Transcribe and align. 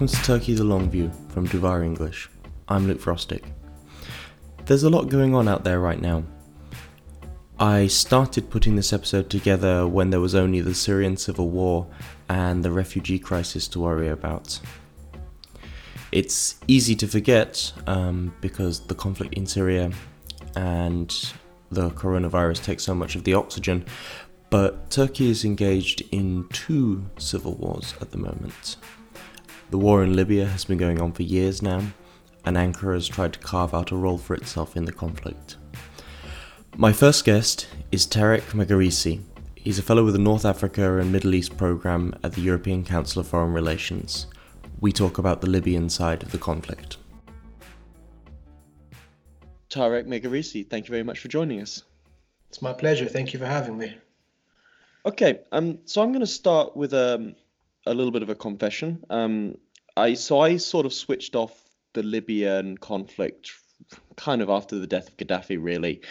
Welcome 0.00 0.18
to 0.18 0.24
Turkey 0.24 0.54
the 0.54 0.64
Long 0.64 0.88
View 0.88 1.12
from 1.28 1.46
Duvar 1.46 1.84
English. 1.84 2.30
I'm 2.68 2.86
Luke 2.86 3.02
Frostick. 3.02 3.44
There's 4.64 4.84
a 4.84 4.88
lot 4.88 5.10
going 5.10 5.34
on 5.34 5.46
out 5.46 5.62
there 5.62 5.78
right 5.78 6.00
now. 6.00 6.24
I 7.58 7.86
started 7.86 8.48
putting 8.48 8.76
this 8.76 8.94
episode 8.94 9.28
together 9.28 9.86
when 9.86 10.08
there 10.08 10.20
was 10.20 10.34
only 10.34 10.62
the 10.62 10.74
Syrian 10.74 11.18
civil 11.18 11.50
war 11.50 11.86
and 12.30 12.64
the 12.64 12.70
refugee 12.70 13.18
crisis 13.18 13.68
to 13.68 13.80
worry 13.80 14.08
about. 14.08 14.58
It's 16.12 16.58
easy 16.66 16.96
to 16.96 17.06
forget 17.06 17.70
um, 17.86 18.34
because 18.40 18.80
the 18.80 18.94
conflict 18.94 19.34
in 19.34 19.44
Syria 19.44 19.92
and 20.56 21.10
the 21.70 21.90
coronavirus 21.90 22.64
take 22.64 22.80
so 22.80 22.94
much 22.94 23.16
of 23.16 23.24
the 23.24 23.34
oxygen, 23.34 23.84
but 24.48 24.90
Turkey 24.90 25.28
is 25.28 25.44
engaged 25.44 26.04
in 26.10 26.48
two 26.48 27.04
civil 27.18 27.52
wars 27.56 27.92
at 28.00 28.12
the 28.12 28.18
moment. 28.18 28.78
The 29.70 29.78
war 29.78 30.02
in 30.02 30.16
Libya 30.16 30.46
has 30.46 30.64
been 30.64 30.78
going 30.78 31.00
on 31.00 31.12
for 31.12 31.22
years 31.22 31.62
now, 31.62 31.80
and 32.44 32.56
Ankara 32.56 32.94
has 32.94 33.06
tried 33.06 33.34
to 33.34 33.38
carve 33.38 33.72
out 33.72 33.92
a 33.92 33.96
role 33.96 34.18
for 34.18 34.34
itself 34.34 34.76
in 34.76 34.84
the 34.84 34.92
conflict. 34.92 35.58
My 36.76 36.92
first 36.92 37.24
guest 37.24 37.68
is 37.92 38.04
Tarek 38.04 38.42
Megerisi. 38.52 39.22
He's 39.54 39.78
a 39.78 39.82
fellow 39.82 40.04
with 40.04 40.14
the 40.14 40.20
North 40.20 40.44
Africa 40.44 40.98
and 40.98 41.12
Middle 41.12 41.34
East 41.34 41.56
program 41.56 42.12
at 42.24 42.32
the 42.32 42.40
European 42.40 42.84
Council 42.84 43.20
of 43.20 43.28
Foreign 43.28 43.52
Relations. 43.52 44.26
We 44.80 44.90
talk 44.90 45.18
about 45.18 45.40
the 45.40 45.48
Libyan 45.48 45.88
side 45.88 46.24
of 46.24 46.32
the 46.32 46.38
conflict. 46.38 46.96
Tarek 49.68 50.08
Megerisi, 50.08 50.68
thank 50.68 50.88
you 50.88 50.90
very 50.90 51.04
much 51.04 51.20
for 51.20 51.28
joining 51.28 51.60
us. 51.60 51.84
It's 52.48 52.60
my 52.60 52.72
pleasure. 52.72 53.06
Thank 53.06 53.32
you 53.32 53.38
for 53.38 53.46
having 53.46 53.78
me. 53.78 53.96
Okay, 55.06 55.42
um, 55.52 55.78
so 55.84 56.02
I'm 56.02 56.10
going 56.10 56.20
to 56.20 56.26
start 56.26 56.76
with 56.76 56.92
um, 56.92 57.36
a 57.86 57.94
little 57.94 58.12
bit 58.12 58.22
of 58.22 58.30
a 58.30 58.34
confession. 58.34 59.04
Um, 59.10 59.56
I 59.96 60.14
so 60.14 60.40
I 60.40 60.56
sort 60.56 60.86
of 60.86 60.92
switched 60.92 61.36
off 61.36 61.52
the 61.92 62.02
Libyan 62.02 62.78
conflict 62.78 63.50
kind 64.16 64.42
of 64.42 64.50
after 64.50 64.78
the 64.78 64.86
death 64.86 65.08
of 65.08 65.16
Gaddafi, 65.16 65.58
really. 65.60 66.02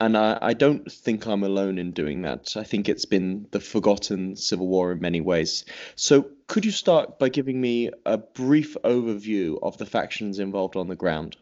And 0.00 0.16
I, 0.16 0.38
I 0.40 0.54
don't 0.54 0.90
think 0.90 1.26
I'm 1.26 1.42
alone 1.42 1.78
in 1.78 1.90
doing 1.92 2.22
that. 2.22 2.56
I 2.56 2.64
think 2.64 2.88
it's 2.88 3.04
been 3.04 3.46
the 3.50 3.60
forgotten 3.60 4.34
civil 4.34 4.66
war 4.66 4.92
in 4.92 5.00
many 5.00 5.20
ways. 5.20 5.66
So, 5.94 6.26
could 6.46 6.64
you 6.64 6.70
start 6.70 7.18
by 7.18 7.28
giving 7.28 7.60
me 7.60 7.90
a 8.06 8.16
brief 8.16 8.76
overview 8.82 9.58
of 9.62 9.76
the 9.76 9.84
factions 9.84 10.38
involved 10.38 10.76
on 10.76 10.88
the 10.88 10.96
ground? 10.96 11.36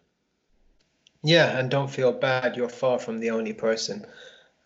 Yeah, 1.23 1.57
and 1.57 1.71
don't 1.71 1.91
feel 1.91 2.13
bad. 2.13 2.57
You're 2.57 2.69
far 2.69 2.99
from 2.99 3.21
the 3.21 3.31
only 3.31 3.53
person. 3.53 4.07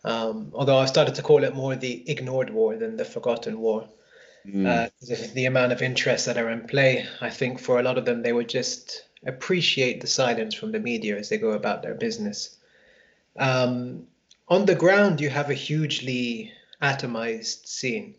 Um, 0.03 0.51
although 0.53 0.77
I've 0.77 0.89
started 0.89 1.15
to 1.15 1.21
call 1.21 1.43
it 1.43 1.55
more 1.55 1.75
the 1.75 2.09
ignored 2.09 2.49
war 2.49 2.75
than 2.75 2.97
the 2.97 3.05
forgotten 3.05 3.59
war. 3.59 3.87
Mm. 4.47 4.65
Uh, 4.65 4.89
the 5.33 5.45
amount 5.45 5.71
of 5.71 5.81
interests 5.81 6.27
that 6.27 6.37
are 6.37 6.49
in 6.49 6.67
play, 6.67 7.05
I 7.21 7.29
think 7.29 7.59
for 7.59 7.79
a 7.79 7.83
lot 7.83 7.97
of 7.97 8.05
them, 8.05 8.21
they 8.21 8.33
would 8.33 8.49
just 8.49 9.03
appreciate 9.25 10.01
the 10.01 10.07
silence 10.07 10.53
from 10.53 10.71
the 10.71 10.79
media 10.79 11.17
as 11.17 11.29
they 11.29 11.37
go 11.37 11.51
about 11.51 11.81
their 11.81 11.95
business. 11.95 12.57
Um, 13.37 14.07
on 14.47 14.65
the 14.65 14.75
ground, 14.75 15.21
you 15.21 15.29
have 15.29 15.49
a 15.49 15.53
hugely 15.53 16.51
atomized 16.81 17.65
scene. 17.67 18.15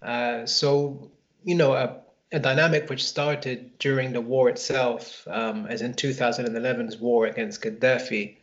Uh, 0.00 0.46
so, 0.46 1.10
you 1.44 1.54
know, 1.54 1.74
a, 1.74 2.00
a, 2.32 2.40
dynamic 2.40 2.88
which 2.88 3.04
started 3.04 3.78
during 3.78 4.12
the 4.12 4.20
war 4.20 4.48
itself, 4.48 5.28
um, 5.28 5.66
as 5.66 5.82
in 5.82 5.92
2011's 5.92 6.96
war 6.96 7.26
against 7.26 7.60
Gaddafi, 7.62 8.38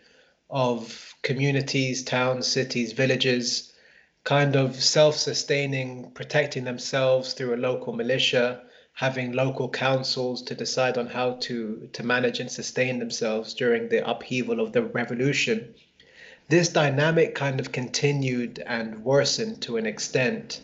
of 0.49 1.15
communities, 1.23 2.03
towns, 2.03 2.45
cities, 2.45 2.93
villages 2.93 3.73
kind 4.27 4.57
of 4.57 4.75
self-sustaining, 4.75 6.11
protecting 6.11 6.65
themselves 6.65 7.31
through 7.31 7.55
a 7.55 7.63
local 7.69 7.93
militia, 7.93 8.61
having 8.91 9.31
local 9.31 9.69
councils 9.69 10.41
to 10.41 10.53
decide 10.53 10.97
on 10.97 11.07
how 11.07 11.31
to 11.39 11.87
to 11.93 12.03
manage 12.03 12.41
and 12.41 12.51
sustain 12.51 12.99
themselves 12.99 13.53
during 13.53 13.87
the 13.87 14.05
upheaval 14.05 14.59
of 14.59 14.73
the 14.73 14.83
revolution. 14.83 15.73
This 16.49 16.67
dynamic 16.67 17.35
kind 17.35 17.61
of 17.61 17.71
continued 17.71 18.61
and 18.67 19.01
worsened 19.05 19.61
to 19.61 19.77
an 19.77 19.85
extent 19.85 20.59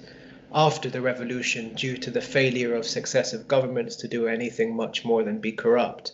after 0.54 0.90
the 0.90 1.00
revolution 1.00 1.74
due 1.74 1.96
to 1.96 2.12
the 2.12 2.28
failure 2.36 2.76
of 2.76 2.86
successive 2.86 3.48
governments 3.48 3.96
to 3.96 4.10
do 4.10 4.28
anything 4.28 4.76
much 4.76 5.06
more 5.06 5.24
than 5.24 5.40
be 5.40 5.54
corrupt. 5.54 6.12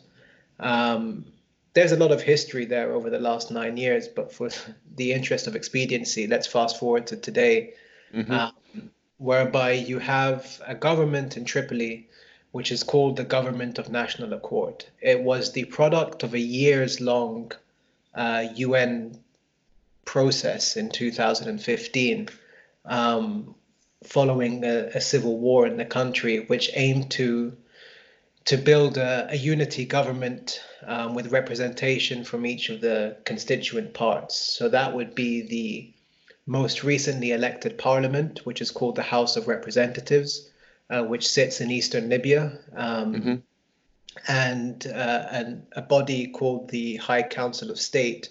Um, 0.60 1.26
there's 1.74 1.92
a 1.92 1.98
lot 1.98 2.12
of 2.12 2.22
history 2.22 2.66
there 2.66 2.92
over 2.92 3.10
the 3.10 3.20
last 3.20 3.52
nine 3.52 3.78
years, 3.78 4.08
but 4.08 4.32
for 4.34 4.50
the 4.96 5.14
interest 5.14 5.48
of 5.48 5.56
expediency, 5.56 6.28
let's 6.28 6.48
fast 6.48 6.80
forward 6.80 7.08
to 7.08 7.18
today, 7.18 7.74
mm-hmm. 8.14 8.32
um, 8.32 8.54
whereby 9.18 9.72
you 9.72 10.00
have 10.00 10.62
a 10.66 10.76
government 10.76 11.38
in 11.38 11.46
Tripoli 11.46 12.10
which 12.52 12.72
is 12.72 12.84
called 12.84 13.16
the 13.16 13.24
Government 13.24 13.78
of 13.78 13.90
National 13.90 14.34
Accord. 14.34 14.86
It 15.02 15.22
was 15.22 15.52
the 15.52 15.66
product 15.66 16.24
of 16.24 16.34
a 16.34 16.40
years 16.40 17.00
long 17.00 17.52
uh, 18.16 18.48
UN 18.56 19.20
process 20.06 20.76
in 20.76 20.90
2015 20.90 22.30
um, 22.86 23.56
following 24.04 24.64
a, 24.64 24.90
a, 24.96 25.02
civil 25.02 25.38
war 25.38 25.68
in 25.68 25.78
the 25.78 25.86
country, 25.86 26.40
which 26.46 26.72
aimed 26.74 27.12
to 27.12 27.56
to 28.50 28.58
build 28.58 28.98
a, 28.98 29.28
a 29.30 29.36
unity 29.36 29.86
government 29.86 30.60
um, 30.88 31.14
with 31.14 31.32
representation 31.32 32.24
from 32.24 32.48
each 32.48 32.70
of 32.70 32.82
the 32.82 33.16
constituent 33.24 33.94
parts. 33.94 34.36
So 34.36 34.70
that 34.70 34.96
would 34.96 35.14
be 35.14 35.44
the 35.44 35.94
most 36.48 36.84
recently 36.84 37.32
elected 37.32 37.78
parliament, 37.78 38.48
which 38.48 38.60
is 38.60 38.72
called 38.72 38.96
the 38.96 39.04
House 39.04 39.38
of 39.38 39.48
Representatives, 39.48 40.50
uh, 40.90 41.04
which 41.04 41.28
sits 41.28 41.62
in 41.62 41.70
eastern 41.70 42.10
Libya, 42.10 42.58
um, 42.76 43.14
mm-hmm. 43.14 43.36
and, 44.28 44.88
uh, 44.88 45.28
and 45.30 45.68
a 45.74 45.84
body 45.84 46.26
called 46.26 46.72
the 46.72 46.96
High 46.96 47.22
Council 47.22 47.70
of 47.70 47.80
State, 47.80 48.30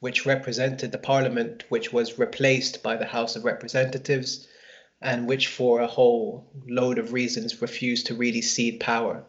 which 0.00 0.26
represented 0.26 0.90
the 0.90 0.98
parliament, 0.98 1.62
which 1.68 1.92
was 1.92 2.18
replaced 2.18 2.82
by 2.82 2.96
the 2.96 3.06
House 3.06 3.36
of 3.36 3.44
Representatives, 3.44 4.48
and 5.00 5.28
which, 5.28 5.46
for 5.46 5.80
a 5.80 5.86
whole 5.86 6.50
load 6.66 6.98
of 6.98 7.12
reasons, 7.12 7.62
refused 7.62 8.06
to 8.06 8.16
really 8.16 8.42
cede 8.42 8.80
power. 8.80 9.24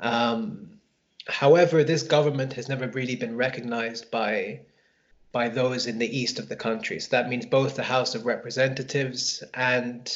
Um, 0.00 0.80
however, 1.26 1.84
this 1.84 2.02
government 2.02 2.54
has 2.54 2.68
never 2.68 2.88
really 2.88 3.16
been 3.16 3.36
recognized 3.36 4.10
by 4.10 4.60
by 5.32 5.48
those 5.48 5.86
in 5.86 5.98
the 5.98 6.18
east 6.18 6.40
of 6.40 6.48
the 6.48 6.56
country. 6.56 6.98
So 6.98 7.08
that 7.10 7.28
means 7.28 7.46
both 7.46 7.76
the 7.76 7.84
House 7.84 8.16
of 8.16 8.26
Representatives 8.26 9.44
and 9.54 10.12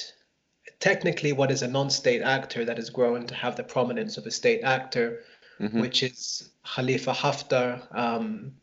technically 0.80 1.32
what 1.32 1.52
is 1.52 1.62
a 1.62 1.68
non-state 1.68 2.22
actor 2.22 2.64
that 2.64 2.78
has 2.78 2.90
grown 2.90 3.26
to 3.28 3.34
have 3.34 3.56
the 3.56 3.62
prominence 3.62 4.16
of 4.16 4.26
a 4.26 4.30
state 4.30 4.62
actor, 4.62 5.22
mm-hmm. 5.60 5.80
which 5.80 6.02
is 6.02 6.50
Khalifa 6.64 7.12
Haftar, 7.12 7.86
um, 7.96 8.54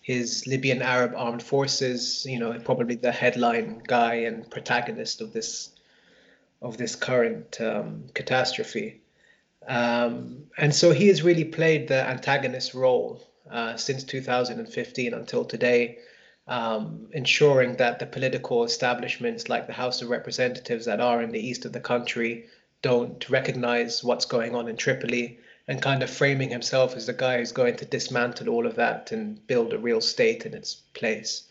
his 0.00 0.44
Libyan 0.48 0.82
Arab 0.82 1.12
armed 1.16 1.42
forces. 1.42 2.26
You 2.28 2.40
know, 2.40 2.58
probably 2.58 2.96
the 2.96 3.12
headline 3.12 3.80
guy 3.86 4.14
and 4.14 4.50
protagonist 4.50 5.20
of 5.20 5.32
this 5.32 5.70
of 6.60 6.76
this 6.76 6.96
current 6.96 7.60
um, 7.60 8.04
catastrophe. 8.14 9.01
Um, 9.68 10.44
and 10.58 10.74
so 10.74 10.92
he 10.92 11.08
has 11.08 11.22
really 11.22 11.44
played 11.44 11.88
the 11.88 12.06
antagonist 12.06 12.74
role 12.74 13.22
uh, 13.50 13.76
since 13.76 14.04
2015 14.04 15.14
until 15.14 15.44
today, 15.44 15.98
um, 16.48 17.08
ensuring 17.12 17.76
that 17.76 17.98
the 17.98 18.06
political 18.06 18.64
establishments 18.64 19.48
like 19.48 19.66
the 19.66 19.72
House 19.72 20.02
of 20.02 20.10
Representatives 20.10 20.86
that 20.86 21.00
are 21.00 21.22
in 21.22 21.30
the 21.32 21.40
east 21.40 21.64
of 21.64 21.72
the 21.72 21.80
country 21.80 22.46
don't 22.82 23.28
recognize 23.30 24.02
what's 24.02 24.24
going 24.24 24.54
on 24.54 24.68
in 24.68 24.76
Tripoli 24.76 25.38
and 25.68 25.80
kind 25.80 26.02
of 26.02 26.10
framing 26.10 26.50
himself 26.50 26.96
as 26.96 27.06
the 27.06 27.12
guy 27.12 27.38
who's 27.38 27.52
going 27.52 27.76
to 27.76 27.84
dismantle 27.84 28.48
all 28.48 28.66
of 28.66 28.74
that 28.74 29.12
and 29.12 29.46
build 29.46 29.72
a 29.72 29.78
real 29.78 30.00
state 30.00 30.44
in 30.44 30.54
its 30.54 30.74
place. 30.74 31.44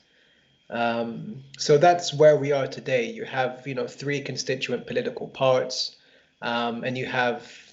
Um, 0.70 1.44
so 1.58 1.78
that's 1.78 2.14
where 2.14 2.36
we 2.36 2.52
are 2.52 2.68
today. 2.68 3.10
You 3.10 3.26
have, 3.26 3.66
you 3.66 3.76
know, 3.76 3.88
three 3.88 4.22
constituent 4.22 4.88
political 4.88 5.28
parts, 5.28 5.96
um, 6.42 6.84
and 6.84 6.98
you 6.98 7.06
have 7.06 7.71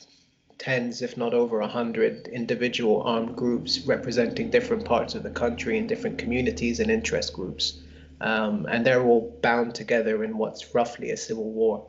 tens, 0.59 1.03
if 1.03 1.17
not 1.17 1.35
over 1.35 1.61
a 1.61 1.69
hundred, 1.69 2.29
individual 2.29 3.03
armed 3.03 3.37
groups 3.37 3.81
representing 3.81 4.51
different 4.51 4.85
parts 4.85 5.15
of 5.15 5.23
the 5.23 5.31
country 5.31 5.79
and 5.79 5.89
different 5.89 6.19
communities 6.19 6.81
and 6.81 6.91
interest 6.91 7.33
groups. 7.33 7.81
Um, 8.21 8.67
and 8.69 8.85
they're 8.85 9.03
all 9.03 9.39
bound 9.43 9.75
together 9.75 10.25
in 10.25 10.37
what's 10.37 10.75
roughly 10.75 11.11
a 11.11 11.17
civil 11.17 11.51
war. 11.51 11.87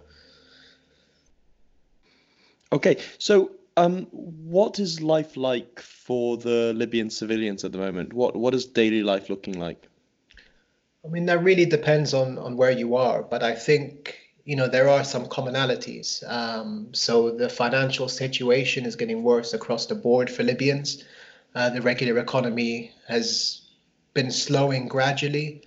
Okay, 2.71 2.97
so 3.17 3.51
um, 3.77 4.05
what 4.11 4.77
is 4.77 5.01
life 5.01 5.35
like 5.35 5.79
for 5.79 6.37
the 6.37 6.73
Libyan 6.75 7.09
civilians 7.09 7.63
at 7.63 7.71
the 7.71 7.79
moment? 7.79 8.13
What 8.13 8.35
what 8.35 8.53
is 8.53 8.65
daily 8.65 9.01
life 9.01 9.29
looking 9.29 9.59
like? 9.59 9.87
I 11.03 11.07
mean, 11.07 11.25
that 11.25 11.43
really 11.43 11.65
depends 11.65 12.13
on 12.13 12.37
on 12.37 12.57
where 12.57 12.71
you 12.71 12.95
are, 12.95 13.23
but 13.23 13.41
I 13.41 13.55
think 13.55 14.18
you 14.49 14.55
know 14.55 14.67
there 14.67 14.89
are 14.89 15.03
some 15.03 15.27
commonalities. 15.27 16.27
Um, 16.27 16.87
so 16.91 17.29
the 17.29 17.49
financial 17.49 18.09
situation 18.09 18.83
is 18.87 18.95
getting 18.95 19.21
worse 19.21 19.53
across 19.53 19.85
the 19.85 19.93
board 19.93 20.27
for 20.27 20.41
Libyans. 20.41 21.03
Uh, 21.53 21.69
the 21.69 21.83
regular 21.83 22.17
economy 22.17 22.91
has 23.07 23.61
been 24.15 24.31
slowing 24.31 24.87
gradually 24.87 25.61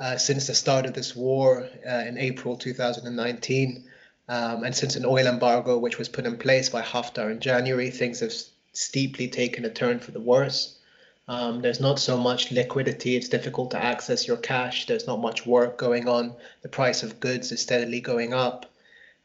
uh, 0.00 0.16
since 0.16 0.46
the 0.46 0.54
start 0.54 0.86
of 0.86 0.94
this 0.94 1.14
war 1.14 1.68
uh, 1.86 2.04
in 2.08 2.16
April 2.16 2.56
2019. 2.56 3.84
Um, 4.30 4.64
and 4.64 4.74
since 4.74 4.96
an 4.96 5.04
oil 5.04 5.26
embargo, 5.26 5.76
which 5.76 5.98
was 5.98 6.08
put 6.08 6.24
in 6.24 6.38
place 6.38 6.70
by 6.70 6.80
Haftar 6.80 7.30
in 7.30 7.40
January, 7.40 7.90
things 7.90 8.20
have 8.20 8.32
steeply 8.72 9.28
taken 9.28 9.66
a 9.66 9.70
turn 9.70 9.98
for 9.98 10.12
the 10.12 10.20
worse. 10.32 10.78
Um, 11.26 11.62
there's 11.62 11.80
not 11.80 11.98
so 11.98 12.18
much 12.18 12.52
liquidity. 12.52 13.16
It's 13.16 13.30
difficult 13.30 13.70
to 13.70 13.82
access 13.82 14.26
your 14.26 14.36
cash. 14.36 14.86
There's 14.86 15.06
not 15.06 15.20
much 15.20 15.46
work 15.46 15.78
going 15.78 16.06
on. 16.06 16.34
The 16.62 16.68
price 16.68 17.02
of 17.02 17.18
goods 17.20 17.50
is 17.50 17.60
steadily 17.60 18.00
going 18.00 18.34
up. 18.34 18.66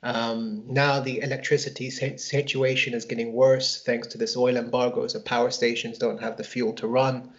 Um, 0.02 0.64
now 0.66 1.02
the 1.02 1.20
electricity 1.20 1.90
situation 1.90 2.94
is 2.94 3.04
getting 3.04 3.34
worse 3.34 3.84
thanks 3.84 4.08
to 4.10 4.18
this 4.18 4.38
oil 4.38 4.56
embargo. 4.56 5.08
So 5.08 5.20
power 5.20 5.52
stations 5.52 5.98
don't 5.98 6.22
have 6.22 6.38
the 6.38 6.44
fuel 6.46 6.72
to 6.74 6.88
run. 6.88 7.32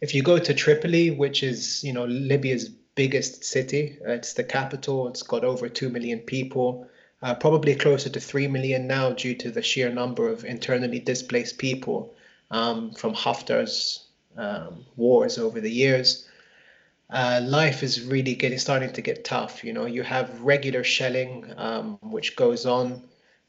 If 0.00 0.14
you 0.14 0.22
go 0.22 0.38
to 0.38 0.54
Tripoli, 0.54 1.10
which 1.10 1.42
is 1.42 1.84
you 1.84 1.92
know 1.92 2.06
Libya's 2.06 2.70
biggest 2.94 3.44
city, 3.44 3.98
it's 4.00 4.32
the 4.32 4.44
capital. 4.44 5.08
It's 5.08 5.22
got 5.22 5.44
over 5.44 5.68
two 5.68 5.90
million 5.90 6.20
people, 6.20 6.88
uh, 7.20 7.34
probably 7.34 7.74
closer 7.74 8.08
to 8.08 8.20
three 8.20 8.48
million 8.48 8.86
now 8.86 9.12
due 9.12 9.34
to 9.34 9.50
the 9.50 9.62
sheer 9.62 9.90
number 9.90 10.26
of 10.26 10.46
internally 10.46 11.00
displaced 11.00 11.58
people 11.58 12.14
um, 12.50 12.92
from 12.92 13.14
Haftar's 13.14 14.05
um, 14.36 14.84
wars 14.96 15.38
over 15.38 15.60
the 15.60 15.70
years, 15.70 16.28
uh, 17.10 17.40
life 17.44 17.82
is 17.82 18.02
really 18.02 18.34
getting 18.34 18.58
starting 18.58 18.92
to 18.92 19.02
get 19.02 19.24
tough. 19.24 19.62
You 19.62 19.72
know, 19.72 19.86
you 19.86 20.02
have 20.02 20.40
regular 20.40 20.82
shelling, 20.84 21.52
um, 21.56 21.98
which 22.02 22.36
goes 22.36 22.66
on 22.66 23.02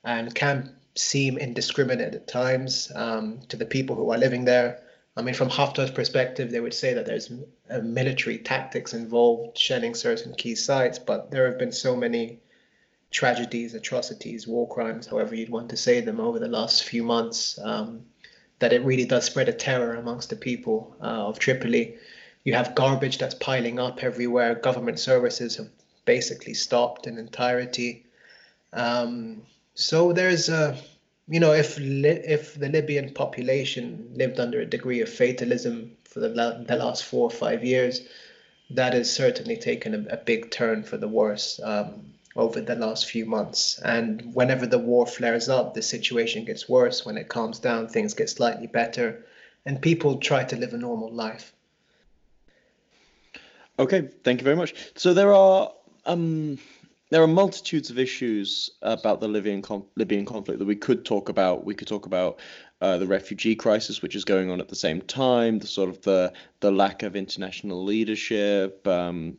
and 0.04 0.34
can 0.34 0.76
seem 0.96 1.38
indiscriminate 1.38 2.14
at 2.14 2.28
times 2.28 2.92
um, 2.96 3.40
to 3.50 3.58
the 3.58 3.66
people 3.66 3.96
who 3.96 4.12
are 4.12 4.18
living 4.18 4.46
there. 4.46 4.82
I 5.16 5.24
mean, 5.24 5.34
from 5.34 5.50
Haftar's 5.50 5.90
perspective, 5.90 6.52
they 6.52 6.60
would 6.60 6.74
say 6.74 6.94
that 6.94 7.08
there's 7.08 7.32
uh, 7.72 7.80
military 7.80 8.38
tactics 8.38 8.94
involved 8.94 9.58
shelling 9.58 9.96
certain 9.96 10.36
key 10.36 10.54
sites, 10.54 11.00
but 11.00 11.32
there 11.32 11.50
have 11.50 11.58
been 11.58 11.72
so 11.72 11.96
many 11.96 12.40
tragedies, 13.10 13.74
atrocities, 13.74 14.48
war 14.48 14.68
crimes, 14.68 15.08
however 15.08 15.34
you'd 15.34 15.50
want 15.50 15.70
to 15.70 15.78
say 15.78 16.02
them, 16.02 16.20
over 16.20 16.38
the 16.38 16.48
last 16.48 16.84
few 16.84 17.04
months. 17.04 17.58
Um, 17.64 18.06
that 18.60 18.74
it 18.74 18.84
really 18.84 19.06
does 19.06 19.26
spread 19.26 19.50
a 19.50 19.54
terror 19.54 19.96
amongst 19.96 20.30
the 20.30 20.36
people 20.36 20.96
uh, 21.02 21.28
of 21.28 21.40
Tripoli. 21.40 21.96
You 22.44 22.54
have 22.54 22.76
garbage 22.76 23.18
that's 23.18 23.36
piling 23.36 23.80
up 23.80 24.04
everywhere. 24.04 24.56
Government 24.56 25.00
services 25.00 25.58
have 25.58 25.70
basically 26.06 26.54
stopped 26.54 27.08
in 27.08 27.18
entirety. 27.18 28.06
Um, 28.74 29.44
so 29.76 30.14
there's 30.14 30.50
a, 30.50 30.78
you 31.28 31.40
know, 31.40 31.54
if 31.54 31.78
Li- 31.78 32.24
if 32.26 32.56
the 32.56 32.70
Libyan 32.70 33.14
population 33.14 34.12
lived 34.16 34.40
under 34.40 34.62
a 34.62 34.66
degree 34.66 35.02
of 35.02 35.10
fatalism 35.10 35.98
for 36.06 36.20
the, 36.22 36.30
la- 36.30 36.58
the 36.64 36.78
last 36.78 37.04
four 37.04 37.24
or 37.24 37.32
five 37.32 37.64
years, 37.64 38.02
that 38.72 38.94
has 38.94 39.14
certainly 39.14 39.58
taken 39.58 39.94
a, 39.94 40.14
a 40.14 40.18
big 40.18 40.50
turn 40.52 40.84
for 40.84 40.98
the 40.98 41.08
worse. 41.08 41.60
Um, 41.64 42.14
over 42.38 42.62
the 42.62 42.76
last 42.76 43.10
few 43.10 43.26
months. 43.26 43.80
And 43.80 44.34
whenever 44.34 44.66
the 44.68 44.80
war 44.80 45.06
flares 45.08 45.50
up, 45.50 45.74
the 45.74 45.82
situation 45.82 46.46
gets 46.46 46.70
worse. 46.70 47.06
When 47.06 47.18
it 47.18 47.28
calms 47.28 47.60
down, 47.60 47.88
things 47.88 48.14
get 48.14 48.30
slightly 48.30 48.68
better, 48.68 49.26
and 49.66 49.82
people 49.82 50.18
try 50.18 50.44
to 50.46 50.56
live 50.56 50.74
a 50.74 50.78
normal 50.78 51.12
life. 51.12 51.54
Okay, 53.80 54.10
thank 54.24 54.40
you 54.40 54.44
very 54.44 54.56
much. 54.56 54.74
So 54.96 55.14
there 55.14 55.34
are 55.34 55.72
um, 56.06 56.58
there 57.10 57.22
are 57.22 57.28
multitudes 57.28 57.90
of 57.90 58.00
issues 58.00 58.72
about 58.82 59.20
the 59.22 59.28
Libyan 59.28 59.64
Libyan 59.96 60.26
conflict 60.26 60.60
that 60.60 60.66
we 60.66 60.76
could 60.76 61.06
talk 61.06 61.30
about. 61.30 61.64
We 61.64 61.76
could 61.76 61.88
talk 61.88 62.06
about 62.06 62.40
uh, 62.82 62.98
the 62.98 63.08
refugee 63.08 63.56
crisis, 63.56 64.02
which 64.02 64.16
is 64.16 64.26
going 64.26 64.50
on 64.52 64.60
at 64.60 64.68
the 64.68 64.76
same 64.76 65.02
time, 65.02 65.60
the 65.60 65.68
sort 65.68 65.90
of 65.90 66.02
the 66.02 66.34
the 66.60 66.72
lack 66.72 67.04
of 67.04 67.16
international 67.16 67.84
leadership, 67.84 68.86
um, 68.88 69.38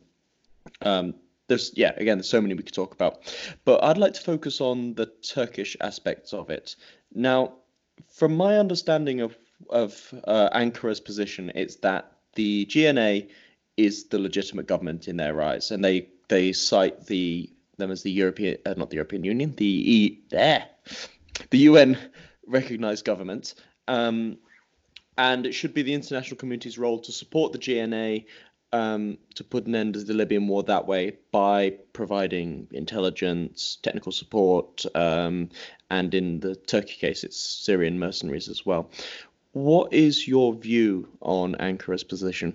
um, 0.81 1.15
there's 1.49 1.71
yeah 1.75 1.91
again 1.97 2.17
there's 2.17 2.29
so 2.29 2.41
many 2.41 2.53
we 2.53 2.63
could 2.63 2.73
talk 2.73 2.93
about. 2.93 3.19
But 3.65 3.83
i'd 3.83 3.97
like 3.97 4.13
to 4.13 4.21
focus 4.21 4.61
on 4.61 4.93
the 4.93 5.07
turkish 5.07 5.75
aspects 5.81 6.33
of 6.33 6.49
it. 6.49 6.75
Now 7.13 7.53
from 8.07 8.35
my 8.35 8.57
understanding 8.57 9.19
of 9.21 9.37
of 9.69 10.13
uh, 10.23 10.49
ankara's 10.53 11.01
position 11.01 11.51
it's 11.53 11.75
that 11.77 12.13
the 12.35 12.65
gna 12.73 13.27
is 13.75 14.07
the 14.07 14.17
legitimate 14.17 14.67
government 14.67 15.09
in 15.09 15.17
their 15.17 15.41
eyes 15.41 15.71
and 15.71 15.83
they 15.83 16.07
they 16.29 16.53
cite 16.53 17.07
the 17.07 17.49
them 17.77 17.91
as 17.91 18.03
the 18.03 18.11
european 18.11 18.57
uh, 18.65 18.73
not 18.77 18.89
the 18.89 18.95
european 18.95 19.25
union 19.25 19.53
the 19.57 19.65
e 19.65 20.21
there 20.29 20.65
the 21.49 21.59
un 21.59 21.97
recognized 22.49 23.05
government. 23.05 23.53
Um, 23.87 24.37
and 25.17 25.45
it 25.45 25.53
should 25.53 25.73
be 25.73 25.81
the 25.81 25.93
international 25.93 26.37
community's 26.37 26.77
role 26.77 26.99
to 26.99 27.11
support 27.11 27.51
the 27.51 27.59
GNA 27.59 28.25
um, 28.71 29.17
to 29.35 29.43
put 29.43 29.65
an 29.65 29.75
end 29.75 29.95
to 29.95 30.03
the 30.03 30.13
Libyan 30.13 30.47
war 30.47 30.63
that 30.63 30.87
way 30.87 31.17
by 31.31 31.71
providing 31.93 32.67
intelligence, 32.71 33.77
technical 33.81 34.11
support, 34.11 34.85
um, 34.95 35.49
and 35.89 36.13
in 36.13 36.39
the 36.39 36.55
Turkey 36.55 36.95
case, 36.95 37.23
it's 37.23 37.37
Syrian 37.39 37.99
mercenaries 37.99 38.47
as 38.47 38.65
well. 38.65 38.89
What 39.53 39.93
is 39.93 40.27
your 40.27 40.53
view 40.53 41.07
on 41.21 41.55
Ankara's 41.55 42.03
position? 42.03 42.53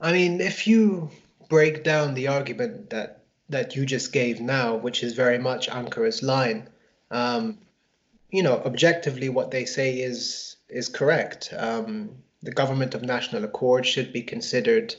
I 0.00 0.12
mean, 0.12 0.40
if 0.40 0.66
you 0.66 1.10
break 1.48 1.84
down 1.84 2.14
the 2.14 2.28
argument 2.28 2.90
that 2.90 3.20
that 3.50 3.76
you 3.76 3.86
just 3.86 4.12
gave 4.12 4.40
now, 4.40 4.74
which 4.74 5.02
is 5.02 5.14
very 5.14 5.38
much 5.38 5.68
Ankara's 5.68 6.22
line, 6.22 6.68
um, 7.10 7.58
you 8.30 8.42
know, 8.42 8.60
objectively, 8.64 9.28
what 9.28 9.50
they 9.50 9.64
say 9.64 10.00
is 10.00 10.56
is 10.68 10.88
correct. 10.88 11.54
Um, 11.56 12.10
the 12.44 12.52
government 12.52 12.94
of 12.94 13.02
national 13.02 13.42
accord 13.42 13.86
should 13.86 14.12
be 14.12 14.22
considered 14.22 14.94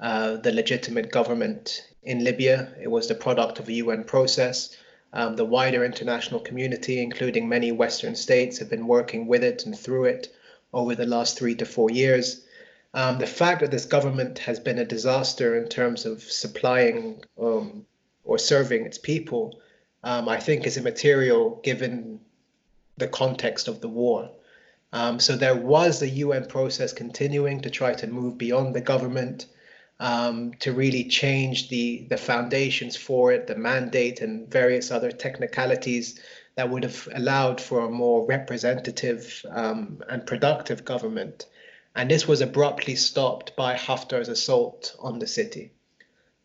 uh, 0.00 0.36
the 0.36 0.52
legitimate 0.52 1.12
government 1.12 1.86
in 2.02 2.24
Libya. 2.24 2.72
It 2.80 2.90
was 2.90 3.08
the 3.08 3.14
product 3.14 3.58
of 3.58 3.68
a 3.68 3.74
UN 3.74 4.04
process. 4.04 4.74
Um, 5.12 5.36
the 5.36 5.44
wider 5.44 5.84
international 5.84 6.40
community, 6.40 7.02
including 7.02 7.48
many 7.48 7.72
Western 7.72 8.14
states, 8.14 8.58
have 8.58 8.70
been 8.70 8.86
working 8.86 9.26
with 9.26 9.44
it 9.44 9.66
and 9.66 9.78
through 9.78 10.06
it 10.06 10.34
over 10.72 10.94
the 10.94 11.06
last 11.06 11.38
three 11.38 11.54
to 11.56 11.66
four 11.66 11.90
years. 11.90 12.42
Um, 12.94 13.18
the 13.18 13.26
fact 13.26 13.60
that 13.60 13.70
this 13.70 13.84
government 13.84 14.38
has 14.38 14.58
been 14.58 14.78
a 14.78 14.84
disaster 14.84 15.56
in 15.56 15.68
terms 15.68 16.06
of 16.06 16.22
supplying 16.22 17.22
um, 17.38 17.84
or 18.24 18.38
serving 18.38 18.86
its 18.86 18.98
people, 18.98 19.60
um, 20.04 20.28
I 20.28 20.40
think, 20.40 20.66
is 20.66 20.78
immaterial 20.78 21.60
given 21.62 22.20
the 22.96 23.08
context 23.08 23.68
of 23.68 23.82
the 23.82 23.88
war. 23.88 24.30
Um, 24.92 25.20
so 25.20 25.36
there 25.36 25.54
was 25.54 26.00
a 26.00 26.08
UN 26.08 26.46
process 26.46 26.92
continuing 26.92 27.60
to 27.60 27.70
try 27.70 27.92
to 27.94 28.06
move 28.06 28.38
beyond 28.38 28.74
the 28.74 28.80
government 28.80 29.46
um, 30.00 30.54
to 30.60 30.72
really 30.72 31.04
change 31.04 31.68
the 31.68 32.06
the 32.08 32.16
foundations 32.16 32.96
for 32.96 33.32
it, 33.32 33.46
the 33.46 33.56
mandate, 33.56 34.20
and 34.20 34.50
various 34.50 34.90
other 34.90 35.10
technicalities 35.10 36.20
that 36.54 36.70
would 36.70 36.84
have 36.84 37.08
allowed 37.14 37.60
for 37.60 37.80
a 37.80 37.90
more 37.90 38.26
representative 38.26 39.44
um, 39.50 40.02
and 40.08 40.26
productive 40.26 40.84
government. 40.84 41.46
And 41.94 42.10
this 42.10 42.26
was 42.26 42.40
abruptly 42.40 42.96
stopped 42.96 43.56
by 43.56 43.74
Haftar's 43.74 44.28
assault 44.28 44.94
on 45.00 45.18
the 45.18 45.26
city. 45.26 45.72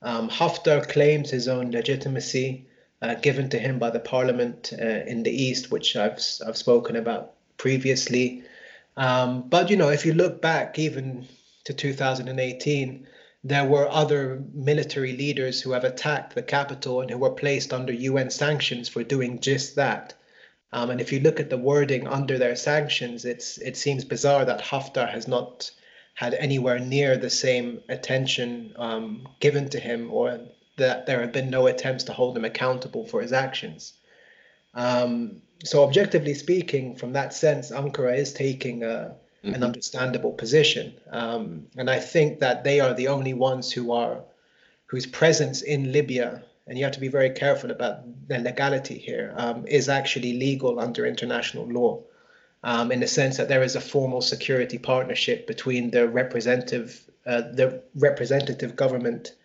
Um, 0.01 0.29
Haftar 0.29 0.87
claims 0.87 1.29
his 1.29 1.47
own 1.47 1.71
legitimacy 1.71 2.67
uh, 3.01 3.15
given 3.15 3.49
to 3.49 3.59
him 3.59 3.79
by 3.79 3.89
the 3.89 3.99
parliament 3.99 4.73
uh, 4.73 4.83
in 4.83 5.23
the 5.23 5.31
east, 5.31 5.71
which 5.71 5.95
I've 5.95 6.19
I've 6.45 6.57
spoken 6.57 6.95
about 6.95 7.33
previously. 7.63 8.43
Um, 8.97 9.47
but 9.47 9.69
you 9.69 9.77
know, 9.77 9.87
if 9.87 10.05
you 10.05 10.13
look 10.13 10.41
back 10.41 10.77
even 10.77 11.25
to 11.63 11.73
2018, 11.73 13.07
there 13.45 13.63
were 13.63 13.87
other 13.89 14.43
military 14.53 15.13
leaders 15.15 15.61
who 15.61 15.71
have 15.71 15.85
attacked 15.85 16.35
the 16.35 16.43
capital 16.43 16.99
and 16.99 17.09
who 17.09 17.17
were 17.17 17.39
placed 17.43 17.71
under 17.71 17.93
UN 17.93 18.29
sanctions 18.29 18.89
for 18.89 19.01
doing 19.01 19.39
just 19.39 19.77
that. 19.77 20.13
Um, 20.73 20.89
and 20.89 20.99
if 20.99 21.13
you 21.13 21.21
look 21.21 21.39
at 21.39 21.49
the 21.49 21.57
wording 21.57 22.05
under 22.05 22.37
their 22.37 22.57
sanctions, 22.57 23.23
it's 23.23 23.57
it 23.59 23.77
seems 23.77 24.03
bizarre 24.03 24.43
that 24.43 24.69
Haftar 24.69 25.09
has 25.09 25.25
not 25.29 25.71
had 26.15 26.33
anywhere 26.33 26.79
near 26.79 27.15
the 27.15 27.29
same 27.29 27.81
attention 27.87 28.73
um, 28.75 29.25
given 29.39 29.69
to 29.69 29.79
him, 29.79 30.11
or 30.11 30.37
that 30.75 31.05
there 31.05 31.21
have 31.21 31.31
been 31.31 31.49
no 31.49 31.67
attempts 31.67 32.03
to 32.05 32.13
hold 32.13 32.35
him 32.35 32.43
accountable 32.43 33.05
for 33.07 33.21
his 33.21 33.31
actions. 33.31 33.93
Um, 34.73 35.41
so 35.63 35.83
objectively 35.83 36.33
speaking, 36.33 36.95
from 36.95 37.13
that 37.13 37.33
sense, 37.33 37.71
Ankara 37.71 38.17
is 38.17 38.33
taking 38.33 38.83
a, 38.83 39.15
mm-hmm. 39.43 39.53
an 39.53 39.63
understandable 39.63 40.31
position, 40.31 40.93
um, 41.11 41.67
and 41.77 41.89
I 41.89 41.99
think 41.99 42.39
that 42.39 42.63
they 42.63 42.79
are 42.79 42.93
the 42.93 43.07
only 43.07 43.33
ones 43.33 43.71
who 43.71 43.91
are 43.91 44.23
whose 44.87 45.05
presence 45.05 45.61
in 45.61 45.91
Libya, 45.91 46.43
and 46.67 46.77
you 46.77 46.83
have 46.83 46.93
to 46.93 46.99
be 46.99 47.07
very 47.07 47.31
careful 47.31 47.71
about 47.71 48.01
the 48.27 48.39
legality 48.39 48.97
here, 48.97 49.33
um, 49.37 49.65
is 49.67 49.89
actually 49.89 50.33
legal 50.33 50.79
under 50.79 51.05
international 51.05 51.65
law. 51.65 52.01
Um, 52.65 52.93
in 52.93 53.01
the 53.01 53.07
sense 53.07 53.35
that 53.37 53.49
there 53.49 53.61
is 53.61 53.75
a 53.75 53.81
formal 53.81 54.21
security 54.21 54.77
partnership 54.77 55.47
between 55.47 55.91
the 55.91 56.07
representative, 56.07 57.03
uh, 57.25 57.41
the 57.41 57.83
representative 57.95 58.77
government 58.77 59.35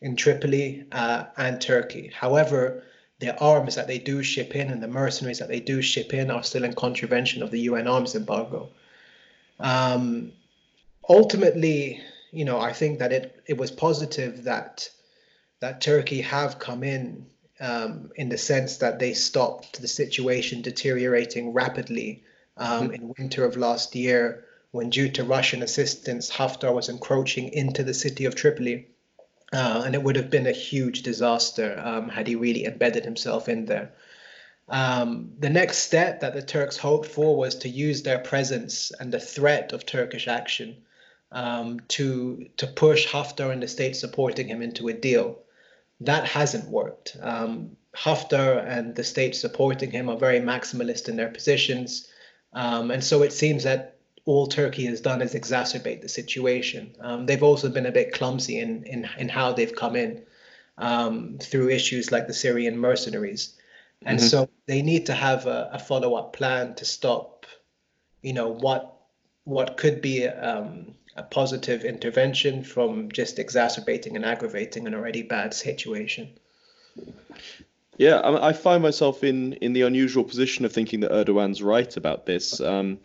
in 0.00 0.14
Tripoli 0.14 0.84
uh, 0.92 1.24
and 1.36 1.60
Turkey. 1.60 2.12
However, 2.14 2.84
the 3.20 3.36
arms 3.38 3.74
that 3.74 3.88
they 3.88 3.98
do 3.98 4.22
ship 4.22 4.54
in 4.54 4.70
and 4.70 4.82
the 4.82 4.88
mercenaries 4.88 5.40
that 5.40 5.48
they 5.48 5.60
do 5.60 5.82
ship 5.82 6.14
in 6.14 6.30
are 6.30 6.42
still 6.42 6.64
in 6.64 6.74
contravention 6.74 7.42
of 7.42 7.50
the 7.50 7.60
UN 7.62 7.88
arms 7.88 8.14
embargo. 8.14 8.70
Um, 9.58 10.32
ultimately, 11.08 12.00
you 12.30 12.44
know, 12.44 12.60
I 12.60 12.72
think 12.72 13.00
that 13.00 13.12
it, 13.12 13.42
it 13.46 13.56
was 13.56 13.70
positive 13.70 14.44
that 14.44 14.88
that 15.60 15.80
Turkey 15.80 16.20
have 16.20 16.60
come 16.60 16.84
in 16.84 17.26
um, 17.60 18.12
in 18.14 18.28
the 18.28 18.38
sense 18.38 18.76
that 18.76 19.00
they 19.00 19.14
stopped 19.14 19.80
the 19.80 19.88
situation 19.88 20.62
deteriorating 20.62 21.52
rapidly 21.52 22.22
um, 22.56 22.84
mm-hmm. 22.84 22.94
in 22.94 23.14
winter 23.18 23.44
of 23.44 23.56
last 23.56 23.96
year 23.96 24.44
when, 24.70 24.90
due 24.90 25.08
to 25.08 25.24
Russian 25.24 25.62
assistance, 25.62 26.30
Haftar 26.30 26.72
was 26.72 26.88
encroaching 26.88 27.52
into 27.52 27.82
the 27.82 27.94
city 27.94 28.26
of 28.26 28.34
Tripoli. 28.34 28.88
Uh, 29.52 29.82
and 29.86 29.94
it 29.94 30.02
would 30.02 30.16
have 30.16 30.30
been 30.30 30.46
a 30.46 30.52
huge 30.52 31.02
disaster 31.02 31.80
um, 31.82 32.08
had 32.08 32.26
he 32.26 32.34
really 32.34 32.66
embedded 32.66 33.04
himself 33.04 33.48
in 33.48 33.64
there. 33.64 33.92
Um, 34.68 35.32
the 35.38 35.48
next 35.48 35.78
step 35.78 36.20
that 36.20 36.34
the 36.34 36.42
Turks 36.42 36.76
hoped 36.76 37.06
for 37.06 37.36
was 37.36 37.54
to 37.56 37.68
use 37.68 38.02
their 38.02 38.18
presence 38.18 38.92
and 39.00 39.12
the 39.12 39.20
threat 39.20 39.72
of 39.72 39.86
Turkish 39.86 40.28
action 40.28 40.76
um, 41.32 41.80
to 41.88 42.48
to 42.58 42.66
push 42.66 43.06
Haftar 43.06 43.50
and 43.50 43.62
the 43.62 43.68
state 43.68 43.96
supporting 43.96 44.48
him 44.48 44.62
into 44.62 44.88
a 44.88 44.92
deal. 44.92 45.38
That 46.00 46.26
hasn't 46.26 46.68
worked. 46.68 47.16
Um, 47.20 47.76
Haftar 47.96 48.64
and 48.66 48.94
the 48.94 49.04
state 49.04 49.34
supporting 49.34 49.90
him 49.90 50.08
are 50.08 50.16
very 50.16 50.40
maximalist 50.40 51.08
in 51.08 51.16
their 51.16 51.30
positions, 51.30 52.08
um, 52.52 52.90
and 52.90 53.02
so 53.02 53.22
it 53.22 53.32
seems 53.32 53.64
that 53.64 53.97
all 54.28 54.46
Turkey 54.46 54.84
has 54.84 55.00
done 55.00 55.22
is 55.22 55.32
exacerbate 55.32 56.02
the 56.02 56.08
situation. 56.08 56.94
Um, 57.00 57.24
they've 57.24 57.42
also 57.42 57.70
been 57.70 57.86
a 57.86 57.90
bit 57.90 58.12
clumsy 58.12 58.60
in 58.60 58.84
in, 58.84 59.08
in 59.18 59.28
how 59.30 59.54
they've 59.54 59.74
come 59.74 59.96
in 59.96 60.22
um, 60.76 61.38
through 61.40 61.70
issues 61.70 62.12
like 62.12 62.26
the 62.26 62.34
Syrian 62.34 62.78
mercenaries. 62.78 63.56
And 64.02 64.18
mm-hmm. 64.18 64.28
so 64.28 64.48
they 64.66 64.82
need 64.82 65.06
to 65.06 65.14
have 65.14 65.46
a, 65.46 65.70
a 65.72 65.78
follow 65.78 66.14
up 66.14 66.34
plan 66.34 66.74
to 66.74 66.84
stop, 66.84 67.46
you 68.20 68.34
know, 68.34 68.48
what 68.48 68.94
what 69.44 69.78
could 69.78 70.02
be 70.02 70.26
um, 70.26 70.94
a 71.16 71.22
positive 71.22 71.84
intervention 71.84 72.64
from 72.64 73.10
just 73.10 73.38
exacerbating 73.38 74.14
and 74.14 74.26
aggravating 74.26 74.86
an 74.86 74.94
already 74.94 75.22
bad 75.22 75.54
situation. 75.54 76.28
Yeah, 77.96 78.16
I, 78.16 78.48
I 78.48 78.52
find 78.52 78.82
myself 78.82 79.24
in 79.24 79.54
in 79.54 79.72
the 79.72 79.82
unusual 79.82 80.22
position 80.22 80.66
of 80.66 80.72
thinking 80.72 81.00
that 81.00 81.12
Erdogan's 81.12 81.62
right 81.62 81.96
about 81.96 82.26
this. 82.26 82.60
Um, 82.60 82.98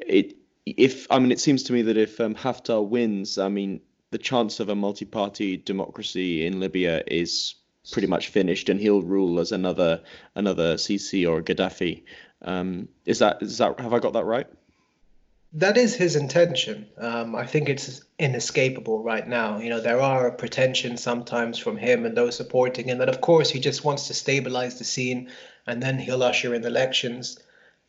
it 0.00 0.39
if 0.66 1.06
I 1.10 1.18
mean, 1.18 1.32
it 1.32 1.40
seems 1.40 1.62
to 1.64 1.72
me 1.72 1.82
that 1.82 1.96
if 1.96 2.20
um, 2.20 2.34
Haftar 2.34 2.86
wins, 2.86 3.38
I 3.38 3.48
mean, 3.48 3.80
the 4.10 4.18
chance 4.18 4.60
of 4.60 4.68
a 4.68 4.74
multi-party 4.74 5.56
democracy 5.56 6.46
in 6.46 6.60
Libya 6.60 7.02
is 7.06 7.54
pretty 7.90 8.08
much 8.08 8.28
finished, 8.28 8.68
and 8.68 8.80
he'll 8.80 9.02
rule 9.02 9.40
as 9.40 9.52
another 9.52 10.02
another 10.34 10.74
Sisi 10.74 11.28
or 11.28 11.42
Gaddafi. 11.42 12.02
Um, 12.42 12.88
is 13.04 13.18
that 13.18 13.42
is 13.42 13.58
that 13.58 13.80
have 13.80 13.92
I 13.92 13.98
got 13.98 14.14
that 14.14 14.24
right? 14.24 14.46
That 15.54 15.76
is 15.76 15.96
his 15.96 16.14
intention. 16.14 16.86
Um, 16.96 17.34
I 17.34 17.44
think 17.44 17.68
it's 17.68 18.04
inescapable 18.20 19.02
right 19.02 19.26
now. 19.26 19.58
You 19.58 19.70
know, 19.70 19.80
there 19.80 20.00
are 20.00 20.30
pretensions 20.30 21.02
sometimes 21.02 21.58
from 21.58 21.76
him 21.76 22.06
and 22.06 22.16
those 22.16 22.36
supporting 22.36 22.86
him 22.88 22.98
that, 22.98 23.08
of 23.08 23.20
course, 23.20 23.50
he 23.50 23.58
just 23.58 23.84
wants 23.84 24.06
to 24.06 24.14
stabilize 24.14 24.78
the 24.78 24.84
scene 24.84 25.28
and 25.66 25.82
then 25.82 25.98
he'll 25.98 26.22
usher 26.22 26.54
in 26.54 26.64
elections. 26.64 27.36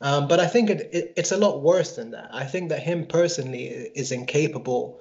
Um, 0.02 0.28
but 0.28 0.40
I 0.40 0.48
think 0.48 0.70
it, 0.70 0.90
it, 0.92 1.14
it's 1.16 1.32
a 1.32 1.38
lot 1.38 1.62
worse 1.62 1.96
than 1.96 2.12
that. 2.12 2.30
I 2.34 2.46
think 2.46 2.70
that 2.70 2.82
him 2.82 3.06
personally 3.06 3.66
is 3.68 4.12
incapable 4.12 5.00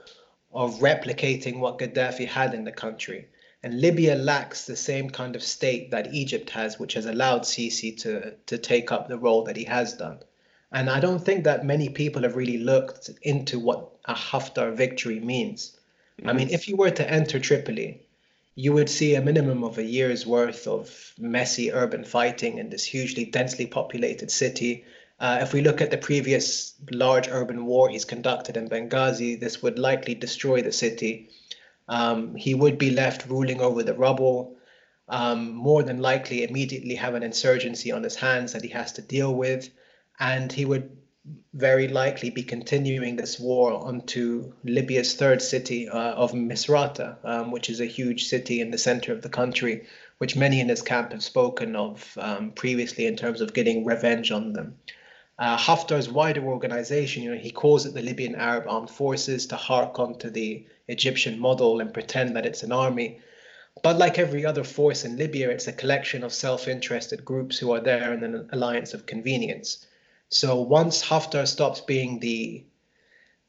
of 0.52 0.80
replicating 0.80 1.58
what 1.58 1.78
Gaddafi 1.78 2.26
had 2.26 2.54
in 2.54 2.64
the 2.64 2.72
country. 2.72 3.28
And 3.62 3.80
Libya 3.80 4.14
lacks 4.14 4.66
the 4.66 4.76
same 4.76 5.10
kind 5.10 5.36
of 5.36 5.42
state 5.42 5.90
that 5.90 6.14
Egypt 6.14 6.50
has, 6.50 6.78
which 6.78 6.94
has 6.94 7.06
allowed 7.06 7.42
Sisi 7.42 7.96
to, 7.98 8.34
to 8.46 8.58
take 8.58 8.92
up 8.92 9.08
the 9.08 9.18
role 9.18 9.44
that 9.44 9.56
he 9.56 9.64
has 9.64 9.94
done. 9.94 10.18
And 10.72 10.88
I 10.88 11.00
don't 11.00 11.18
think 11.18 11.44
that 11.44 11.64
many 11.64 11.88
people 11.88 12.22
have 12.22 12.36
really 12.36 12.58
looked 12.58 13.10
into 13.22 13.58
what 13.58 13.90
a 14.04 14.14
Haftar 14.14 14.74
victory 14.74 15.20
means. 15.20 15.78
Mm-hmm. 16.18 16.28
I 16.28 16.32
mean, 16.32 16.46
mm-hmm. 16.46 16.54
if 16.54 16.68
you 16.68 16.76
were 16.76 16.90
to 16.90 17.10
enter 17.10 17.38
Tripoli, 17.38 18.02
you 18.62 18.72
would 18.72 18.90
see 18.90 19.14
a 19.14 19.22
minimum 19.30 19.64
of 19.64 19.78
a 19.78 19.90
year's 19.96 20.26
worth 20.26 20.66
of 20.66 21.14
messy 21.18 21.72
urban 21.72 22.04
fighting 22.04 22.58
in 22.58 22.70
this 22.70 22.84
hugely 22.84 23.24
densely 23.24 23.66
populated 23.66 24.30
city. 24.30 24.84
Uh, 25.18 25.38
if 25.42 25.52
we 25.52 25.60
look 25.60 25.80
at 25.80 25.90
the 25.90 25.98
previous 26.08 26.74
large 26.90 27.28
urban 27.28 27.66
war 27.66 27.88
he's 27.88 28.04
conducted 28.04 28.56
in 28.56 28.68
Benghazi, 28.68 29.38
this 29.38 29.62
would 29.62 29.78
likely 29.78 30.14
destroy 30.14 30.62
the 30.62 30.72
city 30.72 31.30
um, 31.90 32.36
he 32.36 32.54
would 32.54 32.78
be 32.78 32.92
left 32.92 33.26
ruling 33.26 33.60
over 33.60 33.82
the 33.82 33.94
rubble, 33.94 34.56
um, 35.08 35.50
more 35.50 35.82
than 35.82 36.00
likely 36.00 36.44
immediately 36.44 36.94
have 36.94 37.14
an 37.14 37.24
insurgency 37.24 37.90
on 37.90 38.04
his 38.04 38.14
hands 38.14 38.52
that 38.52 38.62
he 38.62 38.68
has 38.68 38.92
to 38.92 39.02
deal 39.02 39.34
with, 39.34 39.68
and 40.20 40.52
he 40.52 40.64
would 40.64 40.96
very 41.52 41.86
likely 41.86 42.30
be 42.30 42.42
continuing 42.42 43.16
this 43.16 43.38
war 43.38 43.72
onto 43.72 44.54
Libya's 44.64 45.14
third 45.14 45.42
city 45.42 45.88
uh, 45.88 46.12
of 46.14 46.32
Misrata, 46.32 47.18
um, 47.24 47.50
which 47.50 47.68
is 47.68 47.80
a 47.80 47.86
huge 47.86 48.24
city 48.24 48.60
in 48.60 48.70
the 48.70 48.78
center 48.78 49.12
of 49.12 49.20
the 49.20 49.28
country, 49.28 49.86
which 50.18 50.36
many 50.36 50.60
in 50.60 50.68
his 50.70 50.80
camp 50.80 51.12
have 51.12 51.22
spoken 51.22 51.76
of 51.76 52.16
um, 52.18 52.52
previously 52.52 53.06
in 53.06 53.16
terms 53.16 53.42
of 53.42 53.52
getting 53.52 53.84
revenge 53.84 54.30
on 54.30 54.54
them. 54.54 54.78
Uh, 55.38 55.56
Haftar's 55.56 56.08
wider 56.08 56.44
organization, 56.44 57.22
you 57.22 57.30
know, 57.30 57.40
he 57.40 57.50
calls 57.50 57.86
it 57.86 57.94
the 57.94 58.02
Libyan 58.02 58.34
Arab 58.34 58.64
Armed 58.68 58.90
Forces 58.90 59.46
to 59.46 59.56
hark 59.56 59.98
on 59.98 60.18
to 60.18 60.30
the 60.30 60.66
Egyptian 60.88 61.38
model 61.38 61.80
and 61.80 61.92
pretend 61.94 62.36
that 62.36 62.46
it's 62.46 62.62
an 62.62 62.72
army. 62.72 63.20
But 63.82 63.98
like 63.98 64.18
every 64.18 64.44
other 64.44 64.64
force 64.64 65.04
in 65.04 65.16
Libya, 65.16 65.50
it's 65.50 65.66
a 65.66 65.72
collection 65.72 66.24
of 66.24 66.32
self 66.32 66.66
interested 66.68 67.24
groups 67.24 67.58
who 67.58 67.72
are 67.72 67.80
there 67.80 68.12
in 68.12 68.24
an 68.24 68.48
alliance 68.52 68.94
of 68.94 69.06
convenience. 69.06 69.86
So 70.30 70.60
once 70.60 71.02
Haftar 71.02 71.46
stops 71.46 71.80
being 71.80 72.20
the 72.20 72.64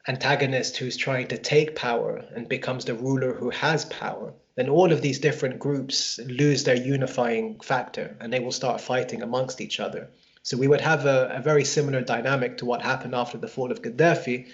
antagonist 0.08 0.78
who's 0.78 0.98
trying 0.98 1.28
to 1.28 1.38
take 1.38 1.76
power 1.76 2.26
and 2.36 2.50
becomes 2.50 2.86
the 2.86 2.96
ruler 2.96 3.34
who 3.34 3.52
has 3.52 3.86
power, 3.86 4.34
then 4.56 4.68
all 4.68 4.92
of 4.92 5.02
these 5.02 5.20
different 5.20 5.60
groups 5.60 6.20
lose 6.26 6.64
their 6.64 6.76
unifying 6.76 7.60
factor 7.60 8.18
and 8.20 8.34
they 8.34 8.40
will 8.40 8.52
start 8.52 8.82
fighting 8.82 9.22
amongst 9.22 9.62
each 9.62 9.80
other. 9.80 10.10
So 10.42 10.58
we 10.58 10.68
would 10.68 10.82
have 10.82 11.06
a, 11.06 11.30
a 11.36 11.42
very 11.42 11.64
similar 11.64 12.02
dynamic 12.02 12.58
to 12.58 12.66
what 12.66 12.82
happened 12.82 13.14
after 13.14 13.38
the 13.38 13.48
fall 13.48 13.72
of 13.72 13.84
Gaddafi, 13.84 14.50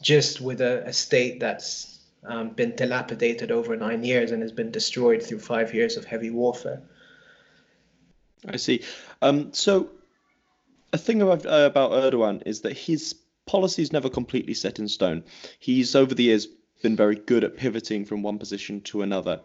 just 0.00 0.40
with 0.40 0.62
a, 0.62 0.82
a 0.86 0.94
state 0.94 1.40
that's 1.40 1.98
um, 2.24 2.50
been 2.50 2.74
dilapidated 2.74 3.50
over 3.50 3.76
nine 3.76 4.02
years 4.02 4.30
and 4.30 4.40
has 4.40 4.52
been 4.52 4.70
destroyed 4.70 5.22
through 5.22 5.40
five 5.40 5.74
years 5.74 5.98
of 5.98 6.06
heavy 6.06 6.30
warfare. 6.30 6.82
I 8.48 8.56
see. 8.56 8.82
Um, 9.20 9.52
so, 9.52 9.90
a 10.92 10.98
thing 10.98 11.22
about, 11.22 11.46
uh, 11.46 11.66
about 11.66 11.92
Erdogan 11.92 12.42
is 12.46 12.62
that 12.62 12.76
his 12.76 13.14
policy 13.46 13.82
is 13.82 13.92
never 13.92 14.08
completely 14.08 14.54
set 14.54 14.78
in 14.78 14.88
stone. 14.88 15.24
He's 15.58 15.94
over 15.94 16.14
the 16.14 16.24
years 16.24 16.48
been 16.82 16.96
very 16.96 17.16
good 17.16 17.42
at 17.42 17.56
pivoting 17.56 18.04
from 18.04 18.22
one 18.22 18.38
position 18.38 18.80
to 18.82 19.02
another. 19.02 19.40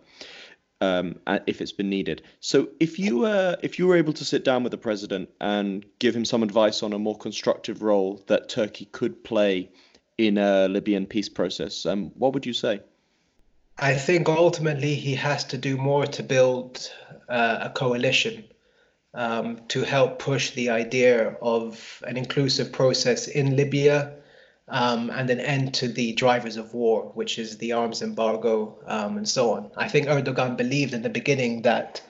Um, 0.81 1.19
if 1.45 1.61
it's 1.61 1.71
been 1.71 1.91
needed. 1.91 2.23
So 2.39 2.69
if 2.79 2.97
you 2.97 3.25
uh, 3.25 3.55
if 3.61 3.77
you 3.77 3.85
were 3.85 3.97
able 3.97 4.13
to 4.13 4.25
sit 4.25 4.43
down 4.43 4.63
with 4.63 4.71
the 4.71 4.79
president 4.79 5.29
and 5.39 5.85
give 5.99 6.15
him 6.15 6.25
some 6.25 6.41
advice 6.41 6.81
on 6.81 6.91
a 6.91 6.97
more 6.97 7.15
constructive 7.15 7.83
role 7.83 8.23
that 8.25 8.49
Turkey 8.49 8.85
could 8.85 9.23
play 9.23 9.69
in 10.17 10.39
a 10.39 10.67
Libyan 10.67 11.05
peace 11.05 11.29
process. 11.29 11.85
Um, 11.85 12.11
what 12.17 12.33
would 12.33 12.47
you 12.47 12.53
say? 12.53 12.81
I 13.77 13.93
think 13.93 14.27
ultimately 14.27 14.95
he 14.95 15.13
has 15.13 15.43
to 15.45 15.57
do 15.59 15.77
more 15.77 16.07
to 16.07 16.23
build 16.23 16.91
uh, 17.29 17.59
a 17.61 17.69
coalition 17.69 18.43
um, 19.13 19.59
to 19.67 19.83
help 19.83 20.19
push 20.19 20.51
the 20.51 20.69
idea 20.69 21.35
of 21.41 22.01
an 22.07 22.17
inclusive 22.17 22.71
process 22.71 23.27
in 23.27 23.55
Libya 23.55 24.13
um, 24.67 25.09
and 25.09 25.29
an 25.29 25.39
end 25.39 25.73
to 25.75 25.87
the 25.89 26.13
drivers 26.13 26.55
of 26.55 26.73
war, 26.73 27.11
which 27.13 27.37
is 27.37 27.57
the 27.57 27.73
arms 27.73 28.01
embargo 28.01 28.79
um, 28.85 29.17
and 29.17 29.27
so 29.27 29.51
on. 29.51 29.69
I 29.75 29.89
think 29.89 30.07
Erdogan 30.07 30.55
believed 30.55 30.93
in 30.93 31.01
the 31.01 31.09
beginning 31.09 31.63
that 31.63 32.01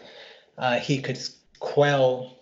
uh, 0.58 0.77
he 0.77 1.01
could 1.01 1.20
quell 1.60 2.38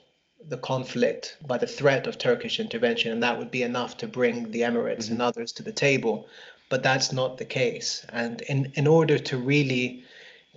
the 0.47 0.57
conflict 0.57 1.37
by 1.45 1.57
the 1.57 1.67
threat 1.67 2.07
of 2.07 2.17
Turkish 2.17 2.59
intervention, 2.59 3.11
and 3.11 3.23
that 3.23 3.37
would 3.37 3.51
be 3.51 3.63
enough 3.63 3.97
to 3.97 4.07
bring 4.07 4.51
the 4.51 4.61
Emirates 4.61 5.05
mm-hmm. 5.05 5.13
and 5.13 5.21
others 5.21 5.51
to 5.53 5.63
the 5.63 5.71
table. 5.71 6.27
But 6.69 6.83
that's 6.83 7.11
not 7.11 7.37
the 7.37 7.45
case. 7.45 8.05
And 8.09 8.41
in, 8.41 8.71
in 8.75 8.87
order 8.87 9.17
to 9.17 9.37
really 9.37 10.03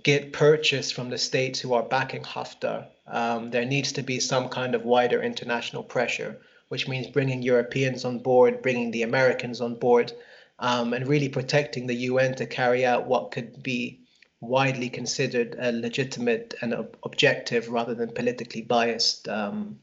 get 0.03 0.33
purchase 0.33 0.91
from 0.91 1.09
the 1.09 1.17
states 1.17 1.59
who 1.59 1.73
are 1.73 1.83
backing 1.83 2.23
Haftar, 2.23 2.87
um, 3.07 3.51
there 3.51 3.65
needs 3.65 3.93
to 3.93 4.03
be 4.03 4.19
some 4.19 4.49
kind 4.49 4.75
of 4.75 4.83
wider 4.83 5.21
international 5.21 5.83
pressure, 5.83 6.39
which 6.67 6.87
means 6.87 7.07
bringing 7.07 7.41
Europeans 7.41 8.05
on 8.05 8.19
board, 8.19 8.61
bringing 8.61 8.91
the 8.91 9.03
Americans 9.03 9.61
on 9.61 9.75
board, 9.75 10.11
um, 10.59 10.93
and 10.93 11.07
really 11.07 11.29
protecting 11.29 11.87
the 11.87 11.95
UN 11.95 12.35
to 12.35 12.45
carry 12.45 12.85
out 12.85 13.07
what 13.07 13.31
could 13.31 13.63
be 13.63 14.01
widely 14.41 14.89
considered 14.89 15.55
a 15.57 15.71
legitimate 15.71 16.53
and 16.61 16.73
ob- 16.73 16.97
objective 17.03 17.69
rather 17.69 17.95
than 17.95 18.11
politically 18.11 18.61
biased 18.61 19.27
um, 19.29 19.79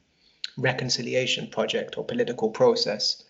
reconciliation 0.57 1.47
project 1.49 1.97
or 1.97 2.05
political 2.05 2.51
process. 2.51 3.25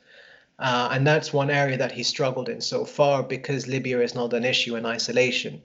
Uh, 0.59 0.89
and 0.93 1.07
that's 1.07 1.33
one 1.33 1.51
area 1.51 1.79
that 1.79 1.93
he 1.93 2.03
struggled 2.03 2.49
in 2.49 2.61
so 2.61 2.85
far 2.85 3.23
because 3.23 3.69
Libya 3.69 4.01
is 4.01 4.15
not 4.15 4.35
an 4.35 4.45
issue 4.45 4.77
in 4.77 4.85
isolation. 4.85 5.63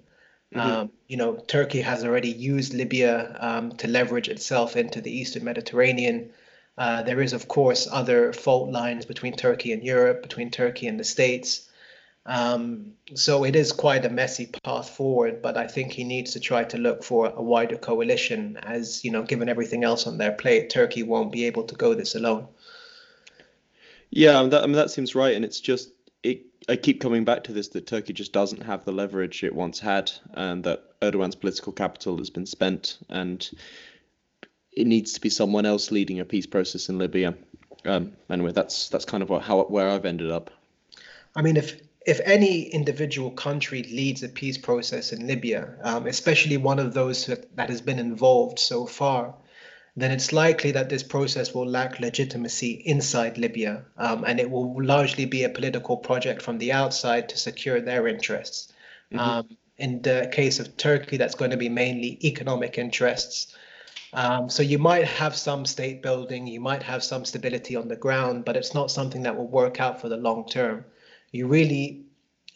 Mm-hmm. 0.55 0.71
Um, 0.71 0.91
you 1.07 1.17
know, 1.17 1.35
Turkey 1.35 1.81
has 1.81 2.05
already 2.05 2.31
used 2.31 2.73
Libya 2.73 3.37
um, 3.39 3.71
to 3.73 3.87
leverage 3.87 4.29
itself 4.29 4.77
into 4.77 5.01
the 5.01 5.11
Eastern 5.11 5.43
Mediterranean. 5.43 6.29
Uh, 6.77 7.03
there 7.03 7.21
is, 7.21 7.33
of 7.33 7.47
course, 7.47 7.87
other 7.91 8.31
fault 8.31 8.71
lines 8.71 9.05
between 9.05 9.35
Turkey 9.35 9.73
and 9.73 9.83
Europe, 9.83 10.21
between 10.21 10.51
Turkey 10.51 10.87
and 10.87 10.99
the 10.99 11.03
States. 11.03 11.69
Um, 12.25 12.93
so 13.13 13.43
it 13.43 13.55
is 13.55 13.71
quite 13.71 14.05
a 14.05 14.09
messy 14.09 14.47
path 14.63 14.89
forward, 14.89 15.41
but 15.41 15.57
I 15.57 15.67
think 15.67 15.91
he 15.91 16.03
needs 16.03 16.33
to 16.33 16.39
try 16.39 16.63
to 16.63 16.77
look 16.77 17.03
for 17.03 17.27
a 17.27 17.41
wider 17.41 17.77
coalition 17.77 18.57
as, 18.63 19.03
you 19.03 19.11
know, 19.11 19.23
given 19.23 19.47
everything 19.47 19.83
else 19.83 20.07
on 20.07 20.17
their 20.17 20.31
plate, 20.31 20.69
Turkey 20.69 21.03
won't 21.03 21.31
be 21.31 21.45
able 21.45 21.63
to 21.65 21.75
go 21.75 21.93
this 21.93 22.15
alone. 22.15 22.47
Yeah, 24.09 24.41
that, 24.43 24.63
I 24.63 24.65
mean, 24.65 24.75
that 24.75 24.89
seems 24.89 25.13
right. 25.13 25.35
And 25.35 25.45
it's 25.45 25.59
just, 25.59 25.91
it, 26.23 26.41
I 26.67 26.75
keep 26.75 26.99
coming 26.99 27.25
back 27.25 27.43
to 27.45 27.53
this 27.53 27.69
that 27.69 27.87
Turkey 27.87 28.13
just 28.13 28.33
doesn't 28.33 28.63
have 28.63 28.85
the 28.85 28.91
leverage 28.91 29.43
it 29.43 29.53
once 29.53 29.79
had, 29.79 30.11
and 30.33 30.63
that 30.63 30.99
Erdogan's 31.01 31.35
political 31.35 31.71
capital 31.71 32.17
has 32.17 32.29
been 32.29 32.45
spent, 32.45 32.97
and 33.09 33.47
it 34.71 34.87
needs 34.87 35.13
to 35.13 35.21
be 35.21 35.29
someone 35.29 35.65
else 35.65 35.91
leading 35.91 36.19
a 36.19 36.25
peace 36.25 36.47
process 36.47 36.89
in 36.89 36.97
Libya. 36.97 37.35
Um, 37.85 38.13
anyway, 38.29 38.51
that's 38.51 38.89
that's 38.89 39.05
kind 39.05 39.21
of 39.21 39.29
what, 39.29 39.43
how 39.43 39.63
where 39.63 39.89
I've 39.89 40.05
ended 40.05 40.31
up. 40.31 40.49
I 41.35 41.41
mean, 41.43 41.57
if 41.57 41.79
if 42.05 42.19
any 42.23 42.63
individual 42.63 43.31
country 43.31 43.83
leads 43.83 44.23
a 44.23 44.29
peace 44.29 44.57
process 44.57 45.11
in 45.11 45.27
Libya, 45.27 45.75
um, 45.83 46.07
especially 46.07 46.57
one 46.57 46.79
of 46.79 46.93
those 46.93 47.25
that, 47.25 47.55
that 47.55 47.69
has 47.69 47.81
been 47.81 47.99
involved 47.99 48.59
so 48.59 48.85
far, 48.85 49.33
then 49.95 50.11
it's 50.11 50.33
likely 50.33 50.71
that 50.71 50.89
this 50.89 51.03
process 51.03 51.53
will 51.53 51.67
lack 51.67 51.99
legitimacy 51.99 52.71
inside 52.85 53.37
Libya, 53.37 53.85
um, 53.97 54.23
and 54.25 54.39
it 54.39 54.49
will 54.49 54.83
largely 54.83 55.25
be 55.25 55.43
a 55.43 55.49
political 55.49 55.97
project 55.97 56.41
from 56.41 56.57
the 56.57 56.71
outside 56.71 57.29
to 57.29 57.37
secure 57.37 57.79
their 57.79 58.07
interests. 58.07 58.73
Mm-hmm. 59.11 59.19
Um, 59.19 59.57
in 59.77 60.01
the 60.01 60.29
case 60.31 60.59
of 60.59 60.77
Turkey, 60.77 61.17
that's 61.17 61.35
going 61.35 61.51
to 61.51 61.57
be 61.57 61.69
mainly 61.69 62.17
economic 62.23 62.77
interests. 62.77 63.55
Um, 64.13 64.49
so 64.49 64.63
you 64.63 64.79
might 64.79 65.05
have 65.05 65.35
some 65.35 65.65
state 65.65 66.01
building, 66.01 66.47
you 66.47 66.61
might 66.61 66.83
have 66.83 67.03
some 67.03 67.25
stability 67.25 67.75
on 67.75 67.89
the 67.89 67.97
ground, 67.97 68.45
but 68.45 68.55
it's 68.55 68.73
not 68.73 68.89
something 68.89 69.23
that 69.23 69.35
will 69.35 69.47
work 69.47 69.81
out 69.81 69.99
for 69.99 70.07
the 70.07 70.17
long 70.17 70.47
term 70.47 70.85
you 71.35 71.47
really 71.47 72.05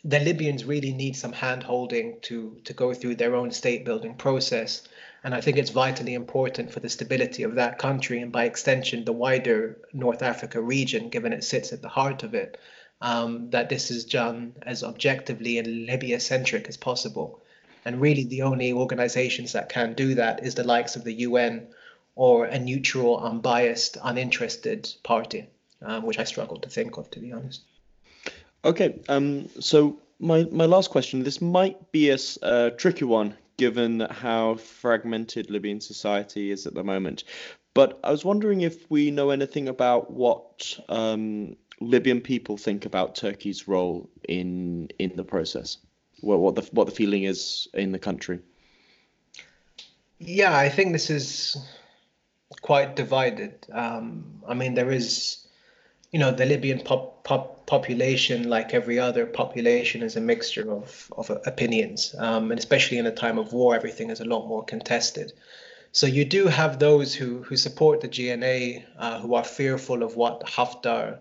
the 0.06 0.20
Libyans 0.20 0.64
really 0.64 0.94
need 0.94 1.16
some 1.16 1.34
hand 1.34 1.64
holding 1.64 2.20
to 2.22 2.58
to 2.64 2.74
go 2.74 2.94
through 2.94 3.16
their 3.16 3.36
own 3.36 3.52
state 3.52 3.84
building 3.84 4.16
process. 4.16 4.88
And 5.24 5.36
I 5.36 5.42
think 5.42 5.58
it's 5.58 5.70
vitally 5.70 6.14
important 6.14 6.72
for 6.72 6.80
the 6.80 6.90
stability 6.90 7.44
of 7.44 7.56
that 7.56 7.78
country 7.78 8.22
and 8.22 8.32
by 8.32 8.46
extension 8.46 9.04
the 9.04 9.12
wider 9.12 9.78
North 9.92 10.22
Africa 10.22 10.62
region, 10.62 11.10
given 11.10 11.34
it 11.34 11.44
sits 11.44 11.74
at 11.74 11.82
the 11.82 11.90
heart 11.90 12.24
of 12.24 12.34
it, 12.34 12.58
um, 13.02 13.50
that 13.50 13.70
this 13.70 13.92
is 13.92 14.06
done 14.06 14.54
as 14.62 14.84
objectively 14.84 15.58
and 15.58 15.86
Libya 15.86 16.20
centric 16.20 16.68
as 16.68 16.78
possible. 16.78 17.42
And 17.86 18.02
really 18.02 18.26
the 18.26 18.44
only 18.44 18.72
organizations 18.72 19.54
that 19.54 19.70
can 19.70 19.94
do 19.94 20.16
that 20.16 20.44
is 20.46 20.56
the 20.56 20.64
likes 20.64 20.96
of 20.96 21.04
the 21.04 21.14
UN 21.14 21.68
or 22.16 22.46
a 22.46 22.60
neutral, 22.60 23.20
unbiased, 23.20 23.98
uninterested 24.04 24.90
party, 25.04 25.48
um, 25.82 26.04
which 26.04 26.20
I 26.20 26.26
struggle 26.26 26.58
to 26.58 26.70
think 26.70 26.98
of, 26.98 27.10
to 27.12 27.20
be 27.20 27.32
honest. 27.32 27.62
Okay, 28.66 29.00
um, 29.08 29.48
so 29.60 30.00
my, 30.20 30.44
my 30.52 30.66
last 30.66 30.90
question, 30.90 31.24
this 31.24 31.42
might 31.42 31.92
be 31.94 32.10
a, 32.10 32.18
a 32.42 32.72
tricky 32.72 33.06
one 33.06 33.36
given 33.60 34.00
how 34.10 34.56
fragmented 34.56 35.52
Libyan 35.52 35.82
society 35.82 36.50
is 36.50 36.66
at 36.66 36.74
the 36.74 36.84
moment. 36.84 37.26
But 37.76 38.00
I 38.04 38.10
was 38.10 38.26
wondering 38.26 38.62
if 38.62 38.90
we 38.90 39.12
know 39.12 39.30
anything 39.30 39.68
about 39.68 40.10
what 40.10 40.80
um, 40.90 41.56
Libyan 41.80 42.22
people 42.22 42.58
think 42.58 42.86
about 42.86 43.16
Turkey's 43.16 43.68
role 43.68 44.10
in 44.28 44.90
in 44.98 45.16
the 45.16 45.24
process, 45.24 45.78
what 46.22 46.40
what 46.40 46.56
the 46.56 46.64
what 46.72 46.88
the 46.88 46.96
feeling 46.96 47.24
is 47.24 47.68
in 47.74 47.92
the 47.92 48.00
country. 48.00 48.40
Yeah, 50.18 50.58
I 50.58 50.70
think 50.70 50.94
this 50.94 51.10
is 51.10 51.58
quite 52.62 52.96
divided. 52.96 53.68
Um, 53.72 54.42
I 54.48 54.54
mean, 54.54 54.74
there 54.74 54.92
is 54.92 55.46
you 56.12 56.20
know 56.20 56.32
the 56.32 56.46
Libyan 56.46 56.80
pop, 56.80 57.24
pop, 57.24 57.66
population, 57.68 58.50
like 58.50 58.74
every 58.74 59.00
other 59.00 59.26
population, 59.26 60.02
is 60.02 60.16
a 60.16 60.22
mixture 60.22 60.72
of 60.72 61.12
of 61.18 61.30
opinions, 61.46 62.16
um, 62.18 62.52
and 62.52 62.60
especially 62.60 62.98
in 62.98 63.06
a 63.06 63.12
time 63.12 63.38
of 63.38 63.54
war, 63.54 63.76
everything 63.76 64.10
is 64.10 64.20
a 64.20 64.26
lot 64.26 64.48
more 64.48 64.64
contested. 64.64 65.34
So 65.92 66.08
you 66.08 66.26
do 66.26 66.48
have 66.48 66.80
those 66.80 67.14
who 67.14 67.44
who 67.44 67.58
support 67.58 68.02
the 68.02 68.08
GNA, 68.08 68.86
uh, 68.98 69.20
who 69.20 69.36
are 69.36 69.44
fearful 69.44 70.04
of 70.04 70.16
what 70.16 70.46
Haftar, 70.46 71.20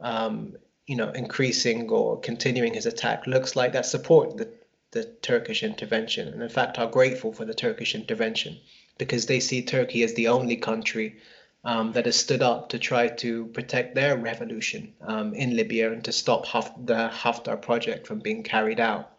um, 0.00 0.56
you 0.86 0.96
know, 0.96 1.10
increasing 1.10 1.88
or 1.90 2.20
continuing 2.20 2.74
his 2.74 2.86
attack 2.86 3.26
looks 3.26 3.56
like. 3.56 3.72
That 3.72 3.86
support 3.86 4.36
the 4.36 4.48
the 4.90 5.04
Turkish 5.04 5.62
intervention, 5.62 6.28
and 6.28 6.42
in 6.42 6.48
fact 6.50 6.78
are 6.78 6.90
grateful 6.90 7.32
for 7.32 7.46
the 7.46 7.54
Turkish 7.54 7.94
intervention 7.94 8.58
because 8.98 9.24
they 9.24 9.40
see 9.40 9.62
Turkey 9.62 10.02
as 10.02 10.12
the 10.14 10.28
only 10.28 10.56
country 10.56 11.16
um, 11.64 11.92
that 11.92 12.06
has 12.06 12.16
stood 12.16 12.42
up 12.42 12.70
to 12.70 12.78
try 12.78 13.08
to 13.08 13.46
protect 13.46 13.94
their 13.94 14.16
revolution 14.16 14.94
um, 15.00 15.34
in 15.34 15.56
Libya 15.56 15.92
and 15.92 16.04
to 16.04 16.12
stop 16.12 16.46
Haf- 16.46 16.74
the 16.84 17.08
Haftar 17.12 17.60
project 17.60 18.06
from 18.06 18.18
being 18.18 18.42
carried 18.42 18.80
out. 18.80 19.12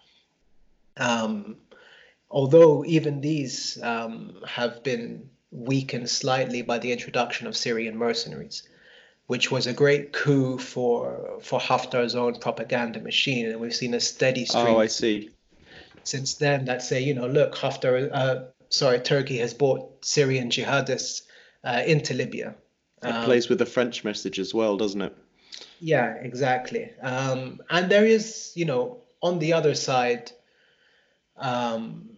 Um, 0.98 1.58
although 2.30 2.84
even 2.86 3.22
these 3.22 3.82
um, 3.82 4.38
have 4.46 4.84
been 4.84 5.30
weakened 5.52 6.10
slightly 6.10 6.62
by 6.62 6.80
the 6.80 6.92
introduction 6.92 7.48
of 7.48 7.56
Syrian 7.56 7.98
mercenaries, 7.98 8.64
which 9.28 9.50
was 9.50 9.68
a 9.68 9.74
great 9.74 10.12
coup 10.12 10.58
for 10.58 11.40
for 11.42 11.60
Haftar's 11.60 12.16
own 12.16 12.36
propaganda 12.36 13.00
machine, 13.00 13.46
and 13.48 13.60
we've 13.62 13.74
seen 13.74 13.94
a 13.94 14.00
steady 14.00 14.46
stream. 14.46 14.68
Oh, 14.68 14.80
I 14.80 14.88
see. 14.88 15.30
Since 16.04 16.36
then, 16.36 16.66
that 16.66 16.82
say, 16.82 17.02
you 17.02 17.14
know, 17.14 17.28
look, 17.28 17.56
Haftar, 17.56 18.10
uh, 18.12 18.44
sorry, 18.68 19.00
Turkey 19.00 19.38
has 19.38 19.54
bought 19.54 20.04
Syrian 20.04 20.50
jihadists 20.50 21.22
uh, 21.64 21.84
into 21.86 22.14
Libya. 22.14 22.56
It 23.02 23.08
um, 23.08 23.26
plays 23.26 23.50
with 23.50 23.60
the 23.60 23.66
French 23.66 24.04
message 24.04 24.40
as 24.40 24.54
well, 24.54 24.78
doesn't 24.78 25.02
it? 25.02 25.16
Yeah, 25.80 26.16
exactly. 26.16 26.92
Um, 27.02 27.62
and 27.70 27.92
there 27.92 28.06
is, 28.06 28.54
you 28.56 28.66
know, 28.66 28.98
on 29.22 29.40
the 29.40 29.54
other 29.54 29.76
side 29.76 30.32
um, 31.38 32.10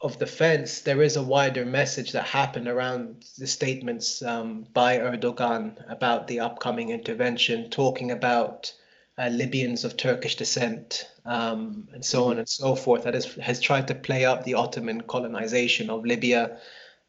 of 0.00 0.18
the 0.18 0.26
fence, 0.26 0.80
there 0.80 1.02
is 1.02 1.16
a 1.16 1.22
wider 1.22 1.64
message 1.64 2.12
that 2.12 2.24
happened 2.24 2.68
around 2.68 3.24
the 3.38 3.46
statements 3.46 4.22
um, 4.22 4.66
by 4.72 4.98
Erdogan 4.98 5.82
about 5.90 6.26
the 6.26 6.40
upcoming 6.40 6.90
intervention, 6.90 7.70
talking 7.70 8.10
about 8.10 8.72
uh, 9.18 9.28
Libyans 9.28 9.84
of 9.84 9.96
Turkish 9.96 10.36
descent, 10.36 11.08
um, 11.24 11.88
and 11.92 12.04
so 12.04 12.24
on 12.24 12.38
and 12.38 12.48
so 12.48 12.74
forth, 12.74 13.04
that 13.04 13.14
is, 13.14 13.34
has 13.36 13.60
tried 13.60 13.88
to 13.88 13.94
play 13.94 14.24
up 14.24 14.44
the 14.44 14.54
Ottoman 14.54 15.02
colonization 15.02 15.90
of 15.90 16.04
Libya. 16.04 16.58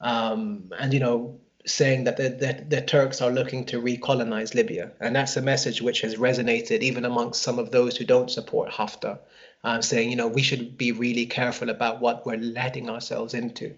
Um, 0.02 0.72
and, 0.78 0.94
you 0.94 1.00
know, 1.00 1.40
saying 1.66 2.04
that 2.04 2.18
the, 2.18 2.30
the, 2.30 2.66
the, 2.68 2.82
Turks 2.82 3.22
are 3.22 3.32
looking 3.32 3.66
to 3.66 3.82
recolonize 3.82 4.54
Libya. 4.54 4.92
And 5.00 5.16
that's 5.16 5.38
a 5.38 5.42
message 5.42 5.82
which 5.82 6.02
has 6.02 6.16
resonated 6.16 6.82
even 6.82 7.06
amongst 7.06 7.42
some 7.42 7.58
of 7.60 7.72
those 7.72 7.96
who 7.96 8.06
don't 8.06 8.30
support 8.30 8.70
Haftar, 8.70 9.20
uh, 9.64 9.82
saying, 9.82 10.10
you 10.10 10.16
know, 10.16 10.28
we 10.28 10.42
should 10.42 10.78
be 10.78 10.92
really 10.92 11.26
careful 11.26 11.70
about 11.70 12.02
what 12.02 12.26
we're 12.26 12.38
letting 12.38 12.90
ourselves 12.90 13.34
into. 13.34 13.74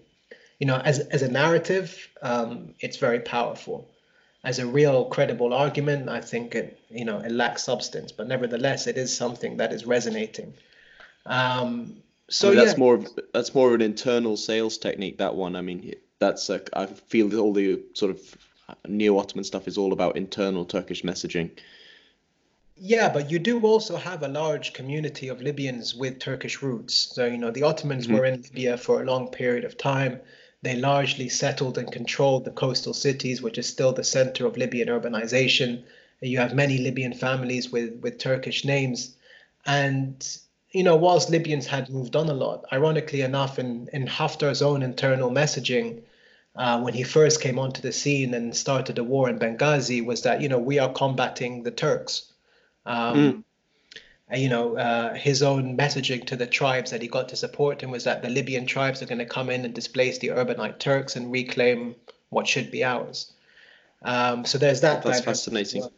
You 0.58 0.66
know, 0.66 0.78
as, 0.78 0.98
as 0.98 1.22
a 1.22 1.30
narrative, 1.30 2.08
um, 2.22 2.74
it's 2.80 2.96
very 2.96 3.20
powerful. 3.20 3.88
As 4.42 4.58
a 4.58 4.66
real 4.66 5.04
credible 5.06 5.52
argument, 5.52 6.08
I 6.08 6.20
think 6.20 6.54
it, 6.54 6.78
you 6.90 7.04
know, 7.04 7.18
it 7.18 7.30
lacks 7.30 7.64
substance, 7.64 8.10
but 8.10 8.26
nevertheless, 8.26 8.86
it 8.86 8.96
is 8.96 9.16
something 9.16 9.58
that 9.58 9.72
is 9.72 9.86
resonating. 9.86 10.54
Um, 11.24 11.96
so 12.28 12.48
I 12.48 12.50
mean, 12.50 12.58
that's 12.58 12.72
yeah. 12.72 12.78
more 12.78 13.04
that's 13.32 13.54
more 13.54 13.68
of 13.68 13.74
an 13.74 13.82
internal 13.82 14.36
sales 14.36 14.78
technique. 14.78 15.18
That 15.18 15.34
one, 15.34 15.54
I 15.54 15.60
mean, 15.60 15.94
that's 16.18 16.48
a, 16.50 16.62
I 16.72 16.86
feel 16.86 17.28
that 17.28 17.38
all 17.38 17.52
the 17.52 17.82
sort 17.94 18.10
of 18.10 18.20
neo 18.88 19.18
Ottoman 19.18 19.44
stuff 19.44 19.68
is 19.68 19.78
all 19.78 19.92
about 19.92 20.16
internal 20.16 20.64
Turkish 20.64 21.02
messaging. 21.02 21.50
Yeah, 22.78 23.08
but 23.08 23.30
you 23.30 23.38
do 23.38 23.60
also 23.60 23.96
have 23.96 24.22
a 24.22 24.28
large 24.28 24.74
community 24.74 25.28
of 25.28 25.40
Libyans 25.40 25.94
with 25.94 26.18
Turkish 26.18 26.62
roots. 26.62 26.94
So, 27.14 27.24
you 27.24 27.38
know, 27.38 27.50
the 27.50 27.62
Ottomans 27.62 28.06
mm-hmm. 28.06 28.16
were 28.16 28.24
in 28.26 28.42
Libya 28.42 28.76
for 28.76 29.00
a 29.00 29.06
long 29.06 29.28
period 29.28 29.64
of 29.64 29.78
time. 29.78 30.20
They 30.62 30.76
largely 30.76 31.28
settled 31.28 31.78
and 31.78 31.90
controlled 31.90 32.44
the 32.44 32.50
coastal 32.50 32.92
cities, 32.92 33.40
which 33.40 33.56
is 33.56 33.66
still 33.66 33.92
the 33.92 34.04
center 34.04 34.46
of 34.46 34.56
Libyan 34.56 34.88
urbanization. 34.88 35.84
You 36.20 36.38
have 36.38 36.54
many 36.54 36.78
Libyan 36.78 37.14
families 37.14 37.70
with, 37.70 37.98
with 38.00 38.18
Turkish 38.18 38.64
names. 38.64 39.16
And, 39.64 40.26
you 40.72 40.82
know, 40.82 40.96
whilst 40.96 41.30
Libyans 41.30 41.66
had 41.66 41.88
moved 41.88 42.14
on 42.14 42.28
a 42.28 42.34
lot, 42.34 42.66
ironically 42.72 43.22
enough, 43.22 43.58
in, 43.58 43.88
in 43.92 44.06
Haftar's 44.06 44.60
own 44.60 44.82
internal 44.82 45.30
messaging, 45.30 46.02
uh, 46.56 46.80
when 46.80 46.94
he 46.94 47.02
first 47.02 47.40
came 47.40 47.58
onto 47.58 47.82
the 47.82 47.92
scene 47.92 48.34
and 48.34 48.56
started 48.56 48.96
the 48.96 49.04
war 49.04 49.28
in 49.28 49.38
Benghazi 49.38 50.04
was 50.04 50.22
that 50.22 50.40
you 50.40 50.48
know 50.48 50.58
we 50.58 50.78
are 50.78 50.92
combating 50.92 51.62
the 51.62 51.70
Turks. 51.70 52.32
Um, 52.86 53.16
mm. 53.16 53.44
and, 54.28 54.42
you 54.42 54.48
know 54.48 54.76
uh, 54.76 55.14
his 55.14 55.42
own 55.42 55.76
messaging 55.76 56.26
to 56.26 56.36
the 56.36 56.46
tribes 56.46 56.90
that 56.92 57.02
he 57.02 57.08
got 57.08 57.28
to 57.30 57.36
support 57.36 57.82
him 57.82 57.90
was 57.90 58.04
that 58.04 58.22
the 58.22 58.30
Libyan 58.30 58.66
tribes 58.66 59.02
are 59.02 59.06
going 59.06 59.18
to 59.18 59.26
come 59.26 59.50
in 59.50 59.64
and 59.64 59.74
displace 59.74 60.18
the 60.18 60.28
urbanite 60.28 60.78
Turks 60.78 61.16
and 61.16 61.30
reclaim 61.30 61.94
what 62.30 62.48
should 62.48 62.70
be 62.70 62.82
ours. 62.82 63.32
Um, 64.02 64.44
so 64.44 64.58
there's 64.58 64.80
that. 64.80 65.02
That's 65.02 65.20
fascinating. 65.20 65.82
Well. 65.82 65.92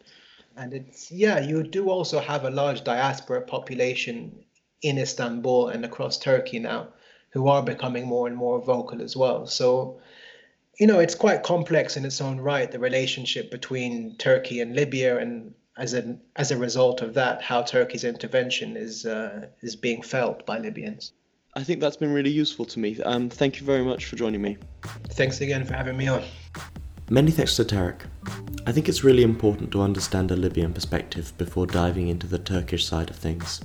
And 0.57 0.73
it's 0.73 1.09
yeah, 1.09 1.39
you 1.39 1.63
do 1.63 1.89
also 1.89 2.19
have 2.19 2.43
a 2.43 2.49
large 2.49 2.83
diaspora 2.83 3.41
population 3.41 4.43
in 4.81 4.97
Istanbul 4.97 5.69
and 5.69 5.85
across 5.85 6.17
Turkey 6.17 6.59
now, 6.59 6.89
who 7.29 7.47
are 7.47 7.63
becoming 7.63 8.05
more 8.05 8.27
and 8.27 8.35
more 8.35 8.59
vocal 8.59 9.01
as 9.01 9.15
well. 9.15 9.47
So 9.47 10.01
you 10.79 10.87
know, 10.87 10.99
it's 10.99 11.15
quite 11.15 11.43
complex 11.43 11.97
in 11.97 12.05
its 12.05 12.21
own 12.21 12.39
right, 12.39 12.71
the 12.71 12.79
relationship 12.79 13.51
between 13.51 14.15
Turkey 14.15 14.61
and 14.61 14.75
Libya. 14.75 15.17
And 15.17 15.53
as 15.77 15.93
a 15.93 16.17
as 16.37 16.51
a 16.51 16.57
result 16.57 17.01
of 17.01 17.13
that, 17.15 17.41
how 17.41 17.61
Turkey's 17.61 18.05
intervention 18.05 18.77
is 18.77 19.05
uh, 19.05 19.47
is 19.61 19.75
being 19.75 20.01
felt 20.01 20.45
by 20.45 20.57
Libyans. 20.57 21.11
I 21.55 21.63
think 21.63 21.81
that's 21.81 21.97
been 21.97 22.13
really 22.13 22.29
useful 22.29 22.65
to 22.65 22.79
me. 22.79 23.01
Um, 23.01 23.29
thank 23.29 23.59
you 23.59 23.65
very 23.65 23.83
much 23.83 24.05
for 24.05 24.15
joining 24.15 24.41
me. 24.41 24.57
Thanks 25.09 25.41
again 25.41 25.65
for 25.65 25.73
having 25.73 25.97
me 25.97 26.07
on. 26.07 26.23
Many 27.09 27.31
thanks 27.31 27.55
to 27.55 27.65
Tarek. 27.65 28.01
I 28.67 28.71
think 28.71 28.87
it's 28.87 29.03
really 29.03 29.23
important 29.23 29.71
to 29.71 29.81
understand 29.81 30.31
a 30.31 30.35
Libyan 30.35 30.73
perspective 30.73 31.33
before 31.39 31.65
diving 31.65 32.07
into 32.07 32.27
the 32.27 32.37
Turkish 32.37 32.85
side 32.85 33.09
of 33.09 33.15
things. 33.15 33.61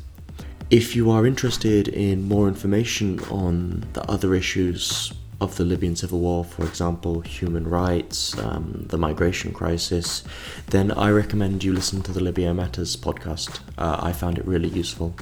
If 0.70 0.96
you 0.96 1.11
are 1.11 1.27
interested 1.27 1.88
in 1.88 2.27
more 2.27 2.48
information 2.48 3.20
on 3.24 3.85
the 3.92 4.03
other 4.11 4.35
issues 4.35 5.12
of 5.44 5.57
the 5.57 5.64
Libyan 5.64 5.94
civil 5.94 6.20
war, 6.20 6.44
for 6.44 6.64
example, 6.64 7.20
human 7.20 7.68
rights, 7.68 8.37
um, 8.38 8.87
the 8.88 8.96
migration 8.96 9.52
crisis, 9.52 10.24
then 10.68 10.90
I 10.92 11.11
recommend 11.11 11.62
you 11.62 11.72
listen 11.72 12.02
to 12.02 12.12
the 12.12 12.20
Libya 12.20 12.54
Matters 12.54 12.96
podcast. 12.96 13.61
Uh, 13.76 13.98
I 14.00 14.12
found 14.12 14.38
it 14.38 14.46
really 14.46 14.70
useful, 14.70 15.14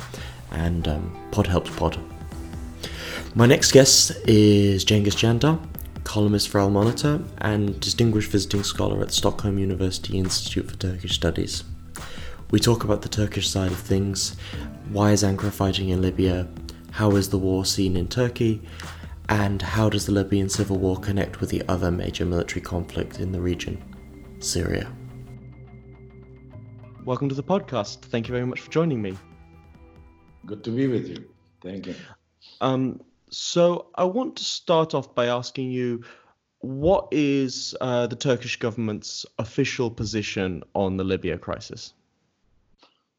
and 0.52 0.86
um, 0.86 1.28
Pod 1.32 1.48
helps 1.48 1.70
Pod. 1.76 1.98
My 3.34 3.46
next 3.46 3.72
guest 3.72 4.12
is 4.28 4.84
Cengiz 4.84 5.18
Candar, 5.18 5.58
columnist 6.04 6.48
for 6.48 6.60
Al 6.60 6.70
Monitor 6.70 7.20
and 7.38 7.78
distinguished 7.80 8.30
visiting 8.30 8.62
scholar 8.62 9.02
at 9.02 9.12
Stockholm 9.12 9.58
University 9.58 10.18
Institute 10.18 10.70
for 10.70 10.76
Turkish 10.76 11.14
Studies. 11.14 11.64
We 12.50 12.60
talk 12.60 12.84
about 12.84 13.02
the 13.02 13.08
Turkish 13.08 13.48
side 13.48 13.72
of 13.72 13.78
things, 13.78 14.36
why 14.90 15.10
is 15.10 15.24
Ankara 15.24 15.50
fighting 15.50 15.88
in 15.88 16.00
Libya, 16.00 16.46
how 16.92 17.12
is 17.12 17.30
the 17.30 17.38
war 17.38 17.64
seen 17.64 17.96
in 17.96 18.06
Turkey, 18.06 18.62
and 19.28 19.62
how 19.62 19.88
does 19.88 20.06
the 20.06 20.12
Libyan 20.12 20.48
civil 20.48 20.78
war 20.78 20.98
connect 20.98 21.40
with 21.40 21.50
the 21.50 21.62
other 21.68 21.90
major 21.90 22.24
military 22.24 22.60
conflict 22.60 23.20
in 23.20 23.32
the 23.32 23.40
region, 23.40 23.82
Syria. 24.38 24.90
Welcome 27.04 27.28
to 27.28 27.34
the 27.34 27.42
podcast. 27.42 28.02
Thank 28.02 28.28
you 28.28 28.32
very 28.32 28.46
much 28.46 28.60
for 28.60 28.70
joining 28.70 29.02
me. 29.02 29.16
Good 30.46 30.62
to 30.64 30.70
be 30.70 30.86
with 30.86 31.08
you. 31.08 31.28
Thank 31.60 31.86
you. 31.86 31.94
Um, 32.60 33.00
so 33.30 33.86
I 33.94 34.04
want 34.04 34.36
to 34.36 34.44
start 34.44 34.94
off 34.94 35.14
by 35.14 35.26
asking 35.26 35.70
you 35.70 36.04
what 36.62 37.08
is 37.10 37.74
uh, 37.80 38.06
the 38.06 38.16
Turkish 38.16 38.56
government's 38.56 39.26
official 39.38 39.90
position 39.90 40.62
on 40.74 40.96
the 40.96 41.04
Libya 41.04 41.36
crisis? 41.36 41.92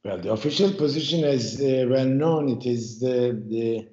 Well, 0.06 0.18
the 0.18 0.32
official 0.32 0.72
position, 0.74 1.24
as 1.24 1.62
uh, 1.62 1.86
well 1.90 2.06
known, 2.06 2.50
it 2.50 2.66
is 2.66 3.00
the, 3.00 3.42
the 3.48 3.88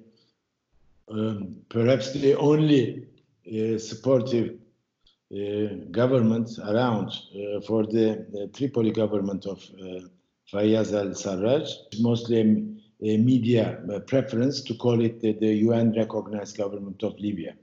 um, 1.11 1.57
perhaps 1.69 2.13
the 2.13 2.35
only 2.35 3.07
uh, 3.47 3.77
supportive 3.77 4.57
uh, 5.33 5.75
government 5.91 6.49
around 6.59 7.09
uh, 7.09 7.61
for 7.61 7.85
the, 7.85 8.25
the, 8.31 8.49
Tripoli 8.53 8.91
government 8.91 9.45
of 9.45 9.59
uh, 9.79 10.01
Fayyaz 10.51 10.93
al-Sarraj. 10.93 11.69
Mostly 11.99 12.39
a 13.03 13.17
media 13.17 13.81
preference 14.07 14.61
to 14.61 14.75
call 14.75 15.01
it 15.01 15.21
the, 15.21 15.33
the 15.33 15.53
UN 15.67 15.93
recognized 15.93 16.57
government 16.57 17.01
of 17.03 17.19
Libya. 17.19 17.55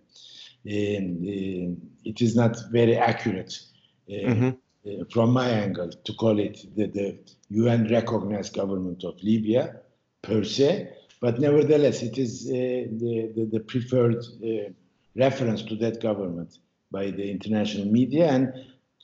And, 0.65 1.25
uh, 1.25 1.75
it 2.05 2.23
is 2.23 2.35
not 2.35 2.57
very 2.71 2.97
accurate 2.97 3.59
uh, 4.09 4.13
mm-hmm. 4.13 4.51
Uh, 4.87 5.05
from 5.11 5.33
my 5.33 5.49
angle 5.49 5.91
to 5.91 6.13
call 6.15 6.39
it 6.39 6.65
the, 6.77 6.87
the 6.87 7.19
UN 7.51 7.89
recognized 7.89 8.55
government 8.55 9.03
of 9.05 9.21
Libya 9.23 9.81
per 10.23 10.45
se, 10.45 10.93
but 11.21 11.39
nevertheless, 11.39 12.03
it 12.03 12.19
is 12.19 12.47
the, 12.47 12.89
the, 13.35 13.49
the, 13.53 13.61
preferred 13.61 14.25
reference 15.17 15.63
to 15.63 15.77
that 15.77 16.01
government 16.01 16.59
by 16.91 17.11
the 17.11 17.31
international 17.31 17.87
media 17.87 18.29
and 18.29 18.53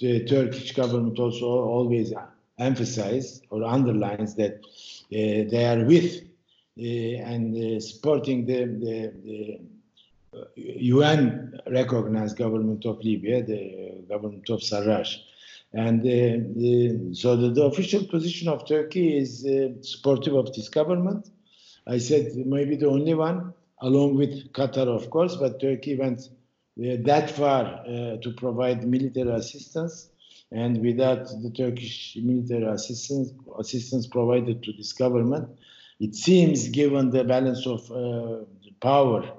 the 0.01 0.25
Turkish 0.25 0.73
government 0.73 1.19
also 1.19 1.47
always 1.47 2.13
emphasizes 2.59 3.43
or 3.51 3.65
underlines 3.65 4.35
that 4.37 4.55
uh, 4.55 5.51
they 5.51 5.67
are 5.67 5.85
with 5.85 6.23
uh, 6.77 6.83
and 6.83 7.57
uh, 7.57 7.81
supporting 7.81 8.47
the, 8.47 8.65
the, 8.65 9.13
the 9.25 9.61
UN 10.57 11.61
recognized 11.69 12.37
government 12.37 12.85
of 12.85 12.99
Libya, 13.05 13.43
the 13.45 14.05
government 14.09 14.49
of 14.51 14.61
Sarraj. 14.61 15.19
And 15.73 16.01
uh, 16.01 17.15
so 17.15 17.37
the, 17.37 17.51
the, 17.51 17.63
official 17.65 18.05
position 18.05 18.49
of 18.49 18.67
Turkey 18.67 19.19
is 19.19 19.45
uh, 19.45 19.81
supportive 19.83 20.35
of 20.35 20.53
this 20.55 20.69
government. 20.69 21.31
I 21.87 21.99
said 21.99 22.35
maybe 22.35 22.77
the 22.77 22.89
only 22.89 23.15
one, 23.15 23.53
along 23.81 24.17
with 24.17 24.53
Qatar, 24.53 24.89
of 24.89 25.11
course, 25.11 25.37
but 25.37 25.61
Turkey 25.61 25.97
went 25.97 26.21
uh, 26.21 26.97
that 27.05 27.31
far 27.31 27.65
uh, 27.65 28.17
to 28.17 28.35
provide 28.37 28.87
military 28.87 29.31
assistance. 29.31 30.11
And 30.51 30.81
without 30.81 31.27
the 31.43 31.51
Turkish 31.51 32.17
military 32.21 32.65
assistance, 32.65 33.33
assistance 33.59 34.07
provided 34.07 34.63
to 34.63 34.73
this 34.73 34.93
government, 34.93 35.49
it 36.01 36.15
seems, 36.15 36.69
given 36.69 37.11
the 37.11 37.25
balance 37.25 37.67
of 37.67 37.91
uh, 37.91 38.45
power 38.81 39.31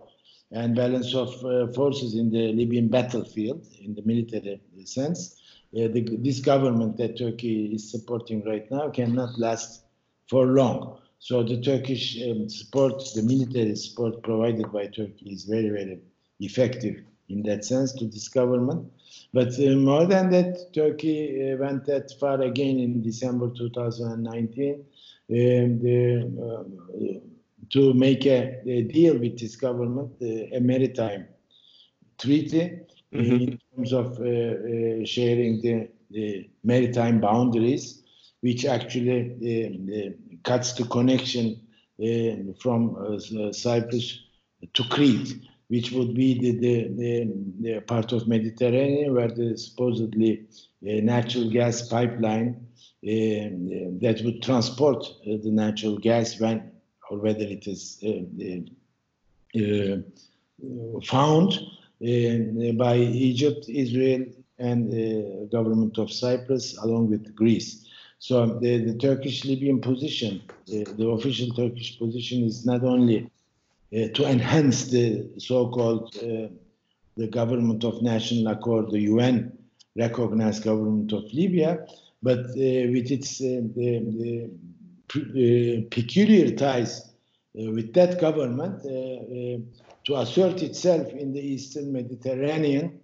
and 0.51 0.75
balance 0.75 1.13
of 1.13 1.43
uh, 1.43 1.67
forces 1.73 2.15
in 2.15 2.31
the 2.31 2.53
Libyan 2.53 2.87
battlefield, 2.87 3.65
in 3.81 3.95
the 3.95 4.01
military 4.03 4.61
sense, 4.85 5.41
uh, 5.75 5.87
the, 5.87 6.05
this 6.19 6.39
government 6.39 6.97
that 6.97 7.17
Turkey 7.17 7.73
is 7.73 7.91
supporting 7.91 8.45
right 8.45 8.69
now 8.71 8.89
cannot 8.89 9.37
last 9.39 9.83
for 10.29 10.45
long. 10.45 10.99
So 11.25 11.41
the 11.41 11.59
Turkish 11.59 12.21
um, 12.21 12.47
support, 12.47 13.01
the 13.15 13.23
military 13.23 13.75
support 13.75 14.21
provided 14.21 14.71
by 14.71 14.85
Turkey 14.85 15.31
is 15.31 15.45
very, 15.45 15.69
very 15.69 15.99
effective 16.39 16.97
in 17.29 17.41
that 17.47 17.65
sense 17.65 17.93
to 17.93 18.05
this 18.05 18.27
government. 18.27 18.91
But 19.33 19.59
uh, 19.59 19.75
more 19.75 20.05
than 20.05 20.29
that, 20.29 20.71
Turkey 20.71 21.51
uh, 21.51 21.57
went 21.57 21.83
that 21.85 22.11
far 22.19 22.39
again 22.43 22.77
in 22.77 23.01
December 23.01 23.49
2019 23.57 24.85
and, 25.29 26.37
uh, 26.39 26.63
to 27.71 27.93
make 27.95 28.27
a, 28.27 28.61
a, 28.69 28.83
deal 28.83 29.17
with 29.17 29.39
this 29.39 29.55
government, 29.55 30.11
a 30.21 30.59
maritime 30.59 31.25
treaty 32.19 32.81
mm-hmm. 33.11 33.35
in 33.35 33.59
terms 33.75 33.93
of 33.93 34.19
uh, 34.19 35.01
uh, 35.01 35.05
sharing 35.05 35.59
the, 35.63 35.89
the, 36.11 36.47
maritime 36.63 37.19
boundaries, 37.19 38.03
which 38.41 38.63
actually 38.63 39.33
cuts 40.45 40.73
the 40.73 40.85
connection 40.85 41.59
from 42.61 43.19
Cyprus 43.51 44.19
to 44.73 44.83
Crete 44.89 45.35
which 45.67 45.91
would 45.91 46.13
be 46.13 46.39
the, 46.39 46.51
the, 46.59 46.87
the, 46.95 47.33
the, 47.59 47.81
part 47.81 48.11
of 48.11 48.27
Mediterranean 48.27 49.13
where 49.13 49.29
the 49.29 49.57
supposedly 49.57 50.45
uh, 50.87 51.01
natural 51.01 51.49
gas 51.49 51.87
pipeline 51.87 52.67
um, 53.07 53.99
that 53.99 54.21
would 54.23 54.41
transport 54.43 55.03
uh, 55.03 55.37
the 55.43 55.51
natural 55.51 55.97
gas 55.97 56.39
when 56.39 56.71
or 57.09 57.17
whether 57.19 57.43
it 57.43 57.67
is 57.67 58.03
uh, 58.03 58.23
uh, 59.59 59.97
found 61.03 61.59
by 62.77 62.97
Egypt, 62.97 63.65
Israel, 63.69 64.25
and 64.59 65.51
government 65.51 65.97
of 65.97 66.11
Cyprus, 66.11 66.77
along 66.77 67.09
with 67.09 67.35
Greece. 67.35 67.85
So 68.19 68.59
the, 68.59 68.77
the 68.77 68.97
Turkish-Libyan 68.97 69.81
position, 69.81 70.41
the, 70.67 70.83
the, 70.83 71.07
official 71.09 71.53
Turkish 71.53 71.99
position, 71.99 72.43
is 72.43 72.65
not 72.65 72.83
only 72.83 73.29
uh, 73.95 74.07
to 74.13 74.25
enhance 74.25 74.85
the 74.85 75.29
so-called 75.37 76.15
uh, 76.17 76.47
the 77.17 77.27
government 77.27 77.83
of 77.83 78.01
national 78.01 78.47
accord, 78.51 78.91
the 78.91 79.01
UN 79.01 79.57
recognized 79.95 80.63
government 80.63 81.13
of 81.13 81.23
Libya, 81.33 81.85
but 82.21 82.39
uh, 82.39 82.85
with 82.93 83.11
its 83.11 83.39
uh, 83.41 83.61
the, 83.75 83.99
the 84.19 84.49
uh, 85.15 85.87
peculiar 85.91 86.55
ties 86.55 87.11
with 87.53 87.93
that 87.93 88.19
government 88.19 88.81
to 90.03 90.15
assert 90.17 90.61
itself 90.61 91.07
in 91.13 91.31
the 91.31 91.39
Eastern 91.39 91.93
Mediterranean 91.93 92.99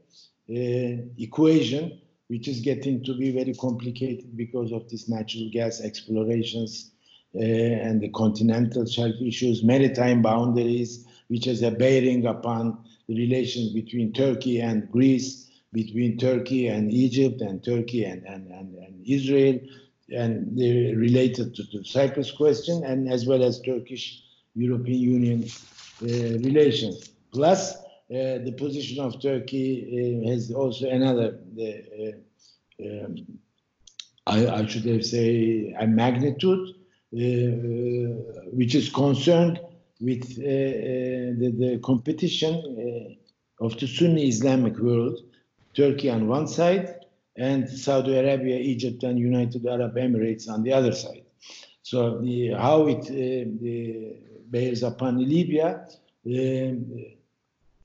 equation, 1.18 2.02
which 2.32 2.48
is 2.48 2.62
getting 2.62 3.04
to 3.04 3.14
be 3.14 3.30
very 3.30 3.54
complicated 3.54 4.38
because 4.38 4.72
of 4.72 4.90
these 4.90 5.10
natural 5.10 5.50
gas 5.52 5.82
explorations 5.82 6.92
uh, 7.36 7.40
and 7.42 8.00
the 8.00 8.08
continental 8.12 8.86
shelf 8.86 9.16
issues, 9.22 9.64
maritime 9.64 10.22
boundaries, 10.22 11.06
which 11.28 11.44
has 11.44 11.62
a 11.62 11.70
bearing 11.70 12.26
upon 12.26 12.86
the 13.10 13.18
relations 13.18 13.74
between 13.74 14.14
Turkey 14.14 14.62
and 14.62 14.90
Greece, 14.90 15.52
between 15.74 16.18
Turkey 16.18 16.70
and 16.70 16.90
Egypt 16.90 17.42
and 17.42 17.62
Turkey 17.66 18.06
and, 18.06 18.24
and, 18.24 18.48
and, 18.48 18.76
and 18.76 19.06
Israel 19.06 19.60
and 20.16 20.58
related 20.58 21.54
to 21.56 21.64
the 21.74 21.84
Cyprus 21.84 22.32
question 22.32 22.82
and 22.86 23.12
as 23.12 23.26
well 23.26 23.44
as 23.44 23.60
Turkish 23.60 24.24
European 24.56 25.00
Union 25.00 25.44
uh, 26.02 26.06
relations. 26.48 27.10
Plus, 27.34 27.76
the 28.12 28.54
position 28.58 29.04
of 29.04 29.22
Turkey 29.22 30.22
uh, 30.26 30.30
has 30.30 30.52
also 30.52 30.90
another, 30.90 31.40
uh, 31.60 32.86
um, 32.86 33.16
I, 34.28 34.48
I, 34.48 34.66
should 34.66 34.86
have 34.86 35.06
say, 35.06 35.74
a 35.80 35.88
magnitude, 35.88 36.70
uh, 36.70 38.48
which 38.52 38.76
is 38.76 38.90
concerned 38.90 39.62
with 40.02 40.24
uh, 40.40 41.40
the, 41.40 41.56
the, 41.58 41.80
competition 41.84 43.18
of 43.60 43.78
the 43.80 43.88
Sunni 43.88 44.28
Islamic 44.28 44.78
world 44.78 45.20
Turkey 45.74 46.10
on 46.10 46.28
one 46.28 46.48
side 46.48 46.96
and 47.38 47.70
Saudi 47.70 48.18
Arabia, 48.18 48.58
Egypt, 48.58 49.04
and 49.04 49.18
United 49.18 49.66
Arab 49.66 49.96
Emirates 49.96 50.50
on 50.50 50.64
the 50.64 50.74
other 50.74 50.92
side. 50.92 51.24
So 51.82 52.20
the, 52.20 52.50
how 52.50 52.88
it 52.88 53.10
uh, 53.10 54.18
bears 54.48 54.84
upon 54.84 55.18
Libya, 55.18 55.88
uh, 56.28 57.21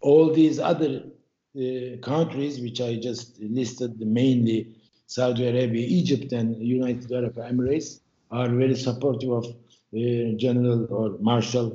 all 0.07 0.33
these 0.33 0.59
other 0.61 0.92
uh, 1.03 1.97
countries, 2.12 2.61
which 2.61 2.81
I 2.81 2.95
just 3.09 3.40
listed, 3.40 3.92
mainly 4.01 4.59
Saudi 5.07 5.49
Arabia, 5.49 5.85
Egypt, 6.01 6.33
and 6.33 6.47
United 6.62 7.11
Arab 7.11 7.35
Emirates, 7.37 8.01
are 8.31 8.49
very 8.49 8.77
supportive 8.77 9.33
of 9.40 9.45
uh, 9.47 10.37
General 10.45 10.87
or 10.99 11.19
Marshal 11.31 11.66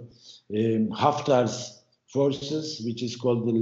um, 0.59 0.83
Haftar's 1.01 1.83
forces, 2.07 2.81
which 2.85 3.03
is 3.03 3.17
called 3.17 3.47
the 3.47 3.53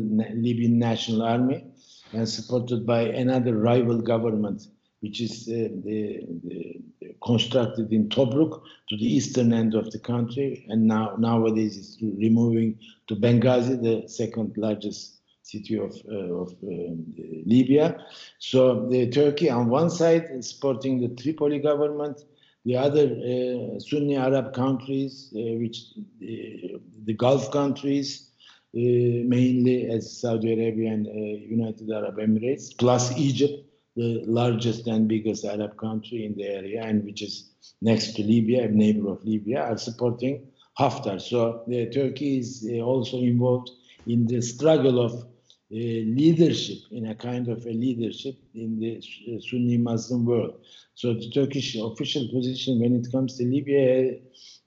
Libyan 0.45 0.77
National 0.77 1.23
Army, 1.23 1.65
and 2.13 2.27
supported 2.27 2.85
by 2.85 3.01
another 3.23 3.55
rival 3.55 3.99
government, 4.01 4.67
which 5.01 5.21
is 5.21 5.47
uh, 5.47 5.69
the, 5.83 6.25
the, 6.43 6.81
constructed 7.23 7.91
in 7.91 8.09
Tobruk 8.09 8.61
to 8.89 8.97
the 8.97 9.05
eastern 9.05 9.53
end 9.53 9.75
of 9.75 9.91
the 9.91 9.99
country, 9.99 10.65
and 10.69 10.85
now 10.85 11.15
nowadays 11.17 11.77
it's 11.77 11.97
removing 12.01 12.77
to 13.07 13.15
Benghazi, 13.15 13.81
the 13.81 14.07
second 14.07 14.57
largest 14.57 15.19
city 15.43 15.77
of, 15.77 15.95
uh, 16.11 16.41
of 16.43 16.55
um, 16.63 17.05
Libya. 17.45 18.05
So 18.39 18.87
the 18.87 19.09
Turkey 19.09 19.49
on 19.49 19.69
one 19.69 19.89
side 19.89 20.27
is 20.31 20.49
supporting 20.49 20.99
the 21.01 21.09
Tripoli 21.21 21.59
government, 21.59 22.23
the 22.65 22.77
other 22.77 23.05
uh, 23.05 23.79
Sunni 23.79 24.15
Arab 24.15 24.53
countries, 24.53 25.33
uh, 25.35 25.39
which 25.61 25.77
the 26.19 27.13
Gulf 27.13 27.51
countries, 27.51 28.29
uh, 28.75 29.25
mainly 29.35 29.89
as 29.89 30.19
Saudi 30.21 30.53
Arabia 30.53 30.91
and 30.91 31.07
uh, 31.07 31.11
United 31.11 31.89
Arab 31.89 32.17
Emirates, 32.17 32.77
plus 32.77 33.17
Egypt, 33.17 33.68
the 33.95 34.23
largest 34.25 34.87
and 34.87 35.07
biggest 35.07 35.45
Arab 35.45 35.77
country 35.77 36.25
in 36.25 36.35
the 36.35 36.45
area, 36.45 36.83
and 36.83 37.03
which 37.03 37.21
is 37.21 37.51
next 37.81 38.15
to 38.15 38.23
Libya, 38.23 38.63
a 38.63 38.67
neighbor 38.67 39.09
of 39.11 39.23
Libya, 39.23 39.61
are 39.61 39.77
supporting 39.77 40.47
Haftar. 40.77 41.19
So 41.19 41.65
Turkey 41.93 42.39
is 42.39 42.67
uh, 42.71 42.79
also 42.81 43.17
involved 43.17 43.69
in 44.07 44.25
the 44.27 44.41
struggle 44.41 45.03
of 45.03 45.13
uh, 45.13 45.25
leadership, 45.71 46.79
in 46.91 47.07
a 47.07 47.15
kind 47.15 47.47
of 47.47 47.65
a 47.65 47.71
leadership 47.71 48.35
in 48.55 48.79
the 48.79 49.01
Sunni 49.41 49.77
Muslim 49.77 50.25
world. 50.25 50.55
So 50.95 51.13
the 51.13 51.29
Turkish 51.29 51.75
official 51.75 52.27
position 52.29 52.79
when 52.79 52.95
it 52.95 53.11
comes 53.11 53.37
to 53.37 53.43
Libya 53.43 54.19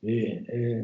uh, 0.06 0.10
uh, 0.10 0.82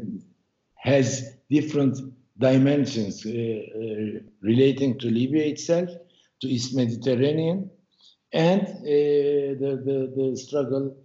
has 0.75 1.35
different 1.49 1.99
dimensions 2.37 3.25
uh, 3.25 3.29
uh, 3.29 4.19
relating 4.41 4.97
to 4.99 5.07
Libya 5.09 5.45
itself, 5.45 5.89
to 6.41 6.47
East 6.47 6.75
Mediterranean, 6.75 7.69
and 8.31 8.61
uh, 8.61 9.57
the, 9.59 9.81
the, 9.85 10.13
the 10.15 10.37
struggle 10.37 10.95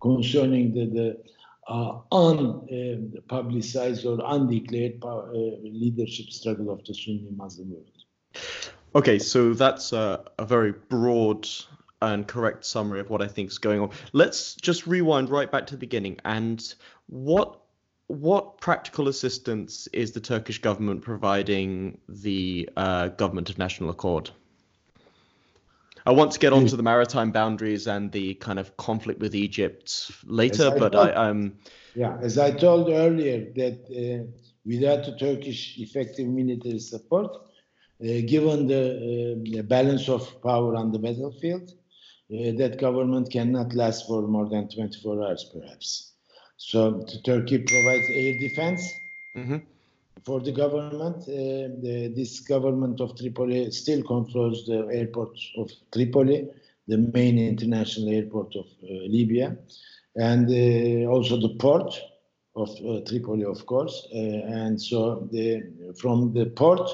concerning 0.00 0.72
the, 0.74 0.86
the 0.86 1.18
uh, 1.68 2.00
unpublicized 2.12 4.04
or 4.06 4.18
undeclared 4.24 5.00
power, 5.00 5.30
uh, 5.30 5.38
leadership 5.62 6.30
struggle 6.30 6.70
of 6.70 6.84
the 6.84 6.94
Sunni 6.94 7.28
Muslim 7.36 7.70
world. 7.70 7.90
Okay, 8.94 9.18
so 9.18 9.52
that's 9.52 9.92
a, 9.92 10.24
a, 10.38 10.46
very 10.46 10.72
broad 10.72 11.46
and 12.00 12.26
correct 12.26 12.64
summary 12.64 13.00
of 13.00 13.10
what 13.10 13.20
I 13.20 13.28
think 13.28 13.50
is 13.50 13.58
going 13.58 13.80
on. 13.80 13.90
Let's 14.12 14.54
just 14.54 14.86
rewind 14.86 15.28
right 15.28 15.50
back 15.52 15.66
to 15.66 15.74
the 15.74 15.78
beginning. 15.78 16.18
And 16.24 16.74
what 17.06 17.60
what 18.06 18.58
practical 18.58 19.08
assistance 19.08 19.86
is 19.92 20.12
the 20.12 20.20
Turkish 20.20 20.62
government 20.62 21.02
providing 21.02 21.98
the 22.08 22.70
uh, 22.74 23.08
government 23.08 23.50
of 23.50 23.58
national 23.58 23.90
accord? 23.90 24.30
I 26.08 26.10
want 26.10 26.32
to 26.32 26.38
get 26.38 26.54
onto 26.54 26.74
the 26.74 26.82
maritime 26.82 27.32
boundaries 27.32 27.86
and 27.86 28.10
the 28.10 28.32
kind 28.36 28.58
of 28.58 28.74
conflict 28.78 29.20
with 29.20 29.34
Egypt 29.34 30.10
later, 30.24 30.70
I 30.74 30.78
but 30.78 30.92
told, 30.92 31.08
I 31.10 31.12
um 31.12 31.58
yeah, 31.94 32.16
as 32.22 32.38
I 32.38 32.50
told 32.50 32.88
earlier 32.88 33.52
that 33.56 33.78
uh, 33.92 34.24
without 34.64 35.04
the 35.04 35.16
Turkish 35.18 35.78
effective 35.78 36.26
military 36.26 36.78
support, 36.78 37.30
uh, 38.00 38.22
given 38.34 38.66
the, 38.66 38.82
uh, 38.82 39.50
the, 39.52 39.62
balance 39.62 40.08
of 40.08 40.22
power 40.42 40.76
on 40.76 40.92
the 40.92 40.98
battlefield, 40.98 41.72
uh, 41.72 42.52
that 42.56 42.78
government 42.78 43.30
cannot 43.30 43.74
last 43.74 44.06
for 44.06 44.22
more 44.22 44.48
than 44.48 44.66
24 44.68 45.22
hours, 45.22 45.50
perhaps. 45.52 46.12
So 46.56 47.04
Turkey 47.24 47.58
provides 47.58 48.06
air 48.14 48.32
defense 48.38 48.82
mm-hmm. 49.36 49.58
For 50.24 50.40
the 50.40 50.52
government. 50.52 51.22
Uh, 51.22 51.74
the, 51.82 52.12
this 52.14 52.40
government 52.40 53.00
of 53.00 53.16
Tripoli 53.16 53.70
still 53.70 54.02
controls 54.02 54.66
the 54.66 54.88
airport 54.92 55.36
of 55.56 55.70
Tripoli, 55.92 56.48
the 56.86 56.98
main 56.98 57.38
international 57.38 58.08
airport 58.10 58.54
of 58.56 58.66
uh, 58.82 58.86
Libya, 59.08 59.56
and 60.16 60.48
uh, 60.48 61.10
also 61.10 61.40
the 61.40 61.54
port 61.58 61.94
of 62.56 62.70
uh, 62.70 63.00
Tripoli, 63.06 63.44
of 63.44 63.64
course. 63.66 64.08
Uh, 64.12 64.18
and 64.18 64.80
so 64.80 65.28
the, 65.32 65.94
from 66.00 66.32
the 66.32 66.46
port 66.46 66.88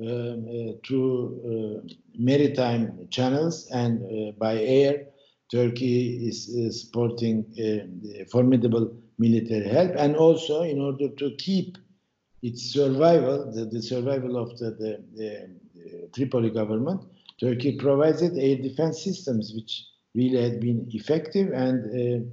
um, 0.00 0.46
uh, 0.48 0.72
to 0.82 1.82
maritime 2.16 3.06
channels 3.10 3.68
and 3.70 4.36
by 4.38 4.58
air 4.60 5.06
Turkey 5.50 6.26
is, 6.26 6.48
is 6.48 6.82
supporting 6.82 7.44
uh, 7.60 8.24
formidable 8.30 8.92
military 9.18 9.68
help, 9.68 9.92
and 9.96 10.16
also 10.16 10.62
in 10.62 10.80
order 10.80 11.08
to 11.10 11.30
keep 11.38 11.78
its 12.44 12.74
survival, 12.74 13.50
the, 13.50 13.64
the 13.64 13.80
survival 13.80 14.36
of 14.36 14.58
the, 14.58 14.70
the, 14.72 15.02
the, 15.16 15.58
Tripoli 16.14 16.50
government, 16.50 17.00
Turkey 17.40 17.76
provided 17.76 18.36
air 18.38 18.56
defense 18.56 19.02
systems, 19.02 19.52
which 19.54 19.84
really 20.14 20.40
had 20.42 20.60
been 20.60 20.86
effective, 20.92 21.50
and 21.52 21.78
uh, 21.86 22.24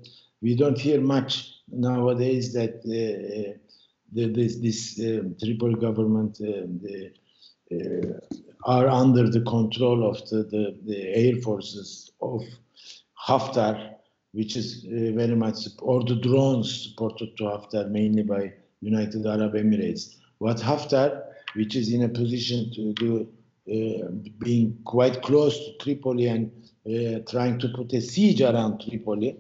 we 0.42 0.56
don't 0.56 0.78
hear 0.78 1.00
much 1.00 1.54
nowadays 1.72 2.54
that 2.54 2.76
uh, 2.76 3.58
the, 4.12 4.28
this, 4.28 4.58
this 4.58 5.00
uh, 5.00 5.24
Tripoli 5.44 5.76
government 5.76 6.38
the, 6.38 7.12
uh, 7.72 8.36
are 8.66 8.90
under 8.90 9.30
the 9.30 9.42
control 9.42 10.08
of 10.10 10.18
the, 10.30 10.78
the, 10.86 11.08
air 11.16 11.38
forces 11.42 12.12
of 12.22 12.42
Haftar, 13.28 13.96
which 14.34 14.58
is 14.58 14.86
uh, 14.86 15.16
very 15.16 15.36
much, 15.36 15.68
or 15.80 16.04
the 16.04 16.16
drones 16.16 16.90
supported 16.90 17.38
to 17.38 17.44
Haftar 17.44 17.90
mainly 17.90 18.24
by 18.24 18.54
United 18.82 19.26
Arab 19.26 19.54
Emirates. 19.54 20.16
What 20.40 20.58
Haftar, 20.58 21.24
which 21.56 21.76
is 21.76 21.94
in 21.94 22.04
a 22.04 22.10
position 22.10 22.72
to 22.74 22.94
do, 22.94 23.28
uh, 23.70 24.10
being 24.40 24.78
quite 24.86 25.22
close 25.22 25.58
to 25.58 25.78
Tripoli 25.78 26.28
and 26.28 26.52
uh, 26.86 27.20
trying 27.30 27.60
to 27.60 27.70
put 27.70 27.94
a 27.94 28.02
siege 28.02 28.42
around 28.42 28.82
Tripoli 28.82 29.38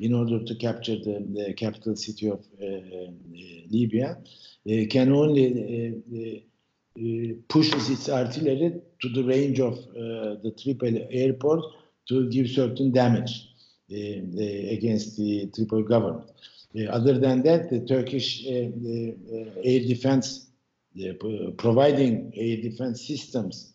in 0.00 0.14
order 0.14 0.44
to 0.44 0.54
capture 0.56 0.96
the, 0.96 1.24
the 1.34 1.54
capital 1.54 1.96
city 1.96 2.28
of 2.28 2.40
uh, 2.60 2.66
uh, 2.66 3.10
Libya, 3.70 4.16
uh, 4.16 4.86
can 4.90 5.12
only 5.12 6.42
pushes 7.48 7.90
its 7.90 8.08
artillery 8.08 8.80
to 9.02 9.08
the 9.08 9.22
range 9.24 9.58
of 9.60 9.74
the 9.94 10.54
Tripoli 10.56 11.06
airport 11.10 11.64
to 12.08 12.28
give 12.28 12.48
certain 12.48 12.92
damage 12.92 13.48
uh, 13.92 13.96
uh, 13.96 14.72
against 14.72 15.16
the 15.16 15.50
Tripoli 15.54 15.82
government. 15.82 16.30
Other 16.90 17.18
than 17.18 17.42
that, 17.42 17.70
the 17.70 17.80
Turkish 17.80 18.44
air 18.46 18.70
defense, 19.80 20.50
providing 21.56 22.32
air 22.36 22.56
defense 22.56 23.06
systems 23.06 23.74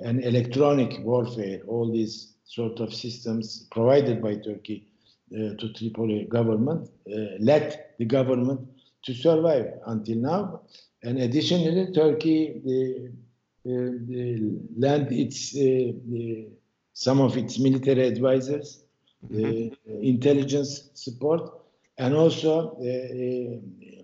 and 0.00 0.24
electronic 0.24 0.98
warfare, 1.04 1.60
all 1.68 1.92
these 1.92 2.34
sort 2.44 2.80
of 2.80 2.92
systems 2.92 3.68
provided 3.70 4.20
by 4.20 4.34
Turkey 4.34 4.88
uh, 5.32 5.54
to 5.58 5.72
Tripoli 5.72 6.24
government 6.24 6.90
uh, 7.06 7.36
led 7.38 7.84
the 7.98 8.04
government 8.04 8.60
to 9.04 9.14
survive 9.14 9.66
until 9.86 10.16
now. 10.16 10.62
And 11.04 11.18
additionally, 11.18 11.92
Turkey 11.92 12.60
the, 12.64 13.12
uh, 13.64 13.92
the 14.08 14.58
land 14.76 15.12
its 15.12 15.52
the 15.52 16.48
some 16.92 17.20
of 17.20 17.36
its 17.36 17.58
military 17.58 18.08
advisors, 18.08 18.82
mm-hmm. 19.24 19.72
intelligence 20.02 20.90
support, 20.94 21.59
and 21.98 22.14
also 22.14 22.76
uh, 22.76 22.84
uh, 22.84 23.60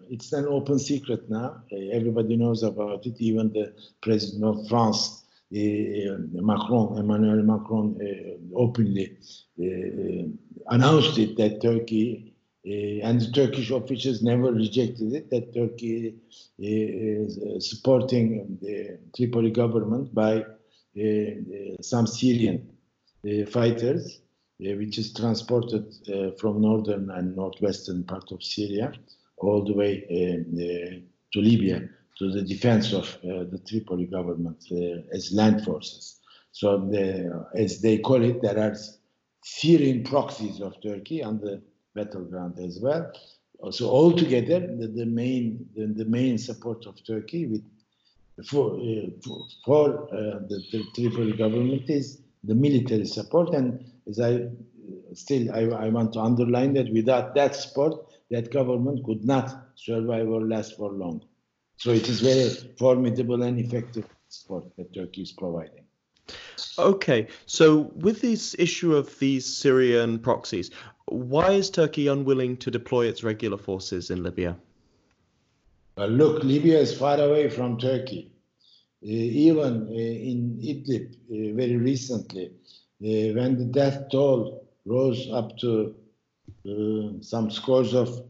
it's 0.09 0.33
an 0.33 0.47
open 0.47 0.79
secret 0.79 1.29
now. 1.29 1.63
everybody 1.93 2.37
knows 2.37 2.63
about 2.63 3.05
it. 3.07 3.17
Even 3.19 3.53
the 3.53 3.75
president 4.03 4.45
of 4.45 4.69
France, 4.69 5.25
Macron, 5.51 6.99
Emmanuel 6.99 7.43
Macron, 7.43 7.99
openly 8.55 9.17
announced 10.69 11.19
it 11.19 11.37
that 11.37 11.61
Turkey 11.61 12.37
uh, 12.67 13.07
and 13.07 13.21
the 13.21 13.31
Turkish 13.31 13.71
officials 13.71 14.23
never 14.23 14.53
rejected 14.53 15.15
it, 15.15 15.31
that 15.31 15.55
Turkey 15.55 16.17
uh, 16.19 16.65
is 16.65 17.39
supporting 17.71 18.59
the 18.61 18.99
Tripoli 19.15 19.53
government 19.53 20.13
by 20.13 20.39
uh, 20.41 21.77
some 21.81 22.09
Syrian 22.09 22.69
fighters, 23.51 24.21
which 24.59 24.99
is 24.99 25.13
transported 25.13 25.95
uh, 26.09 26.31
from 26.39 26.61
northern 26.61 27.11
and 27.11 27.37
northwestern 27.37 28.05
part 28.05 28.31
of 28.33 28.43
Syria 28.43 28.93
all 29.39 29.65
the 29.65 29.75
way 29.75 30.05
uh, 30.11 30.63
uh, 30.63 31.01
to 31.33 31.41
Libya 31.41 31.89
to 32.19 32.33
the 32.33 32.43
defense 32.43 32.95
of 32.95 33.19
the 33.23 33.61
Tripoli 33.69 34.07
government 34.07 34.65
as 35.13 35.31
land 35.33 35.63
forces. 35.63 36.19
So, 36.53 36.79
the, 36.79 37.47
as 37.55 37.83
they 37.83 37.99
call 37.99 38.25
it, 38.25 38.41
there 38.41 38.59
are 38.59 38.75
Syrian 39.45 40.03
proxies 40.03 40.63
of 40.63 40.81
Turkey 40.81 41.23
on 41.23 41.39
the 41.41 41.61
battleground 41.95 42.59
as 42.59 42.81
well. 42.81 43.13
So 43.71 43.89
altogether, 43.89 44.61
the, 44.61 44.89
the 44.89 45.07
main 45.07 45.69
the, 45.75 45.87
the, 45.87 46.05
main 46.05 46.39
support 46.39 46.87
of 46.87 46.95
Turkey 47.07 47.47
with 47.47 47.65
for 48.47 48.77
uh, 48.77 49.07
for 49.65 50.05
uh, 50.13 50.41
the, 50.49 50.63
the 50.73 50.85
Tripoli 50.95 51.33
government 51.33 51.89
is 51.89 52.21
the 52.45 52.55
military 52.55 53.07
support, 53.07 53.55
and 53.55 53.85
as 54.09 54.21
I 54.21 54.49
still 55.15 55.53
I, 55.53 55.87
I 55.87 55.89
want 55.89 56.13
to 56.15 56.21
underline 56.21 56.75
that 56.75 56.93
without 56.93 57.35
that 57.35 57.57
support, 57.57 58.07
that 58.31 58.53
government 58.53 59.05
could 59.05 59.25
not 59.25 59.71
survive 59.75 60.29
or 60.29 60.43
last 60.43 60.77
for 60.77 60.91
long. 60.91 61.25
So 61.77 61.91
it 61.91 62.09
is 62.09 62.21
very 62.21 62.49
formidable 62.79 63.43
and 63.43 63.59
effective 63.59 64.07
support 64.29 64.65
that 64.77 64.95
Turkey 64.95 65.23
is 65.23 65.33
providing. 65.33 65.85
Okay, 66.79 67.29
so 67.47 67.93
with 67.97 68.21
this 68.21 68.57
issue 68.59 68.95
of 68.95 69.19
these 69.19 69.47
Syrian 69.47 70.19
proxies, 70.19 70.71
why 71.07 71.53
is 71.53 71.71
Turkey 71.71 72.09
unwilling 72.09 72.57
to 72.59 72.71
deploy 72.71 73.07
its 73.07 73.23
regular 73.23 73.59
forces 73.59 74.11
in 74.11 74.23
Libya? 74.23 74.57
Well, 75.97 76.09
look, 76.09 76.43
Libya 76.43 76.79
is 76.79 76.97
far 76.97 77.19
away 77.21 77.49
from 77.49 77.79
Turkey. 77.79 78.33
Uh, 79.03 79.09
even 79.09 79.87
uh, 79.89 79.93
in 79.93 80.59
Idlib, 80.63 81.15
uh, 81.15 81.57
very 81.57 81.77
recently, 81.77 82.51
when 82.99 83.59
the 83.59 83.65
death 83.65 84.05
toll 84.11 84.67
rose 84.85 85.29
up 85.33 85.57
to 85.59 85.95
uh, 86.69 87.21
some 87.21 87.51
scores 87.51 87.95
of, 87.95 88.25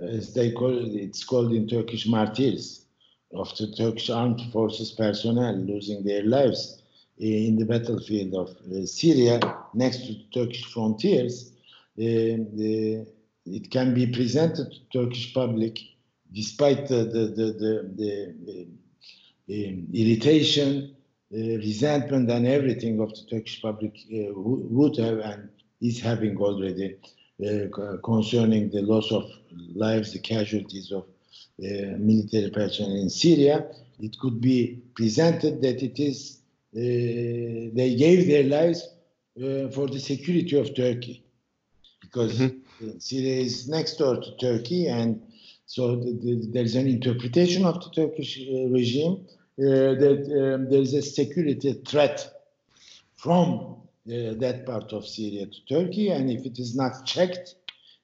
as 0.00 0.32
they 0.34 0.52
call 0.52 0.78
it, 0.78 0.94
it's 0.94 1.24
called 1.24 1.52
in 1.52 1.68
Turkish 1.68 2.06
martyrs, 2.06 2.86
of 3.32 3.56
the 3.58 3.70
Turkish 3.72 4.10
armed 4.10 4.40
forces 4.52 4.92
personnel 4.92 5.54
losing 5.54 6.02
their 6.02 6.24
lives 6.24 6.82
in 7.18 7.56
the 7.56 7.64
battlefield 7.64 8.34
of 8.34 8.56
uh, 8.72 8.86
Syria 8.86 9.38
next 9.74 10.06
to 10.06 10.14
the 10.14 10.24
Turkish 10.32 10.64
frontiers. 10.72 11.52
It 11.96 13.70
can 13.70 13.94
be 13.94 14.06
presented 14.06 14.72
to 14.72 14.78
Turkish 14.98 15.34
public 15.34 15.78
despite 16.32 16.86
the, 16.88 17.04
the, 17.04 17.26
the, 17.36 17.54
the, 17.96 19.68
um, 19.68 19.88
irritation, 19.92 20.94
uh, 20.94 20.99
resentment, 21.30 22.30
and 22.30 22.46
everything 22.46 23.00
of 23.00 23.10
the 23.10 23.24
Turkish 23.30 23.62
public 23.62 23.94
uh, 24.12 24.32
would 24.34 24.96
have 24.96 25.18
and 25.18 25.48
is 25.80 26.00
having 26.00 26.36
already 26.36 26.96
uh, 27.46 27.96
concerning 28.04 28.70
the 28.70 28.82
loss 28.82 29.10
of 29.12 29.30
lives, 29.74 30.12
the 30.12 30.18
casualties 30.18 30.92
of 30.92 31.04
uh, 31.04 31.96
military 31.98 32.50
personnel 32.50 32.96
in 32.96 33.08
Syria. 33.08 33.66
It 33.98 34.18
could 34.18 34.40
be 34.40 34.82
presented 34.94 35.62
that 35.62 35.82
it 35.82 35.98
is 35.98 36.38
uh, 36.74 37.74
they 37.74 37.96
gave 37.98 38.28
their 38.28 38.44
lives 38.44 38.88
uh, 39.36 39.68
for 39.70 39.88
the 39.88 39.98
security 39.98 40.58
of 40.58 40.74
Turkey 40.74 41.24
because 42.00 42.38
mm-hmm. 42.38 42.98
Syria 42.98 43.40
is 43.40 43.68
next 43.68 43.96
door 43.96 44.16
to 44.16 44.36
Turkey, 44.36 44.86
and 44.86 45.20
so 45.66 45.96
the, 45.96 46.12
the, 46.22 46.48
there's 46.52 46.74
an 46.74 46.86
interpretation 46.86 47.64
of 47.64 47.82
the 47.82 47.90
Turkish 47.90 48.38
uh, 48.40 48.68
regime 48.68 49.26
uh, 49.26 49.39
that 49.60 50.54
um, 50.54 50.70
there's 50.70 50.94
a 50.94 51.02
security 51.02 51.72
threat 51.86 52.28
from 53.16 53.76
uh, 54.06 54.34
that 54.38 54.64
part 54.66 54.92
of 54.92 55.06
Syria 55.06 55.46
to 55.46 55.66
Turkey, 55.68 56.08
and 56.08 56.30
if 56.30 56.46
it 56.46 56.58
is 56.58 56.74
not 56.74 57.04
checked, 57.04 57.56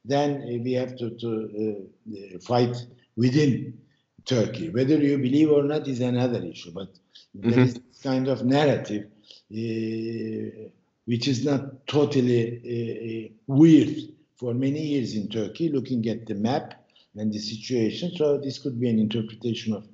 then 0.05 0.63
we 0.63 0.73
have 0.75 0.97
to, 0.99 1.11
to 1.11 1.87
uh, 2.09 2.39
fight 2.41 2.77
within 3.17 3.79
Turkey. 4.25 4.69
Whether 4.71 4.99
you 4.99 5.19
believe 5.19 5.51
or 5.51 5.63
not 5.63 5.89
is 5.89 6.01
another 6.01 6.43
issue, 6.45 6.73
but 6.73 6.93
mm-hmm. 7.37 7.51
there 7.51 7.61
is 7.61 7.81
kind 8.03 8.29
of 8.29 8.45
narrative 8.45 9.07
uh, 9.53 10.69
which 11.07 11.29
is 11.29 11.45
not 11.45 11.87
totally 11.87 13.31
uh, 13.31 13.33
weird 13.47 13.97
for 14.35 14.53
many 14.53 14.81
years 14.81 15.15
in 15.15 15.29
Turkey, 15.29 15.71
looking 15.71 16.07
at 16.09 16.27
the 16.27 16.35
map 16.35 16.85
and 17.15 17.33
the 17.33 17.39
situation. 17.39 18.13
So 18.17 18.39
this 18.39 18.59
could 18.59 18.79
be 18.79 18.91
an 18.91 18.99
interpretation 18.99 19.73
of 19.73 19.87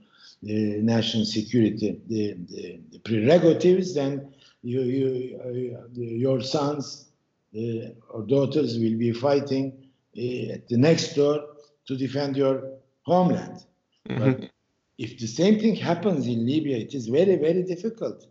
national 0.43 1.25
security, 1.25 2.01
the, 2.09 2.81
prerogatives. 3.05 3.95
Then 3.95 4.33
you, 4.63 4.83
you, 4.83 5.41
uh, 5.45 5.89
your 5.95 6.41
sons 6.41 7.07
uh, 7.57 7.91
or 8.11 8.23
daughters 8.27 8.79
will 8.79 8.99
be 8.99 9.13
fighting 9.13 9.73
uh, 10.17 10.55
at 10.55 10.69
the 10.69 10.77
next 10.77 11.15
door 11.15 11.45
to 11.87 11.97
defend 11.97 12.37
your 12.37 12.73
homeland. 13.03 13.65
Mm-hmm. 14.09 14.25
But 14.25 14.51
if 14.99 15.19
the 15.19 15.27
same 15.27 15.59
thing 15.59 15.77
happens 15.77 16.27
in 16.27 16.47
Libya, 16.47 16.79
it 16.79 16.95
is 16.95 17.09
very, 17.09 17.37
very 17.37 17.63
difficult 17.63 18.27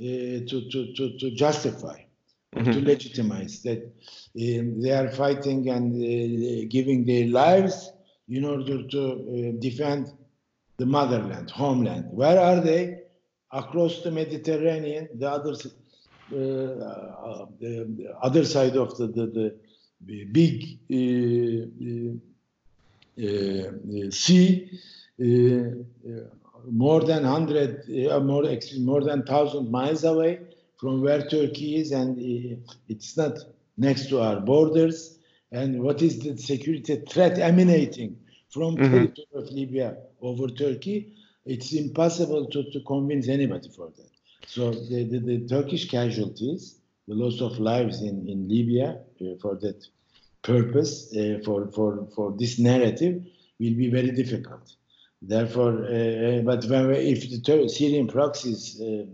uh, 0.00 0.04
to, 0.04 0.68
to, 0.70 0.94
to, 0.94 1.18
to 1.18 1.30
justify 1.30 1.98
mm-hmm. 2.54 2.72
to 2.72 2.80
legitimize 2.80 3.62
that 3.62 3.82
um, 3.82 4.80
they 4.80 4.92
are 4.92 5.08
fighting 5.10 5.68
and 5.68 5.94
uh, 5.94 6.66
giving 6.68 7.04
their 7.04 7.26
lives 7.28 7.92
in 8.28 8.44
order 8.44 8.82
to 8.86 9.02
uh, 9.02 9.60
defend 9.60 10.12
the 10.78 10.86
motherland, 10.86 11.50
homeland. 11.50 12.06
Where 12.10 12.40
are 12.40 12.60
they? 12.60 13.00
Across 13.50 14.02
the 14.02 14.10
Mediterranean, 14.10 15.08
the 15.14 15.28
other, 15.30 15.52
uh, 16.32 16.36
uh 16.36 17.46
the, 17.60 17.84
the, 17.96 18.14
other 18.22 18.44
side 18.44 18.76
of 18.76 18.96
the, 18.96 19.06
the, 19.08 19.56
the 20.06 20.24
big 20.24 20.78
uh, 20.90 21.66
sea, 24.10 24.70
more 26.70 27.00
than 27.00 27.22
100, 27.24 28.10
uh, 28.10 28.20
more, 28.20 28.44
more 28.80 29.00
than 29.02 29.20
1,000 29.20 29.70
miles 29.70 30.04
away 30.04 30.40
from 30.76 31.02
where 31.02 31.22
Turkey 31.26 31.76
is, 31.76 31.90
and 31.90 32.18
uh, 32.18 32.56
it's 32.88 33.16
not 33.16 33.38
next 33.76 34.08
to 34.10 34.20
our 34.20 34.40
borders. 34.40 35.18
And 35.50 35.82
what 35.82 36.02
is 36.02 36.20
the 36.20 36.36
security 36.36 37.02
threat 37.08 37.38
emanating 37.38 38.18
from 38.50 38.76
mm-hmm. 38.76 38.92
territory 38.92 39.26
of 39.34 39.50
Libya 39.50 39.96
over 40.20 40.48
Turkey? 40.48 41.14
It's 41.44 41.72
impossible 41.72 42.46
to, 42.46 42.70
to 42.70 42.80
convince 42.80 43.28
anybody 43.28 43.70
for 43.74 43.90
that. 43.96 44.10
So 44.46 44.70
the, 44.70 45.04
the, 45.04 45.18
the 45.18 45.48
Turkish 45.48 45.88
casualties, 45.90 46.78
the 47.06 47.14
loss 47.14 47.40
of 47.40 47.58
lives 47.58 48.02
in, 48.02 48.28
in 48.28 48.48
Libya 48.48 48.98
uh, 49.20 49.34
for 49.40 49.56
that 49.56 49.86
purpose, 50.42 51.14
uh, 51.16 51.38
for, 51.44 51.70
for, 51.72 52.08
for 52.14 52.34
this 52.38 52.58
narrative, 52.58 53.22
will 53.58 53.74
be 53.74 53.90
very 53.90 54.10
difficult. 54.10 54.74
Therefore, 55.20 55.84
uh, 55.84 56.40
but 56.44 56.64
when, 56.66 56.90
if 56.92 57.28
the 57.28 57.68
Syrian 57.68 58.06
proxies 58.06 58.80
uh, 58.80 59.04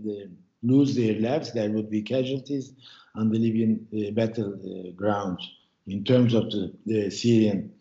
lose 0.62 0.94
their 0.94 1.18
lives, 1.20 1.52
there 1.52 1.70
would 1.70 1.90
be 1.90 2.02
casualties 2.02 2.72
on 3.14 3.30
the 3.30 3.38
Libyan 3.38 3.86
uh, 3.92 4.10
battleground 4.10 5.38
in 5.86 6.04
terms 6.04 6.34
of 6.34 6.50
the, 6.50 6.72
the 6.86 7.10
Syrian 7.10 7.72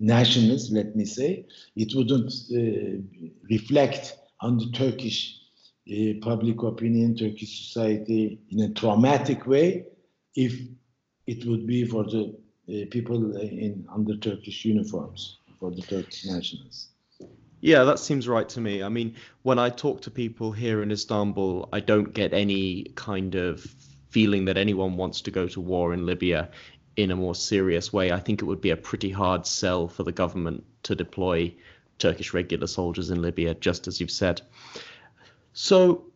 uh, 0.00 0.04
nationals, 0.04 0.70
let 0.70 0.96
me 0.96 1.04
say. 1.04 1.46
It 1.76 1.92
wouldn't 1.94 2.32
reflect 3.50 4.16
on 4.40 4.58
the 4.58 4.70
Turkish 4.72 5.38
uh, 5.90 6.14
public 6.22 6.62
opinion, 6.62 7.16
Turkish 7.16 7.66
society 7.66 8.40
in 8.50 8.60
a 8.60 8.74
traumatic 8.74 9.46
way 9.46 9.86
if 10.34 10.58
it 11.26 11.44
would 11.46 11.66
be 11.66 11.84
for 11.84 12.04
the 12.04 12.34
uh, 12.68 12.86
people 12.90 13.36
in 13.36 13.86
under 13.94 14.16
Turkish 14.16 14.64
uniforms 14.64 15.38
for 15.60 15.70
the 15.70 15.82
Turkish 15.82 16.24
nationals. 16.24 16.88
Yeah, 17.60 17.84
that 17.84 17.98
seems 17.98 18.28
right 18.28 18.48
to 18.50 18.60
me. 18.60 18.82
I 18.82 18.90
mean, 18.90 19.14
when 19.42 19.58
I 19.58 19.70
talk 19.70 20.02
to 20.02 20.10
people 20.10 20.52
here 20.52 20.82
in 20.82 20.90
Istanbul, 20.90 21.68
I 21.72 21.80
don't 21.80 22.12
get 22.12 22.34
any 22.34 22.84
kind 22.94 23.34
of 23.34 23.66
feeling 24.08 24.44
that 24.44 24.56
anyone 24.56 24.96
wants 24.96 25.20
to 25.22 25.30
go 25.30 25.48
to 25.48 25.60
war 25.60 25.92
in 25.92 26.06
Libya 26.06 26.50
in 26.96 27.10
a 27.10 27.16
more 27.16 27.34
serious 27.34 27.92
way. 27.92 28.12
I 28.12 28.20
think 28.20 28.42
it 28.42 28.44
would 28.44 28.60
be 28.60 28.70
a 28.70 28.76
pretty 28.76 29.10
hard 29.10 29.46
sell 29.46 29.88
for 29.88 30.02
the 30.02 30.12
government 30.12 30.64
to 30.84 30.94
deploy 30.94 31.54
Turkish 31.98 32.34
regular 32.34 32.66
soldiers 32.66 33.10
in 33.10 33.22
Libya, 33.22 33.54
just 33.54 33.86
as 33.86 34.00
you've 34.00 34.10
said. 34.10 34.40
So, 35.52 36.06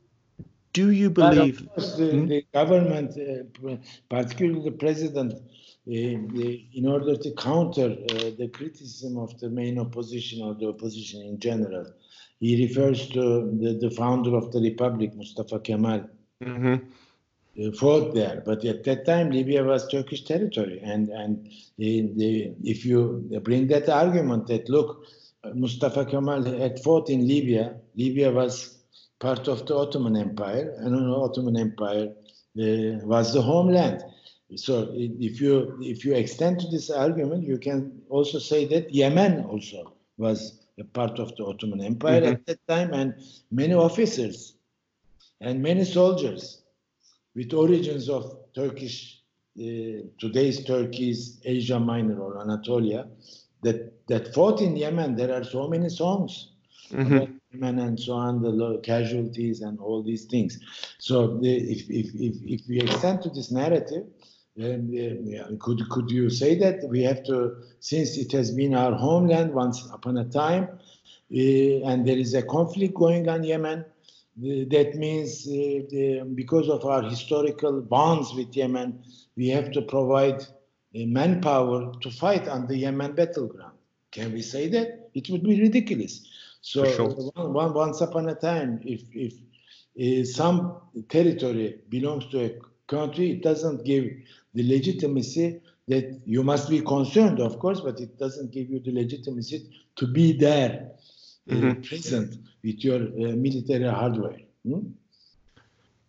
do 0.73 0.91
you 0.91 1.11
believe? 1.11 1.59
But 1.59 1.67
of 1.67 1.75
course, 1.75 1.97
the, 1.97 2.11
hmm? 2.11 2.27
the 2.27 2.47
government, 2.53 3.11
uh, 3.17 3.77
particularly 4.09 4.63
the 4.63 4.77
president, 4.77 5.35
in 5.87 6.87
order 6.87 7.17
to 7.17 7.31
counter 7.33 7.97
uh, 8.11 8.31
the 8.39 8.51
criticism 8.53 9.17
of 9.19 9.39
the 9.41 9.49
main 9.49 9.79
opposition 9.79 10.43
or 10.43 10.55
the 10.55 10.69
opposition 10.69 11.23
in 11.23 11.39
general. 11.39 11.87
He 12.41 12.67
refers 12.67 13.09
to 13.09 13.51
the, 13.61 13.79
the 13.81 13.91
founder 13.91 14.37
of 14.37 14.53
the 14.53 14.61
republic, 14.61 15.15
Mustafa 15.15 15.59
Kemal, 15.61 16.09
mm-hmm. 16.45 16.77
Fought 17.79 18.15
there. 18.15 18.43
But 18.47 18.65
at 18.65 18.85
that 18.85 19.05
time, 19.05 19.31
Libya 19.31 19.65
was 19.65 19.89
Turkish 19.89 20.23
territory. 20.23 20.81
And, 20.83 21.09
and 21.09 21.49
if 21.77 22.85
you 22.85 23.41
bring 23.43 23.67
that 23.69 23.89
argument 23.89 24.47
that, 24.47 24.69
look, 24.69 25.07
Mustafa 25.55 26.05
Kemal 26.05 26.45
had 26.45 26.81
fought 26.81 27.11
in 27.11 27.27
Libya, 27.27 27.77
Libya 27.97 28.31
was 28.31 28.79
part 29.19 29.49
of 29.49 29.67
the 29.67 29.77
Ottoman 29.77 30.17
Empire, 30.17 30.75
and 30.79 30.95
the 30.95 31.15
Ottoman 31.15 31.57
Empire 31.57 32.09
uh, 32.59 33.05
was 33.05 33.33
the 33.33 33.43
homeland. 33.43 34.05
So 34.57 34.91
if 34.95 35.41
you 35.41 35.79
if 35.83 36.05
you 36.05 36.15
extend 36.15 36.61
to 36.61 36.69
this 36.69 36.91
argument, 36.91 37.47
you 37.47 37.59
can 37.59 38.01
also 38.09 38.39
say 38.39 38.65
that 38.67 38.95
Yemen 38.95 39.45
also 39.45 39.95
was 40.17 40.65
a 40.79 40.85
part 40.85 41.19
of 41.19 41.37
the 41.37 41.45
Ottoman 41.45 41.83
Empire 41.83 42.23
mm-hmm. 42.23 42.33
at 42.33 42.47
that 42.47 42.67
time, 42.67 42.95
and 42.95 43.15
many 43.51 43.75
officers 43.75 44.55
and 45.41 45.63
many 45.63 45.85
soldiers 45.85 46.63
with 47.39 47.55
origins 47.55 48.09
of 48.09 48.25
Turkish, 48.53 49.23
uh, 49.61 50.03
today's 50.19 50.65
Turkey's 50.65 51.41
Asia 51.45 51.79
Minor 51.79 52.19
or 52.21 52.41
Anatolia, 52.41 53.07
that, 53.63 54.07
that 54.09 54.35
fought 54.35 54.61
in 54.61 54.77
Yemen. 54.77 55.15
There 55.15 55.33
are 55.33 55.45
so 55.45 55.69
many 55.69 55.89
songs 55.89 56.51
mm-hmm. 56.91 57.17
about 57.17 57.29
Yemen 57.53 57.79
and 57.79 58.01
so 58.01 58.15
on, 58.15 58.43
the 58.43 58.81
casualties 58.83 59.61
and 59.61 59.79
all 59.79 60.03
these 60.03 60.25
things. 60.25 60.59
So 60.99 61.39
the, 61.39 61.55
if, 61.75 61.89
if, 61.89 62.07
if, 62.15 62.35
if 62.45 62.69
we 62.69 62.81
extend 62.81 63.23
to 63.23 63.29
this 63.31 63.53
narrative, 63.53 64.05
and 64.57 64.91
uh, 64.93 65.45
could 65.61 65.89
could 65.89 66.11
you 66.11 66.29
say 66.31 66.59
that 66.59 66.83
we 66.89 67.05
have 67.05 67.23
to, 67.27 67.63
since 67.79 68.17
it 68.17 68.33
has 68.33 68.51
been 68.51 68.75
our 68.75 68.93
homeland 68.93 69.55
once 69.55 69.89
upon 69.93 70.17
a 70.17 70.25
time, 70.25 70.65
uh, 70.65 71.89
and 71.89 72.05
there 72.05 72.19
is 72.19 72.35
a 72.35 72.43
conflict 72.43 72.95
going 72.95 73.29
on 73.29 73.45
Yemen, 73.45 73.85
that 74.41 74.95
means 74.95 75.47
uh, 75.49 76.25
because 76.35 76.69
of 76.69 76.85
our 76.85 77.03
historical 77.03 77.81
bonds 77.81 78.35
with 78.35 78.57
Yemen, 78.57 79.03
we 79.37 79.49
have 79.49 79.73
to 79.73 79.83
provide 79.83 80.45
manpower 80.95 81.93
to 82.01 82.11
fight 82.11 82.49
on 82.49 82.67
the 82.67 82.77
Yemen 82.77 83.15
battleground. 83.15 83.77
Can 84.11 84.33
we 84.33 84.43
say 84.43 84.69
that? 84.69 85.11
It 85.15 85.29
would 85.31 85.43
be 85.43 85.61
ridiculous. 85.61 86.27
So 86.61 86.85
sure. 86.85 87.09
one, 87.09 87.53
one, 87.53 87.75
once 87.75 88.01
upon 88.01 88.29
a 88.29 88.35
time, 88.35 88.81
if 88.85 89.03
if 89.13 89.35
uh, 90.01 90.25
some 90.25 90.81
territory 91.09 91.81
belongs 91.89 92.27
to 92.27 92.45
a 92.45 92.51
country, 92.87 93.33
it 93.33 93.43
doesn't 93.43 93.85
give 93.85 94.05
the 94.55 94.63
legitimacy 94.63 95.61
that 95.89 96.21
you 96.27 96.43
must 96.43 96.69
be 96.69 96.81
concerned, 96.81 97.41
of 97.41 97.59
course, 97.59 97.81
but 97.81 98.01
it 98.01 98.19
doesn't 98.19 98.51
give 98.51 98.69
you 98.71 98.81
the 98.81 98.93
legitimacy 98.93 99.71
to 99.97 100.07
be 100.07 100.33
there, 100.33 100.91
uh, 100.93 100.98
mm-hmm. 101.57 101.83
present 101.83 102.37
with 102.63 102.85
your 102.85 103.03
uh, 103.03 103.37
military 103.37 103.89
hardware. 103.89 104.39
Hmm? 104.67 104.81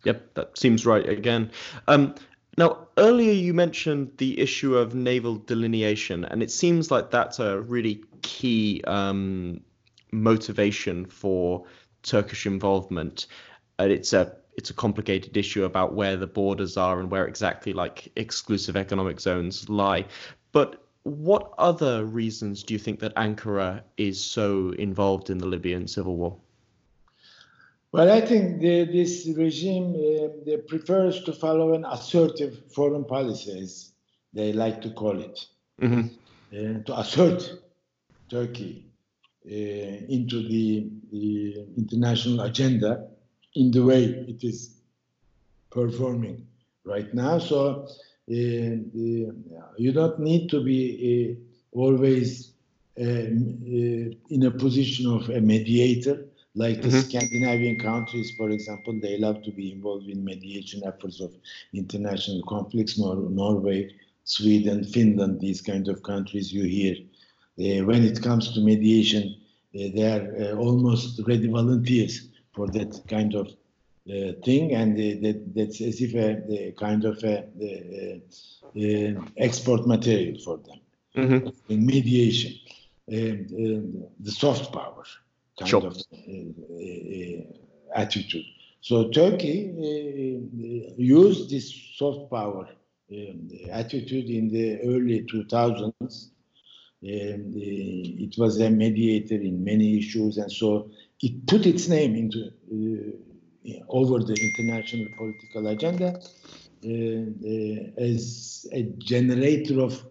Yep, 0.04 0.34
that 0.34 0.58
seems 0.58 0.86
right 0.86 1.06
again. 1.08 1.50
Um, 1.88 2.14
now, 2.56 2.88
earlier 2.98 3.32
you 3.32 3.54
mentioned 3.54 4.12
the 4.16 4.38
issue 4.40 4.76
of 4.76 4.94
naval 4.94 5.36
delineation, 5.36 6.24
and 6.24 6.42
it 6.42 6.50
seems 6.50 6.90
like 6.90 7.10
that's 7.10 7.38
a 7.38 7.60
really 7.60 8.02
key 8.22 8.82
um, 8.86 9.60
motivation 10.12 11.06
for 11.06 11.64
Turkish 12.02 12.46
involvement. 12.46 13.26
And 13.78 13.92
it's 13.92 14.12
a 14.12 14.36
it's 14.56 14.70
a 14.70 14.74
complicated 14.74 15.36
issue 15.36 15.64
about 15.64 15.94
where 15.94 16.16
the 16.16 16.26
borders 16.26 16.76
are 16.76 17.00
and 17.00 17.10
where 17.10 17.26
exactly 17.26 17.72
like 17.72 18.10
exclusive 18.16 18.76
economic 18.76 19.20
zones 19.20 19.68
lie. 19.68 20.04
But 20.52 20.84
what 21.02 21.52
other 21.58 22.04
reasons 22.04 22.62
do 22.62 22.74
you 22.74 22.78
think 22.78 23.00
that 23.00 23.14
Ankara 23.14 23.82
is 23.96 24.22
so 24.22 24.70
involved 24.78 25.30
in 25.30 25.38
the 25.38 25.46
Libyan 25.46 25.86
civil 25.86 26.16
war? 26.16 26.36
Well, 27.92 28.10
I 28.10 28.20
think 28.20 28.60
the, 28.60 28.84
this 28.84 29.28
regime 29.36 29.94
uh, 29.96 30.56
prefers 30.68 31.24
to 31.24 31.32
follow 31.32 31.74
an 31.74 31.84
assertive 31.84 32.62
foreign 32.72 33.04
policy, 33.04 33.58
as 33.60 33.90
they 34.32 34.52
like 34.52 34.80
to 34.82 34.90
call 34.90 35.20
it, 35.20 35.46
mm-hmm. 35.80 36.06
uh, 36.52 36.82
to 36.84 37.00
assert 37.00 37.50
Turkey 38.28 38.86
uh, 39.44 39.50
into 39.50 40.46
the, 40.46 40.88
the, 41.10 41.66
international 41.76 42.42
agenda 42.42 43.08
in 43.54 43.72
the 43.72 43.82
way 43.84 44.04
it 44.04 44.44
is 44.44 44.76
performing 45.70 46.46
right 46.84 47.12
now. 47.12 47.38
So 47.40 47.88
you 48.34 49.92
don't 49.92 50.18
need 50.20 50.48
to 50.50 50.62
be 50.62 51.36
uh, 51.72 51.78
always 51.78 52.52
uh, 52.98 53.02
in 53.02 54.42
a 54.44 54.50
position 54.50 55.06
of 55.10 55.28
a 55.30 55.40
mediator 55.40 56.26
like 56.54 56.82
the 56.82 56.88
mm-hmm. 56.88 57.00
Scandinavian 57.00 57.78
countries, 57.78 58.32
for 58.36 58.50
example, 58.50 58.98
they 59.00 59.18
love 59.18 59.42
to 59.44 59.52
be 59.52 59.70
involved 59.70 60.08
in 60.08 60.24
mediation 60.24 60.82
efforts 60.84 61.20
of 61.20 61.32
international 61.72 62.42
conflicts. 62.48 62.98
Nor- 62.98 63.30
Norway, 63.30 63.94
Sweden, 64.24 64.84
Finland, 64.84 65.40
these 65.40 65.60
kind 65.60 65.88
of 65.88 66.02
countries 66.02 66.52
you 66.52 66.64
hear. 66.64 66.96
Uh, 67.58 67.84
when 67.84 68.02
it 68.02 68.20
comes 68.20 68.52
to 68.52 68.60
mediation, 68.60 69.36
uh, 69.76 69.88
they 69.94 70.04
are 70.04 70.52
uh, 70.52 70.56
almost 70.56 71.20
ready 71.28 71.46
volunteers 71.46 72.28
for 72.52 72.66
that 72.68 73.00
kind 73.06 73.34
of 73.34 73.54
uh, 74.10 74.32
thing, 74.44 74.74
and 74.74 74.94
uh, 74.94 75.20
that, 75.22 75.54
that's 75.54 75.80
as 75.80 76.00
if 76.00 76.14
a, 76.14 76.68
a 76.68 76.72
kind 76.72 77.04
of 77.04 77.22
a, 77.22 77.44
a, 78.76 79.16
export 79.36 79.86
material 79.86 80.36
for 80.40 80.56
them. 80.56 80.80
Mm-hmm. 81.16 81.72
In 81.72 81.86
mediation, 81.86 82.54
um, 83.12 84.04
the 84.18 84.32
soft 84.32 84.72
power 84.72 85.04
kind 85.58 85.68
sure. 85.68 85.86
of 85.86 85.96
uh, 85.96 86.16
uh, 86.16 87.42
attitude. 87.94 88.46
So 88.80 89.10
Turkey 89.10 89.70
uh, 89.70 90.94
used 90.96 91.50
this 91.50 91.72
soft 91.96 92.30
power 92.30 92.68
um, 93.12 93.48
attitude 93.70 94.28
in 94.28 94.48
the 94.48 94.80
early 94.82 95.22
2000s. 95.22 96.30
And, 97.02 97.54
it 97.54 98.36
was 98.38 98.60
a 98.60 98.70
mediator 98.70 99.36
in 99.36 99.64
many 99.64 99.98
issues, 99.98 100.36
and 100.36 100.52
so 100.52 100.90
it 101.22 101.46
put 101.46 101.64
its 101.64 101.88
name 101.88 102.14
into 102.14 102.50
over 103.88 104.18
the 104.20 104.34
international 104.34 105.06
political 105.16 105.66
agenda 105.68 106.20
uh, 106.82 106.88
uh, 106.88 108.02
as 108.02 108.66
a 108.72 108.82
generator 108.98 109.80
of 109.80 110.02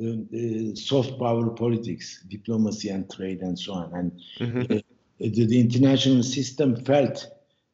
uh, 0.00 0.74
soft 0.74 1.18
power 1.18 1.50
politics, 1.50 2.22
diplomacy 2.28 2.90
and 2.90 3.10
trade 3.10 3.40
and 3.40 3.58
so 3.58 3.72
on. 3.72 3.92
And 3.92 4.12
mm-hmm. 4.38 4.72
uh, 4.72 4.80
the, 5.18 5.46
the, 5.46 5.58
international 5.58 6.22
system 6.22 6.76
felt 6.84 7.26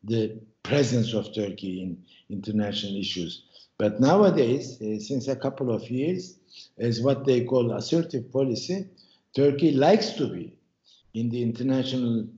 the 0.05 0.41
presence 0.63 1.13
of 1.13 1.35
Turkey 1.35 1.83
in 1.83 2.03
international 2.31 2.97
issues. 2.97 3.43
But 3.77 4.01
nowadays, 4.01 4.81
uh, 4.81 4.99
since 4.99 5.29
a 5.29 5.37
couple 5.37 5.71
of 5.71 5.91
years, 5.91 6.39
as 6.79 7.03
what 7.03 7.27
they 7.27 7.45
call 7.45 7.73
assertive 7.73 8.33
policy, 8.33 8.87
Turkey 9.35 9.73
likes 9.73 10.11
to 10.13 10.29
be 10.29 10.57
in 11.15 11.29
the 11.29 11.43
international 11.43 12.29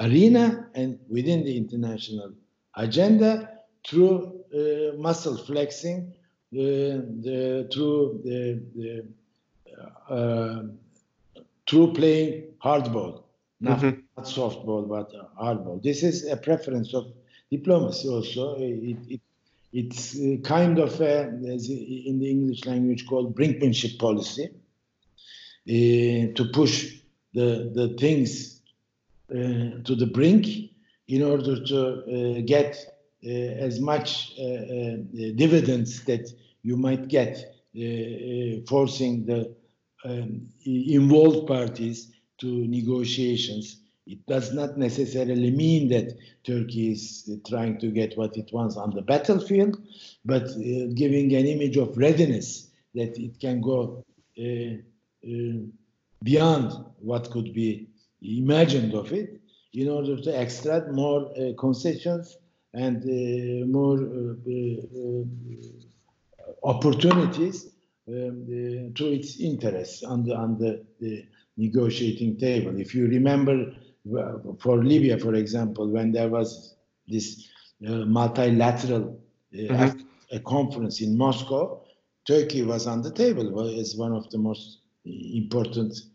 arena 0.00 0.68
and 0.74 0.98
within 1.08 1.44
the 1.44 1.56
international 1.56 2.32
agenda 2.76 3.48
through 3.86 4.44
uh, 4.54 4.96
muscle 4.96 5.36
flexing 5.36 6.12
the, 6.50 7.06
the 7.22 7.68
through 7.72 8.20
the, 8.24 8.62
the 8.74 9.04
uh, 10.12 10.62
through 11.66 11.92
playing 11.94 12.44
hardball, 12.62 13.22
not, 13.60 13.78
mm-hmm. 13.78 14.00
not 14.16 14.26
softball, 14.26 14.86
but 14.88 15.10
hardball. 15.40 15.82
This 15.82 16.02
is 16.02 16.26
a 16.26 16.36
preference 16.36 16.92
of 16.92 17.06
diplomacy. 17.50 18.08
Also, 18.08 18.56
it, 18.58 18.98
it 19.08 19.20
it's 19.72 20.14
kind 20.46 20.78
of 20.78 21.00
a, 21.00 21.28
in 21.28 22.18
the 22.18 22.30
English 22.30 22.66
language 22.66 23.06
called 23.06 23.34
brinkmanship 23.34 23.98
policy 23.98 24.50
uh, 25.66 26.34
to 26.34 26.50
push 26.52 26.98
the 27.32 27.70
the 27.74 27.96
things 27.98 28.30
uh, 28.30 28.51
to 29.32 29.94
the 29.96 30.06
brink 30.06 30.46
in 31.08 31.22
order 31.22 31.62
to 31.64 32.38
uh, 32.38 32.40
get 32.44 32.76
uh, 33.24 33.28
as 33.28 33.80
much 33.80 34.32
uh, 34.38 34.42
uh, 34.42 34.96
dividends 35.36 36.04
that 36.04 36.28
you 36.62 36.76
might 36.76 37.08
get, 37.08 37.38
forcing 38.68 39.24
the 39.24 39.54
um, 40.04 40.46
involved 40.66 41.46
parties 41.46 42.12
to 42.38 42.66
negotiations. 42.66 43.80
It 44.06 44.26
does 44.26 44.52
not 44.52 44.76
necessarily 44.76 45.50
mean 45.50 45.88
that 45.88 46.18
Turkey 46.44 46.90
is 46.90 47.30
trying 47.48 47.78
to 47.78 47.86
get 47.88 48.18
what 48.18 48.36
it 48.36 48.50
wants 48.52 48.76
on 48.76 48.90
the 48.90 49.02
battlefield, 49.02 49.80
but 50.24 50.42
uh, 50.42 50.88
giving 50.94 51.32
an 51.34 51.46
image 51.46 51.76
of 51.76 51.96
readiness 51.96 52.68
that 52.94 53.16
it 53.16 53.38
can 53.40 53.60
go 53.60 54.04
uh, 54.38 54.74
uh, 55.24 55.58
beyond 56.22 56.72
what 56.98 57.30
could 57.30 57.54
be 57.54 57.86
imagined 58.22 58.94
of 58.94 59.12
it 59.12 59.40
in 59.74 59.88
order 59.88 60.16
to 60.16 60.40
extract 60.40 60.90
more 60.90 61.32
concessions 61.58 62.36
and 62.74 63.02
uh, 63.02 63.66
more 63.66 63.98
uh, 63.98 64.34
uh, 64.98 65.24
opportunities 66.64 67.68
um, 68.08 68.92
to 68.94 69.12
its 69.12 69.40
interests 69.40 70.02
on 70.02 70.24
the 70.24 70.34
on 70.34 70.58
the, 70.58 70.84
the, 71.00 71.24
negotiating 71.58 72.38
table. 72.38 72.80
If 72.80 72.94
you 72.94 73.06
remember, 73.06 73.74
for 74.58 74.82
Libya, 74.82 75.18
for 75.18 75.34
example, 75.34 75.86
when 75.86 76.10
there 76.10 76.30
was 76.30 76.76
this 77.06 77.46
multilateral 77.80 79.20
mm-hmm. 79.54 79.98
a 80.34 80.40
conference 80.40 81.02
in 81.02 81.14
Moscow, 81.14 81.84
Turkey 82.26 82.62
was 82.62 82.86
on 82.86 83.02
the 83.02 83.10
table 83.10 83.68
as 83.78 83.94
one 83.96 84.14
of 84.14 84.30
the 84.30 84.38
most 84.38 84.78
important 85.04 85.92
uh, 85.92 86.11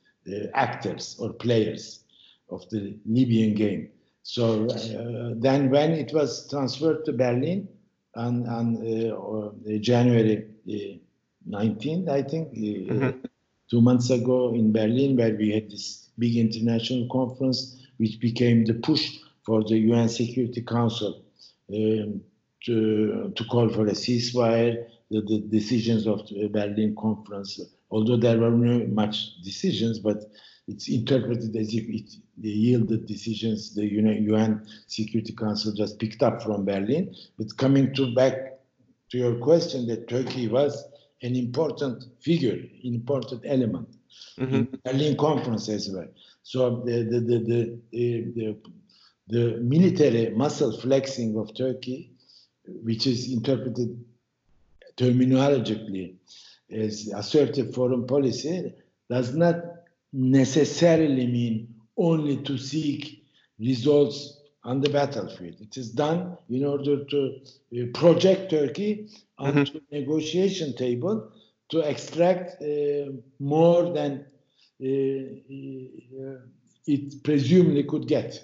actors 0.54 1.16
or 1.20 1.34
players 1.34 2.04
of 2.50 2.70
the 2.70 2.98
Libyan 3.06 3.54
game. 3.54 3.90
So 4.24 4.66
uh, 4.68 5.34
then 5.38 5.70
when 5.70 5.92
it 5.92 6.14
was 6.14 6.50
transferred 6.50 7.06
to 7.06 7.14
Berlin 7.14 7.68
on, 8.16 8.48
on 8.48 8.76
uh, 8.76 9.78
January 9.80 10.48
19th, 11.50 12.08
uh, 12.08 12.12
I 12.12 12.24
think, 12.24 12.50
uh, 12.50 12.94
mm-hmm. 12.94 13.20
two 13.70 13.82
months 13.82 14.10
ago 14.10 14.54
in 14.54 14.74
Berlin, 14.74 15.16
where 15.16 15.34
we 15.34 15.52
had 15.52 15.72
this 15.72 16.10
big 16.20 16.36
international 16.36 17.08
conference, 17.10 17.88
which 17.98 18.20
became 18.20 18.66
the 18.66 18.74
push 18.74 19.18
for 19.46 19.64
the 19.64 19.78
UN 19.78 20.10
Security 20.10 20.62
Council 20.62 21.24
um, 21.74 22.22
to, 22.66 23.32
to 23.34 23.44
call 23.46 23.70
for 23.70 23.88
a 23.88 23.92
ceasefire, 23.92 24.88
the, 25.10 25.22
the 25.22 25.40
decisions 25.50 26.06
of 26.06 26.28
the 26.28 26.48
Berlin 26.48 26.96
conference, 27.00 27.62
although 27.90 28.18
there 28.18 28.38
were 28.38 28.52
not 28.52 28.90
much 28.90 29.42
decisions, 29.44 30.00
but 30.00 30.24
it's 30.68 30.90
interpreted 30.90 31.56
as 31.56 31.74
if 31.74 31.88
it 31.88 32.12
the 32.40 32.50
yielded 32.50 33.08
decisions 33.08 33.74
the 33.74 33.86
UN 33.86 34.68
Security 34.88 35.34
Council 35.34 35.74
just 35.74 35.98
picked 36.00 36.22
up 36.22 36.44
from 36.44 36.66
Berlin. 36.66 37.16
But 37.38 37.58
coming 37.58 37.94
to 37.96 38.14
back 38.14 38.60
to 39.10 39.18
your 39.18 39.36
question, 39.36 39.88
that 39.88 40.08
Turkey 40.08 40.48
was 40.48 40.84
an 41.24 41.36
important 41.36 42.04
figure, 42.22 42.60
important 42.84 43.42
element 43.46 43.90
mm-hmm. 44.38 44.54
in 44.54 44.80
Berlin 44.84 45.18
conference 45.18 45.70
as 45.70 45.90
well. 45.90 46.08
So 46.44 46.84
the 46.86 47.04
the 47.04 47.20
the 47.20 47.80
the, 47.92 48.32
the, 48.36 48.58
the 49.28 49.58
military 49.62 50.30
muscle 50.36 50.78
flexing 50.80 51.38
of 51.38 51.56
Turkey, 51.56 52.12
which 52.66 53.08
is 53.08 53.32
interpreted 53.32 54.04
terminologically 54.96 56.16
assertive 56.70 57.74
foreign 57.74 58.06
policy, 58.06 58.74
does 59.10 59.36
not 59.36 59.56
necessarily 60.14 61.28
mean 61.28 61.76
only 61.98 62.38
to 62.38 62.58
seek 62.58 63.24
results 63.60 64.38
on 64.64 64.82
the 64.82 64.90
battlefield. 64.90 65.56
It 65.62 65.78
is 65.78 65.92
done 65.92 66.38
in 66.50 66.66
order 66.66 67.04
to 67.06 67.40
uh, 67.74 67.86
project 67.94 68.52
Turkey 68.52 69.10
onto 69.38 69.62
mm-hmm. 69.62 69.78
the 69.78 70.00
negotiation 70.00 70.76
table 70.76 71.32
to 71.70 71.80
extract 71.80 72.62
uh, 72.62 73.12
more 73.40 73.94
than 73.94 74.26
uh, 74.82 74.86
uh 74.86 76.38
it 76.86 77.22
presumably 77.24 77.84
could 77.84 78.08
get. 78.08 78.42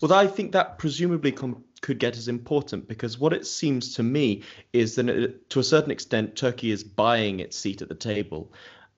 Well, 0.00 0.12
I 0.12 0.26
think 0.26 0.52
that 0.52 0.78
presumably 0.78 1.32
com- 1.32 1.64
could 1.84 1.98
get 1.98 2.16
as 2.16 2.28
important 2.28 2.88
because 2.88 3.18
what 3.18 3.34
it 3.34 3.46
seems 3.46 3.94
to 3.96 4.02
me 4.02 4.42
is 4.72 4.94
that 4.94 5.06
it, 5.06 5.30
uh, 5.30 5.32
to 5.50 5.60
a 5.60 5.62
certain 5.62 5.90
extent, 5.90 6.34
Turkey 6.34 6.70
is 6.70 6.82
buying 6.82 7.40
its 7.40 7.58
seat 7.58 7.82
at 7.82 7.90
the 7.90 7.94
table. 7.94 8.50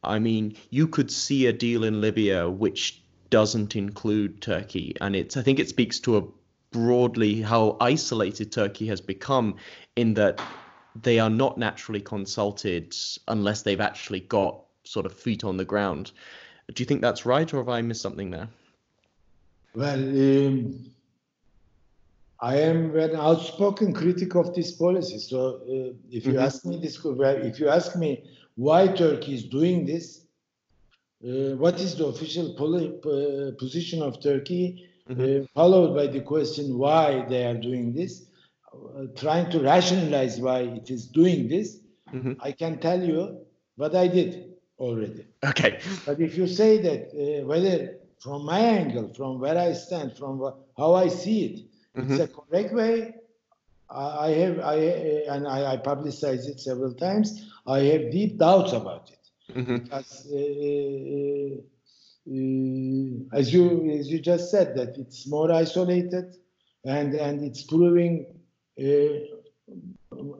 I 0.05 0.21
mean, 0.21 0.55
you 0.71 0.87
could 0.87 1.11
see 1.11 1.47
a 1.47 1.53
deal 1.53 1.83
in 1.83 2.01
Libya 2.01 2.49
which 2.49 3.03
doesn't 3.29 3.75
include 3.75 4.41
Turkey, 4.41 4.95
and 5.01 5.17
it's 5.17 5.37
I 5.37 5.43
think 5.43 5.59
it 5.59 5.69
speaks 5.69 5.99
to 6.01 6.17
a 6.17 6.23
broadly 6.71 7.43
how 7.43 7.77
isolated 7.81 8.53
Turkey 8.53 8.87
has 8.87 9.01
become 9.01 9.57
in 9.97 10.15
that 10.15 10.41
they 11.03 11.19
are 11.19 11.31
not 11.45 11.59
naturally 11.59 12.01
consulted 12.01 12.95
unless 13.27 13.63
they've 13.63 13.81
actually 13.81 14.21
got 14.21 14.61
sort 14.85 15.07
of 15.07 15.13
feet 15.13 15.43
on 15.43 15.57
the 15.57 15.65
ground. 15.65 16.13
Do 16.73 16.83
you 16.83 16.87
think 16.87 17.01
that's 17.01 17.27
right, 17.27 17.53
or 17.53 17.57
have 17.57 17.69
I 17.69 17.83
missed 17.83 18.03
something 18.03 18.31
there? 18.31 18.49
Well, 19.75 19.99
um, 19.99 20.96
I 22.41 22.57
am 22.57 22.97
an 22.97 23.17
outspoken 23.17 23.93
critic 23.95 24.35
of 24.35 24.55
this 24.55 24.73
policy. 24.73 25.19
So, 25.19 25.57
uh, 25.57 25.95
if 26.11 26.27
you 26.27 26.33
mm-hmm. 26.33 26.39
ask 26.39 26.65
me 26.65 26.79
this, 26.79 27.01
if 27.05 27.59
you 27.59 27.69
ask 27.69 27.97
me 27.97 28.25
why 28.57 28.89
Turkey 28.89 29.35
is 29.35 29.45
doing 29.45 29.87
this, 29.87 30.27
uh, 31.25 31.57
what 31.57 31.81
is 31.81 31.97
the 31.97 32.07
official 32.07 32.55
poli- 32.55 32.99
uh, 33.05 33.53
position 33.59 34.03
of 34.03 34.23
Turkey, 34.23 34.89
mm-hmm. 35.09 35.45
Uh, 35.45 35.47
followed 35.55 35.95
by 35.95 36.07
the 36.07 36.21
question 36.21 36.77
why 36.77 37.25
they 37.29 37.47
are 37.47 37.57
doing 37.57 37.95
this, 37.95 38.27
uh, 38.75 39.05
trying 39.17 39.51
to 39.51 39.61
rationalize 39.61 40.39
why 40.39 40.61
it 40.61 40.91
is 40.91 41.07
doing 41.07 41.49
this, 41.49 41.79
mm-hmm. 42.13 42.33
I 42.41 42.53
can 42.53 42.79
tell 42.81 43.03
you 43.03 43.39
what 43.77 43.95
I 43.95 44.09
did 44.09 44.53
already. 44.79 45.27
Okay. 45.45 45.81
But 46.05 46.21
if 46.21 46.37
you 46.37 46.47
say 46.47 46.79
that 46.83 47.09
uh, 47.15 47.47
whether 47.47 47.97
from 48.19 48.45
my 48.45 48.59
angle, 48.59 49.13
from 49.15 49.41
where 49.41 49.57
I 49.57 49.73
stand, 49.73 50.17
from 50.17 50.53
how 50.77 50.95
I 50.95 51.09
see 51.09 51.45
it, 51.47 51.61
mm-hmm. 51.97 52.13
it's 52.13 52.21
a 52.23 52.29
correct 52.29 52.75
way. 52.75 53.15
I 53.89 54.31
have, 54.31 54.59
I 54.61 54.75
and 55.29 55.47
I, 55.47 55.75
I 55.75 55.77
publicize 55.77 56.49
it 56.49 56.59
several 56.61 56.93
times. 56.93 57.49
I 57.67 57.81
have 57.81 58.11
deep 58.11 58.37
doubts 58.37 58.73
about 58.73 59.11
it 59.11 59.57
mm-hmm. 59.57 59.77
because, 59.77 60.27
uh, 60.33 60.37
uh, 62.29 63.39
as 63.39 63.53
you 63.55 63.91
as 63.91 64.11
you 64.11 64.19
just 64.19 64.51
said, 64.51 64.75
that 64.77 64.99
it's 64.99 65.29
more 65.29 65.53
isolated, 65.53 66.37
and 66.85 67.15
and 67.15 67.45
it's 67.45 67.63
proving 67.63 68.27
uh, 68.79 68.83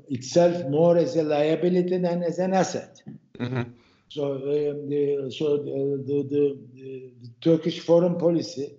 itself 0.09 0.67
more 0.69 0.97
as 0.97 1.15
a 1.17 1.23
liability 1.23 1.99
than 1.99 2.23
as 2.25 2.39
an 2.41 2.53
asset. 2.53 3.01
Mm-hmm. 3.39 3.63
So, 4.09 4.35
um, 4.35 4.89
the, 4.89 5.35
so 5.37 5.57
the, 5.59 6.03
the, 6.07 6.23
the, 6.23 6.59
the, 6.75 7.13
Turkish 7.41 7.81
foreign 7.81 8.17
policy 8.19 8.77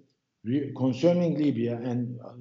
concerning 0.75 1.38
Libya 1.38 1.75
and 1.75 2.17
uh, 2.23 2.32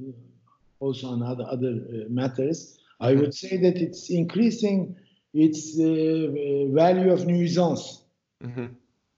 also 0.81 1.09
on 1.09 1.23
other 1.23 1.47
other 1.51 1.69
uh, 1.69 2.09
matters, 2.09 2.79
I 3.01 3.15
would 3.15 3.35
say 3.35 3.57
that 3.57 3.77
it's 3.77 4.11
increasing 4.11 4.97
its 5.35 5.79
uh, 5.79 6.73
value 6.73 7.13
of 7.13 7.27
nuisance 7.27 8.03
mm-hmm. 8.43 8.67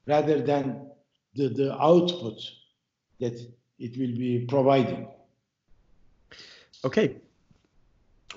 rather 0.06 0.42
than 0.42 0.90
the, 1.34 1.48
the 1.48 1.80
output 1.80 2.40
that 3.20 3.38
it 3.78 3.96
will 3.96 4.16
be 4.18 4.46
providing. 4.48 5.08
Okay. 6.84 7.16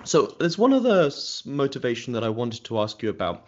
So 0.04 0.34
there's 0.38 0.58
one 0.58 0.72
other 0.72 1.10
motivation 1.44 2.14
that 2.14 2.24
I 2.24 2.28
wanted 2.28 2.64
to 2.64 2.80
ask 2.80 3.02
you 3.02 3.10
about, 3.10 3.46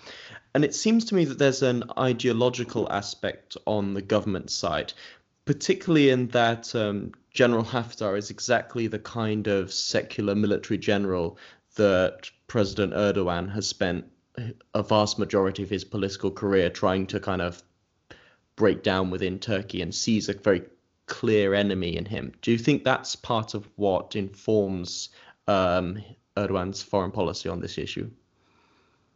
and 0.55 0.65
it 0.65 0.75
seems 0.75 1.07
to 1.07 1.15
me 1.15 1.25
that 1.25 1.39
there's 1.39 1.63
an 1.63 1.85
ideological 1.99 2.91
aspect 2.93 3.57
on 3.67 3.95
the 3.95 4.03
government 4.03 4.51
side, 4.51 4.93
particularly 5.45 6.11
in 6.11 6.29
that 6.29 6.75
um, 6.75 7.13
General 7.31 7.65
Haftar 7.65 8.17
is 8.17 8.31
exactly 8.31 8.87
the 8.87 8.99
kind 8.99 9.47
of 9.47 9.73
secular 9.73 10.35
military 10.35 10.79
general 10.79 11.39
that 11.77 12.31
President 12.47 12.93
Erdogan 12.93 13.51
has 13.53 13.67
spent 13.67 14.05
a 14.75 14.83
vast 14.83 15.19
majority 15.19 15.63
of 15.63 15.71
his 15.71 15.85
political 15.85 16.31
career 16.31 16.71
trying 16.71 17.07
to 17.07 17.21
kind 17.21 17.43
of 17.43 17.63
break 18.57 18.83
down 18.83 19.11
within 19.11 19.39
Turkey 19.39 19.83
and 19.83 19.95
sees 19.95 20.29
a 20.29 20.35
very 20.35 20.63
clear 21.07 21.55
enemy 21.55 21.97
in 21.97 22.05
him. 22.05 22.33
Do 22.43 22.51
you 22.51 22.59
think 22.59 22.85
that's 22.85 23.15
part 23.17 23.55
of 23.55 23.69
what 23.77 24.17
informs 24.17 25.11
um, 25.47 26.03
Erdogan's 26.37 26.83
foreign 26.83 27.11
policy 27.11 27.49
on 27.49 27.61
this 27.61 27.79
issue? 27.79 28.11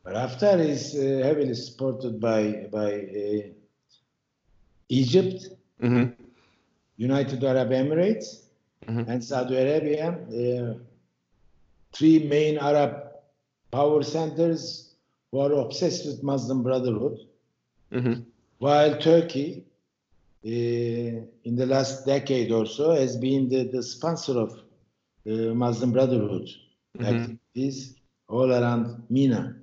Haftar 0.06 0.58
is 0.60 0.94
uh, 0.94 1.24
heavily 1.24 1.54
supported 1.54 2.18
by 2.18 2.66
by 2.72 2.92
uh, 2.92 3.52
Egypt, 4.88 5.48
mm-hmm. 5.82 6.22
United 6.96 7.42
Arab 7.44 7.70
Emirates, 7.70 8.44
mm-hmm. 8.86 9.10
and 9.10 9.22
Saudi 9.22 9.56
Arabia. 9.56 10.08
Uh, 10.10 10.78
three 11.92 12.26
main 12.28 12.58
Arab 12.58 13.08
power 13.70 14.02
centers 14.02 14.94
who 15.30 15.40
are 15.40 15.52
obsessed 15.52 16.06
with 16.06 16.22
Muslim 16.22 16.62
Brotherhood, 16.62 17.18
mm-hmm. 17.92 18.22
while 18.58 18.98
Turkey, 18.98 19.64
uh, 20.44 20.48
in 20.48 21.56
the 21.56 21.66
last 21.66 22.06
decade 22.06 22.52
or 22.52 22.66
so, 22.66 22.92
has 22.92 23.16
been 23.16 23.48
the, 23.48 23.64
the 23.64 23.82
sponsor 23.82 24.38
of 24.38 24.52
uh, 25.26 25.54
Muslim 25.54 25.92
Brotherhood 25.92 26.48
mm-hmm. 26.96 27.04
activities 27.04 27.96
all 28.28 28.52
around 28.52 29.02
MENA 29.10 29.58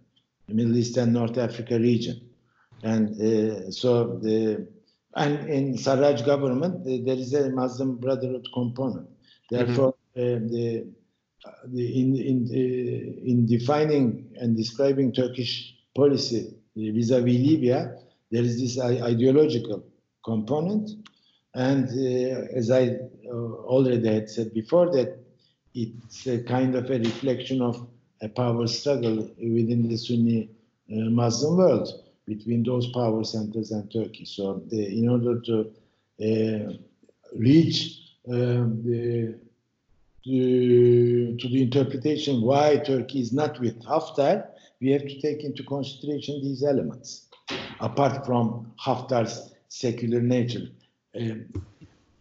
the 0.48 0.54
Middle 0.54 0.78
East 0.78 0.98
and 0.98 1.14
North 1.14 1.38
Africa 1.38 1.80
region. 1.80 2.22
And 2.84 3.10
uh, 3.20 3.72
so 3.72 4.20
the 4.20 4.68
and 5.16 5.50
in 5.50 5.76
Sarraj 5.76 6.26
government 6.26 6.84
there 6.84 7.16
is 7.16 7.34
a 7.34 7.50
Muslim 7.50 7.98
Brotherhood 7.98 8.48
component. 8.54 9.08
Therefore, 9.50 9.96
mm-hmm. 10.18 10.46
uh, 10.46 10.50
the, 10.50 10.88
the, 11.68 12.02
in 12.02 12.16
in 12.18 12.38
uh, 12.52 13.30
in 13.32 13.46
defining 13.46 14.30
and 14.40 14.58
describing 14.58 15.14
Turkish 15.14 15.76
policy 15.96 16.54
vis-a-vis 16.76 17.40
Libya, 17.40 17.98
there 18.32 18.44
is 18.44 18.60
this 18.60 18.80
ideological 18.80 19.84
component, 20.24 20.92
and 21.54 21.88
uh, 21.88 22.58
as 22.58 22.70
I 22.72 22.98
uh, 23.28 23.34
already 23.34 24.08
had 24.08 24.30
said 24.30 24.54
before, 24.54 24.92
that 24.92 25.20
it's 25.74 26.28
a 26.28 26.40
kind 26.44 26.76
of 26.76 26.90
a 26.90 27.00
reflection 27.00 27.62
of 27.62 27.88
a 28.22 28.30
power 28.30 28.68
struggle 28.68 29.30
within 29.38 29.88
the 29.88 29.98
Sunni 29.98 30.50
uh, 30.92 31.10
Muslim 31.10 31.58
world 31.58 32.05
between 32.26 32.64
those 32.64 32.88
power 32.88 33.24
centers 33.24 33.72
and 33.72 33.92
Turkey. 33.92 34.26
So, 34.26 34.64
in 34.72 35.08
order 35.10 35.40
to 35.42 35.72
uh, 36.22 36.74
reach 37.36 38.02
um, 38.32 38.82
the, 38.84 39.36
to, 40.24 41.38
to 41.38 41.48
the 41.48 41.62
interpretation 41.62 42.42
why 42.42 42.78
Turkey 42.78 43.22
is 43.22 43.32
not 43.32 43.60
with 43.60 43.82
Haftar, 43.84 44.48
we 44.82 44.92
have 44.92 45.04
to 45.04 45.22
take 45.22 45.44
into 45.44 45.64
consideration 45.64 46.42
these 46.42 46.64
elements, 46.64 47.28
apart 47.80 48.26
from 48.26 48.72
Haftar's 48.84 49.54
secular 49.70 50.22
nature. 50.22 50.68
Um, 51.16 51.46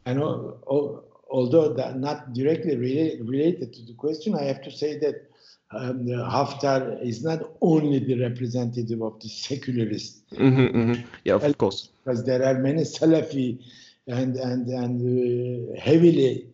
and 0.06 0.22
although 0.22 1.72
that 1.72 1.98
not 1.98 2.32
directly 2.32 2.76
related 2.76 3.72
to 3.72 3.82
the 3.86 3.94
question, 3.94 4.34
I 4.34 4.42
have 4.44 4.62
to 4.62 4.70
say 4.70 4.98
that 4.98 5.30
um, 5.76 6.06
Haftar 6.06 7.02
is 7.02 7.24
not 7.24 7.40
only 7.60 7.98
the 7.98 8.20
representative 8.20 9.02
of 9.02 9.20
the 9.20 9.28
secularists. 9.28 10.22
Mm-hmm, 10.32 10.76
mm-hmm. 10.76 11.08
Yeah, 11.24 11.34
of 11.34 11.58
course. 11.58 11.90
Because 12.04 12.24
there 12.24 12.44
are 12.44 12.54
many 12.54 12.82
Salafi 12.82 13.62
and 14.06 14.36
and 14.36 14.68
and 14.68 15.76
uh, 15.76 15.80
heavily 15.80 16.46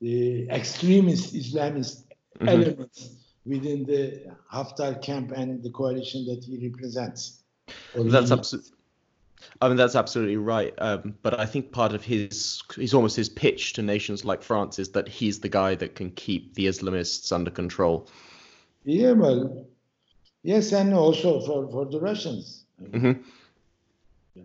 the 0.00 0.48
extremist 0.50 1.34
Islamist 1.34 2.04
mm-hmm. 2.38 2.48
elements 2.48 3.10
within 3.44 3.84
the 3.84 4.22
Haftar 4.52 5.00
camp 5.02 5.32
and 5.32 5.62
the 5.62 5.70
coalition 5.70 6.24
that 6.26 6.44
he 6.44 6.68
represents. 6.68 7.42
That's 7.94 8.30
absolutely. 8.30 8.70
I 9.60 9.68
mean 9.68 9.76
that's 9.76 9.96
absolutely 9.96 10.36
right, 10.36 10.72
um, 10.78 11.14
but 11.22 11.38
I 11.38 11.46
think 11.46 11.72
part 11.72 11.94
of 11.94 12.04
his 12.04 12.62
he's 12.76 12.94
almost 12.94 13.16
his 13.16 13.28
pitch 13.28 13.72
to 13.74 13.82
nations 13.82 14.24
like 14.24 14.42
France 14.42 14.78
is 14.78 14.90
that 14.90 15.08
he's 15.08 15.40
the 15.40 15.48
guy 15.48 15.74
that 15.74 15.96
can 15.96 16.10
keep 16.12 16.54
the 16.54 16.66
Islamists 16.66 17.32
under 17.32 17.50
control. 17.50 18.08
Yeah, 18.84 19.12
well, 19.12 19.66
yes, 20.42 20.72
and 20.72 20.94
also 20.94 21.40
for 21.40 21.70
for 21.70 21.86
the 21.86 22.00
Russians. 22.00 22.64
Mm-hmm. 22.82 23.22
Yeah. 24.34 24.42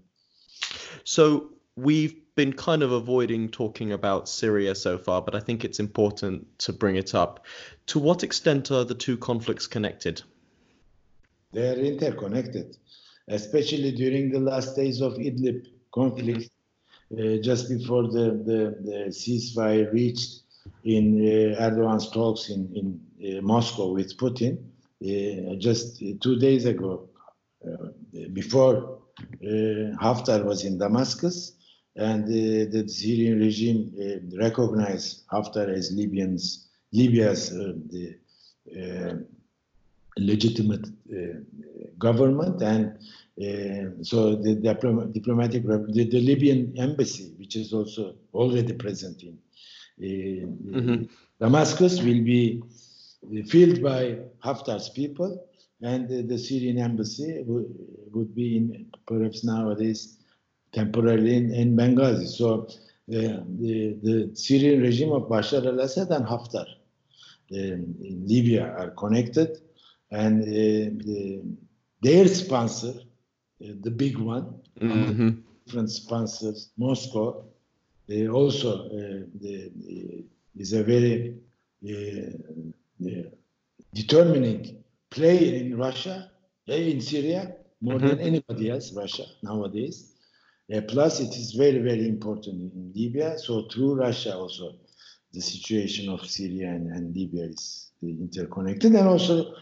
So 1.03 1.49
we've 1.75 2.15
been 2.35 2.53
kind 2.53 2.83
of 2.83 2.91
avoiding 2.91 3.49
talking 3.49 3.91
about 3.91 4.29
Syria 4.29 4.75
so 4.75 4.97
far, 4.97 5.21
but 5.21 5.33
I 5.35 5.39
think 5.39 5.65
it's 5.65 5.79
important 5.79 6.59
to 6.59 6.71
bring 6.71 6.95
it 6.95 7.15
up. 7.15 7.45
To 7.88 7.99
what 7.99 8.23
extent 8.23 8.71
are 8.71 8.85
the 8.85 8.93
two 8.93 9.17
conflicts 9.17 9.65
connected? 9.65 10.21
They 11.51 11.67
are 11.69 11.79
interconnected, 11.79 12.77
especially 13.27 13.91
during 13.91 14.31
the 14.31 14.39
last 14.39 14.75
days 14.75 15.01
of 15.01 15.13
Idlib 15.13 15.65
conflict, 15.91 16.51
mm-hmm. 17.11 17.39
uh, 17.39 17.41
just 17.41 17.69
before 17.69 18.03
the, 18.03 18.25
the, 18.45 18.77
the, 18.88 18.99
ceasefire 19.09 19.91
reached 19.91 20.41
in 20.83 21.17
uh, 21.19 21.59
Erdogan's 21.59 22.11
talks 22.11 22.49
in, 22.49 22.69
in 22.75 23.01
Moscow 23.41 23.93
with 23.93 24.18
Putin. 24.18 24.57
Uh, 24.99 25.55
just 25.55 26.01
two 26.22 26.38
days 26.38 26.65
ago, 26.65 27.09
uh, 27.65 27.88
before 28.34 28.99
uh, 29.43 29.97
Haftar 29.99 30.43
was 30.43 30.63
in 30.63 30.78
Damascus, 30.78 31.53
and 31.95 32.26
uh, 32.26 32.70
the 32.72 32.88
Syrian 32.88 33.39
regime 33.39 33.91
uh, 33.99 34.38
recognized 34.38 35.28
Haftar 35.28 35.70
as 35.70 35.91
Libyans, 35.91 36.68
Libya's 36.93 37.51
uh, 37.51 37.74
the, 37.89 38.15
legitimate 40.20 40.88
government, 41.99 42.61
and 42.61 42.97
so 44.05 44.36
the 44.36 44.55
diplom- 44.55 45.13
diplomatic 45.13 45.63
the, 45.63 46.07
the, 46.11 46.20
Libyan 46.20 46.74
embassy, 46.78 47.34
which 47.38 47.55
is 47.55 47.72
also 47.72 48.15
already 48.34 48.74
present 48.74 49.22
in 49.22 49.38
mm-hmm. 50.01 51.03
Damascus, 51.39 52.01
will 52.01 52.24
be 52.24 52.63
filled 53.47 53.82
by 53.82 54.20
Haftar's 54.43 54.89
people, 54.89 55.47
and 55.82 56.09
the 56.09 56.38
Syrian 56.38 56.80
embassy 56.80 57.43
would, 57.45 57.68
would 58.11 58.34
be 58.34 58.57
in 58.57 58.91
perhaps 59.05 59.43
nowadays 59.43 60.18
temporarily 60.74 61.36
in, 61.36 61.53
in 61.53 61.76
Benghazi. 61.76 62.28
So 62.28 62.68
uh, 62.68 63.43
the, 63.59 63.97
the 64.01 64.32
Syrian 64.34 64.82
regime 64.82 65.11
of 65.11 65.24
Bashar 65.24 65.65
al-Assad 65.65 66.09
and 66.09 66.26
Haftar 66.26 66.65
um, 67.51 67.95
in 68.01 68.24
Libya 68.28 68.76
are 68.78 68.89
connected, 68.91 69.61
and 70.11 70.43
uh, 70.43 71.03
the, 71.05 71.41
their 72.01 72.28
sponsor, 72.28 72.93
uh, 73.63 73.74
the 73.82 73.91
big 73.91 74.18
one, 74.18 74.55
mm-hmm. 74.80 75.30
different 75.65 75.91
sponsors, 75.91 76.72
Moscow, 76.78 77.43
they 78.07 78.28
also 78.28 78.86
uh, 78.86 79.26
the, 79.41 80.24
is 80.55 80.74
a 80.74 80.84
very 80.84 81.36
uh, 83.05 83.29
determining 83.93 84.83
player 85.09 85.55
in 85.55 85.77
Russia, 85.77 86.31
in 86.67 87.01
Syria, 87.01 87.55
more 87.81 87.95
mm-hmm. 87.95 88.07
than 88.07 88.19
anybody 88.19 88.69
else, 88.69 88.91
Russia 88.93 89.23
nowadays. 89.43 90.13
Uh, 90.73 90.81
plus, 90.81 91.19
it 91.21 91.35
is 91.35 91.53
very, 91.53 91.79
very 91.79 92.07
important 92.07 92.73
in 92.73 92.91
Libya. 92.93 93.37
So 93.39 93.67
through 93.69 93.95
Russia 93.95 94.35
also, 94.35 94.75
the 95.33 95.41
situation 95.41 96.09
of 96.09 96.25
Syria 96.25 96.69
and, 96.69 96.91
and 96.91 97.15
Libya 97.15 97.45
is 97.45 97.91
interconnected. 98.01 98.93
And 98.95 99.07
also 99.07 99.51
uh, 99.51 99.53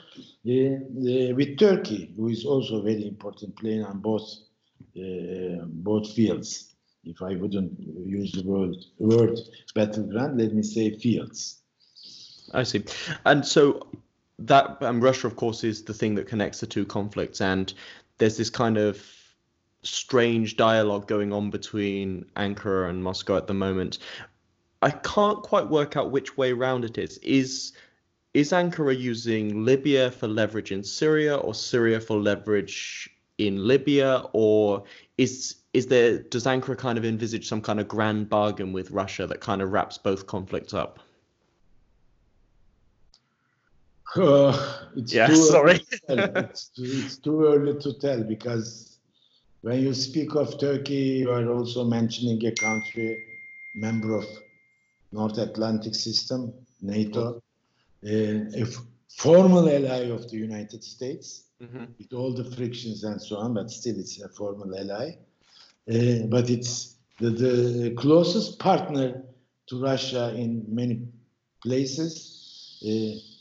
with 0.43 1.59
Turkey, 1.59 2.13
who 2.15 2.29
is 2.29 2.45
also 2.45 2.81
very 2.81 3.07
important 3.07 3.55
playing 3.55 3.83
on 3.83 3.99
both, 3.99 4.27
uh, 4.97 5.65
both 5.65 6.11
fields. 6.13 6.73
If 7.03 7.21
I 7.21 7.35
wouldn't 7.35 7.79
use 7.79 8.31
the 8.31 8.43
word, 8.43 8.75
word 8.97 9.37
battleground, 9.75 10.39
let 10.39 10.53
me 10.53 10.63
say 10.63 10.97
fields. 10.97 11.61
I 12.55 12.63
see. 12.63 12.83
And 13.25 13.45
so 13.45 13.87
that 14.39 14.81
um, 14.81 15.01
Russia, 15.01 15.27
of 15.27 15.35
course, 15.35 15.63
is 15.63 15.83
the 15.83 15.93
thing 15.93 16.15
that 16.15 16.27
connects 16.27 16.59
the 16.59 16.67
two 16.67 16.85
conflicts. 16.85 17.41
And 17.41 17.73
there's 18.17 18.37
this 18.37 18.49
kind 18.49 18.77
of 18.77 19.03
strange 19.83 20.57
dialogue 20.57 21.07
going 21.07 21.31
on 21.31 21.49
between 21.49 22.25
Ankara 22.35 22.89
and 22.89 23.03
Moscow 23.03 23.37
at 23.37 23.47
the 23.47 23.53
moment. 23.53 23.99
I 24.81 24.91
can't 24.91 25.41
quite 25.41 25.69
work 25.69 25.95
out 25.95 26.11
which 26.11 26.37
way 26.37 26.53
round 26.53 26.85
it 26.85 26.97
is. 26.97 27.17
Is 27.19 27.73
is 28.33 28.51
Ankara 28.51 28.97
using 28.99 29.63
Libya 29.63 30.11
for 30.11 30.27
leverage 30.27 30.71
in 30.71 30.83
Syria 30.83 31.37
or 31.37 31.53
Syria 31.53 32.01
for 32.01 32.17
leverage 32.17 33.09
in 33.37 33.65
Libya 33.65 34.23
or 34.33 34.83
is 35.17 35.55
is 35.73 35.87
there 35.87 36.19
does 36.19 36.45
Ankara 36.45 36.77
kind 36.77 36.97
of 36.97 37.05
envisage 37.05 37.47
some 37.47 37.61
kind 37.61 37.79
of 37.79 37.87
grand 37.87 38.29
bargain 38.29 38.73
with 38.73 38.91
Russia 38.91 39.25
that 39.27 39.39
kind 39.39 39.61
of 39.61 39.71
wraps 39.71 39.97
both 39.97 40.27
conflicts 40.27 40.73
up? 40.73 40.99
Uh, 44.15 44.83
yeah, 44.95 45.33
sorry. 45.33 45.81
it's, 46.07 46.69
too, 46.69 46.83
it's 46.83 47.17
too 47.17 47.45
early 47.45 47.79
to 47.79 47.93
tell 47.99 48.23
because 48.23 48.99
when 49.61 49.81
you 49.81 49.93
speak 49.93 50.35
of 50.35 50.59
Turkey, 50.59 51.23
you 51.23 51.31
are 51.31 51.49
also 51.49 51.83
mentioning 51.83 52.45
a 52.45 52.51
country 52.51 53.17
member 53.73 54.15
of 54.15 54.25
North 55.11 55.37
Atlantic 55.37 55.95
System, 55.95 56.53
NATO, 56.81 57.41
uh, 58.05 58.09
a 58.09 58.65
formal 59.09 59.67
ally 59.69 60.09
of 60.11 60.29
the 60.29 60.37
United 60.37 60.83
States, 60.83 61.45
mm-hmm. 61.61 61.85
with 61.97 62.13
all 62.13 62.33
the 62.33 62.43
frictions 62.55 63.03
and 63.03 63.21
so 63.21 63.37
on, 63.37 63.53
but 63.53 63.71
still 63.71 63.97
it's 63.97 64.21
a 64.21 64.29
formal 64.29 64.77
ally. 64.77 65.17
Uh, 65.89 66.25
but 66.27 66.49
it's 66.49 66.95
the, 67.19 67.29
the, 67.29 67.95
closest 67.97 68.59
partner 68.59 69.23
to 69.67 69.81
Russia 69.81 70.33
in 70.35 70.63
many 70.67 71.01
places 71.63 72.31
uh 72.83 73.34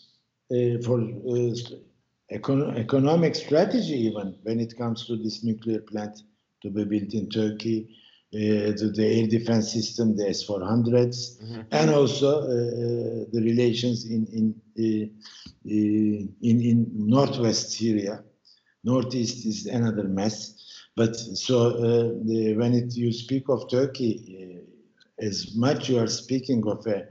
for 0.49 1.01
uh, 1.01 1.55
econ- 2.33 2.77
economic 2.79 3.35
strategy, 3.35 3.95
even 4.07 4.37
when 4.43 4.61
it 4.61 4.77
comes 4.77 5.07
to 5.07 5.17
this 5.17 5.45
nuclear 5.45 5.81
plant 5.81 6.23
to 6.63 6.71
be 6.71 6.85
built 6.85 7.15
in 7.15 7.29
Turkey, 7.29 7.89
uh, 8.35 8.73
to 8.77 8.91
the 8.91 9.07
air 9.07 9.27
defense 9.27 9.73
system, 9.73 10.17
the 10.17 10.29
S-400s, 10.29 11.41
mm-hmm. 11.41 11.61
and 11.71 11.91
also 11.91 12.41
uh, 12.41 12.45
uh, 12.45 13.25
the 13.33 13.41
relations 13.43 14.07
in 14.07 14.27
in, 14.33 14.55
uh, 14.79 15.07
uh, 15.67 16.27
in 16.43 16.61
in 16.61 16.87
northwest 16.95 17.73
Syria. 17.73 18.25
Northeast 18.83 19.47
is 19.47 19.67
another 19.67 20.05
mess. 20.05 20.61
But 20.97 21.17
so 21.17 21.71
uh, 21.71 22.25
the, 22.25 22.55
when 22.57 22.75
it, 22.75 22.95
you 22.95 23.13
speak 23.13 23.49
of 23.49 23.71
Turkey, 23.71 24.61
as 25.19 25.57
much 25.57 25.89
you 25.89 25.99
are 25.99 26.07
speaking 26.07 26.63
of 26.67 26.87
a, 26.87 27.07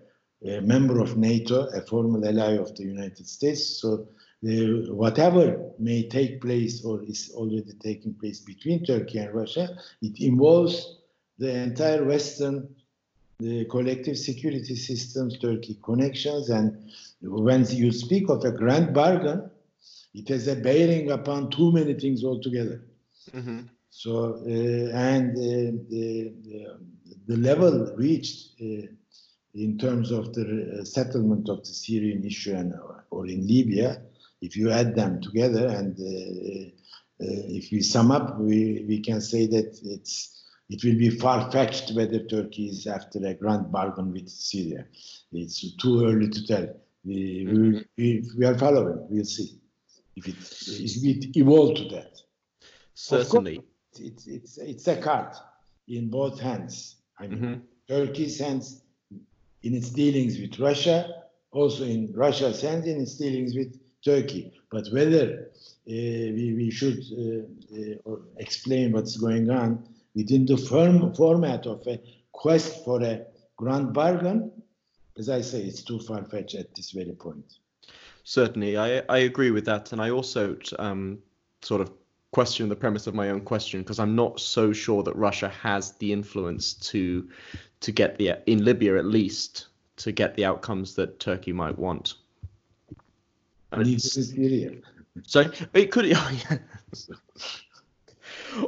a 0.45 0.61
member 0.61 0.99
of 0.99 1.17
NATO, 1.17 1.67
a 1.67 1.81
formal 1.81 2.25
ally 2.25 2.53
of 2.57 2.75
the 2.75 2.83
United 2.83 3.27
States. 3.27 3.81
So 3.81 4.07
uh, 4.45 4.93
whatever 4.93 5.71
may 5.79 6.07
take 6.07 6.41
place 6.41 6.83
or 6.83 7.01
is 7.03 7.31
already 7.33 7.73
taking 7.81 8.13
place 8.13 8.39
between 8.39 8.85
Turkey 8.85 9.19
and 9.19 9.33
Russia, 9.33 9.69
it 10.01 10.19
involves 10.19 10.99
the 11.37 11.51
entire 11.51 12.03
Western 12.03 12.67
the 13.39 13.65
collective 13.65 14.17
security 14.17 14.75
systems, 14.75 15.37
Turkey 15.37 15.77
connections, 15.83 16.49
and 16.49 16.91
when 17.21 17.65
you 17.65 17.91
speak 17.91 18.29
of 18.29 18.43
a 18.45 18.51
grand 18.51 18.93
bargain, 18.93 19.49
it 20.13 20.29
has 20.29 20.47
a 20.47 20.55
bearing 20.55 21.11
upon 21.11 21.49
too 21.49 21.71
many 21.71 21.93
things 21.95 22.23
altogether. 22.23 22.85
Mm-hmm. 23.31 23.61
So, 23.89 24.35
uh, 24.45 24.95
and 24.95 25.31
uh, 25.31 25.81
the, 25.89 26.33
the, 26.43 26.77
the, 27.27 27.37
level 27.37 27.93
reached 27.95 28.61
uh, 28.61 28.87
in 29.55 29.77
terms 29.77 30.11
of 30.11 30.33
the 30.33 30.79
uh, 30.79 30.83
settlement 30.83 31.49
of 31.49 31.59
the 31.59 31.73
Syrian 31.73 32.23
issue 32.25 32.55
and, 32.55 32.73
or 33.11 33.27
in 33.27 33.47
Libya 33.47 34.01
if 34.43 34.57
you 34.57 34.71
add 34.71 34.93
them 34.93 35.21
together 35.21 35.67
and 35.67 35.97
uh, 35.99 36.69
uh, 37.21 37.43
if 37.47 37.71
we 37.71 37.81
sum 37.81 38.11
up, 38.11 38.37
we, 38.39 38.85
we 38.87 38.99
can 38.99 39.21
say 39.21 39.47
that 39.47 39.79
it's 39.83 40.41
it 40.69 40.83
will 40.83 40.97
be 40.97 41.09
far-fetched 41.09 41.91
whether 41.93 42.19
Turkey 42.19 42.67
is 42.67 42.87
after 42.87 43.25
a 43.25 43.33
grand 43.33 43.71
bargain 43.71 44.11
with 44.11 44.27
Syria. 44.29 44.85
It's 45.31 45.75
too 45.77 46.05
early 46.05 46.29
to 46.29 46.47
tell. 46.47 46.67
We, 47.05 47.45
mm-hmm. 47.45 47.77
we, 47.97 48.29
we, 48.37 48.45
are 48.45 48.57
following. 48.57 49.05
We'll 49.09 49.25
see 49.25 49.59
if 50.15 50.27
it, 50.27 50.35
if 50.35 51.25
it 51.25 51.37
evolves 51.37 51.81
to 51.81 51.89
that. 51.95 52.17
Certainly. 52.95 53.57
Course, 53.57 53.99
it's, 53.99 54.27
it's, 54.27 54.57
it's 54.57 54.87
a 54.87 54.95
card 54.95 55.35
in 55.87 56.09
both 56.09 56.39
hands. 56.39 56.95
I 57.19 57.27
mean, 57.27 57.39
mm-hmm. 57.39 57.59
Turkey's 57.87 58.39
hands 58.39 58.82
in 59.63 59.73
its 59.73 59.89
dealings 59.89 60.39
with 60.39 60.59
Russia, 60.59 61.23
also 61.51 61.83
in 61.83 62.11
Russia's 62.13 62.61
hands 62.61 62.85
in 62.87 63.01
its 63.01 63.15
dealings 63.15 63.55
with 63.55 63.79
Turkey. 64.03 64.53
But 64.69 64.87
whether 64.91 65.49
uh, 65.87 66.27
we, 66.37 66.53
we 66.55 66.71
should 66.71 66.99
uh, 67.13 68.11
uh, 68.11 68.15
explain 68.37 68.91
what's 68.91 69.17
going 69.17 69.49
on 69.49 69.87
within 70.15 70.45
the 70.45 70.57
firm 70.57 71.13
format 71.13 71.65
of 71.65 71.85
a 71.87 71.99
quest 72.31 72.83
for 72.83 73.01
a 73.03 73.25
grand 73.57 73.93
bargain, 73.93 74.51
as 75.17 75.29
I 75.29 75.41
say, 75.41 75.61
it's 75.61 75.83
too 75.83 75.99
far 75.99 76.23
fetched 76.25 76.55
at 76.55 76.73
this 76.75 76.91
very 76.91 77.13
point. 77.13 77.59
Certainly, 78.23 78.77
I, 78.77 79.03
I 79.09 79.19
agree 79.19 79.51
with 79.51 79.65
that. 79.65 79.91
And 79.91 80.01
I 80.01 80.09
also 80.09 80.57
um, 80.79 81.19
sort 81.61 81.81
of 81.81 81.91
question 82.33 82.67
the 82.67 82.75
premise 82.75 83.05
of 83.07 83.13
my 83.13 83.29
own 83.29 83.41
question 83.41 83.81
because 83.81 83.99
I'm 83.99 84.15
not 84.15 84.39
so 84.39 84.73
sure 84.73 85.03
that 85.03 85.15
Russia 85.15 85.49
has 85.49 85.93
the 85.93 86.11
influence 86.11 86.73
to 86.91 87.29
to 87.79 87.91
get 87.91 88.17
the 88.17 88.37
in 88.47 88.65
Libya 88.65 88.97
at 88.97 89.05
least 89.05 89.67
to 89.97 90.11
get 90.11 90.35
the 90.35 90.43
outcomes 90.43 90.95
that 90.95 91.19
Turkey 91.19 91.53
might 91.53 91.77
want. 91.77 92.15
And 93.71 94.01
Syria. 94.01 94.71
Sorry, 95.25 95.49
it 95.73 95.91
could. 95.91 96.05
Oh, 96.15 96.31
yeah. 96.49 96.57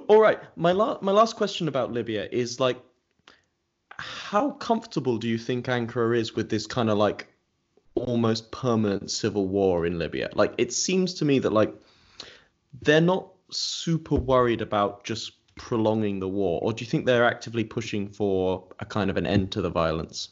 All 0.07 0.19
right, 0.19 0.39
my 0.55 0.71
last 0.71 1.01
my 1.01 1.11
last 1.11 1.35
question 1.35 1.67
about 1.67 1.91
Libya 1.91 2.27
is 2.31 2.59
like, 2.59 2.79
how 3.97 4.51
comfortable 4.51 5.17
do 5.17 5.27
you 5.27 5.37
think 5.37 5.65
Ankara 5.65 6.17
is 6.17 6.35
with 6.35 6.49
this 6.49 6.65
kind 6.67 6.89
of 6.89 6.97
like 6.97 7.27
almost 7.95 8.51
permanent 8.51 9.11
civil 9.11 9.47
war 9.47 9.85
in 9.85 9.99
Libya? 9.99 10.29
Like, 10.33 10.53
it 10.57 10.73
seems 10.73 11.15
to 11.15 11.25
me 11.25 11.39
that 11.39 11.53
like 11.53 11.73
they're 12.81 13.01
not 13.01 13.34
super 13.51 14.15
worried 14.15 14.61
about 14.61 15.03
just 15.03 15.33
prolonging 15.55 16.19
the 16.19 16.27
war, 16.27 16.59
or 16.61 16.73
do 16.73 16.83
you 16.83 16.89
think 16.89 17.05
they're 17.05 17.25
actively 17.25 17.63
pushing 17.63 18.09
for 18.09 18.67
a 18.79 18.85
kind 18.85 19.09
of 19.09 19.17
an 19.17 19.25
end 19.25 19.51
to 19.51 19.61
the 19.61 19.69
violence? 19.69 20.29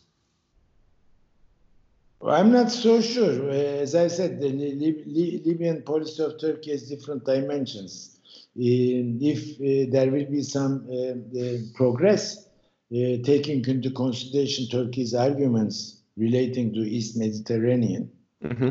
Well, 2.19 2.35
I'm 2.35 2.51
not 2.51 2.71
so 2.71 3.01
sure. 3.01 3.49
As 3.49 3.95
I 3.95 4.07
said, 4.07 4.39
the 4.39 4.49
Libyan 4.49 5.81
policy 5.83 6.23
of 6.23 6.39
Turkey 6.39 6.71
has 6.71 6.87
different 6.87 7.25
dimensions. 7.25 8.19
If 8.55 9.55
uh, 9.59 9.91
there 9.91 10.11
will 10.11 10.25
be 10.25 10.43
some 10.43 10.87
uh, 10.89 11.75
progress, 11.75 12.45
uh, 12.93 13.17
taking 13.23 13.65
into 13.65 13.89
consideration 13.89 14.67
Turkey's 14.69 15.13
arguments 15.13 16.01
relating 16.15 16.71
to 16.73 16.79
East 16.79 17.17
Mediterranean, 17.17 18.11
mm-hmm. 18.43 18.69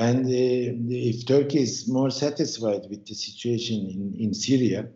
And 0.00 0.24
if 0.30 1.26
Turkey 1.26 1.60
is 1.60 1.86
more 1.86 2.10
satisfied 2.10 2.86
with 2.88 3.06
the 3.06 3.14
situation 3.14 3.86
in, 3.86 4.14
in 4.18 4.32
Syria, 4.32 4.88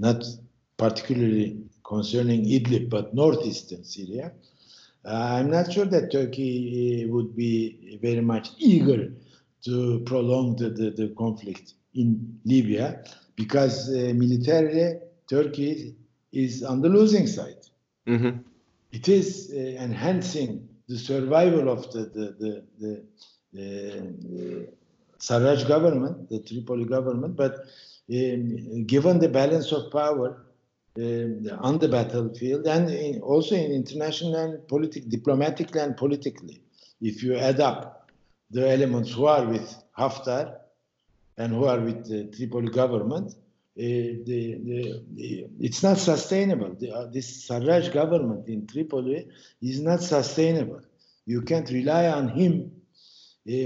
not 0.00 0.24
particularly 0.76 1.62
concerning 1.84 2.44
Idlib, 2.46 2.90
but 2.90 3.14
northeastern 3.14 3.84
Syria, 3.84 4.32
uh, 5.04 5.36
I'm 5.38 5.50
not 5.52 5.72
sure 5.72 5.84
that 5.84 6.10
Turkey 6.10 7.06
would 7.08 7.36
be 7.36 7.98
very 8.02 8.22
much 8.22 8.48
eager 8.58 9.12
to 9.66 10.00
prolong 10.00 10.56
the, 10.56 10.70
the, 10.70 10.90
the 10.90 11.14
conflict 11.16 11.74
in 11.94 12.40
Libya 12.44 13.04
because 13.36 13.88
uh, 13.88 14.12
militarily 14.16 14.98
Turkey 15.28 15.94
is 16.32 16.64
on 16.64 16.80
the 16.82 16.88
losing 16.88 17.28
side. 17.28 17.66
Mm-hmm. 18.08 18.40
It 18.90 19.08
is 19.08 19.52
uh, 19.54 19.58
enhancing 19.80 20.68
the 20.88 20.98
survival 20.98 21.68
of 21.68 21.92
the 21.92 22.00
the, 22.00 22.26
the, 22.40 22.64
the 22.80 23.04
Sarraj 25.18 25.66
government, 25.66 26.28
the 26.28 26.40
Tripoli 26.40 26.84
government, 26.84 27.36
but 27.36 27.66
um, 28.12 28.84
given 28.86 29.18
the 29.18 29.28
balance 29.28 29.72
of 29.72 29.90
power 29.92 30.46
uh, 30.98 31.56
on 31.60 31.78
the 31.78 31.88
battlefield 31.88 32.66
and 32.66 32.90
in, 32.90 33.20
also 33.20 33.54
in 33.54 33.72
international 33.72 34.34
and 34.36 34.68
politic, 34.68 35.08
diplomatically 35.08 35.80
and 35.80 35.96
politically, 35.96 36.62
if 37.00 37.22
you 37.22 37.36
add 37.36 37.60
up 37.60 38.10
the 38.50 38.68
elements 38.68 39.12
who 39.12 39.26
are 39.26 39.46
with 39.46 39.74
Haftar 39.96 40.56
and 41.38 41.52
who 41.52 41.64
are 41.64 41.80
with 41.80 42.08
the 42.08 42.24
Tripoli 42.36 42.70
government, 42.70 43.32
uh, 43.32 43.34
the, 43.76 44.58
the, 44.64 45.02
the, 45.14 45.46
it's 45.60 45.82
not 45.82 45.96
sustainable. 45.98 46.76
Uh, 46.92 47.06
this 47.06 47.48
Sarraj 47.48 47.92
government 47.92 48.48
in 48.48 48.66
Tripoli 48.66 49.28
is 49.62 49.80
not 49.80 50.02
sustainable. 50.02 50.80
You 51.26 51.42
can't 51.42 51.70
rely 51.70 52.08
on 52.08 52.28
him 52.28 52.72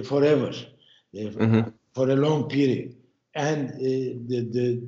forever, 0.04 0.48
uh, 0.48 1.18
mm-hmm. 1.18 1.70
for 1.94 2.08
a 2.10 2.16
long 2.16 2.48
period. 2.48 2.96
And 3.34 3.70
uh, 3.70 3.78
the, 3.78 4.48
the, 4.52 4.80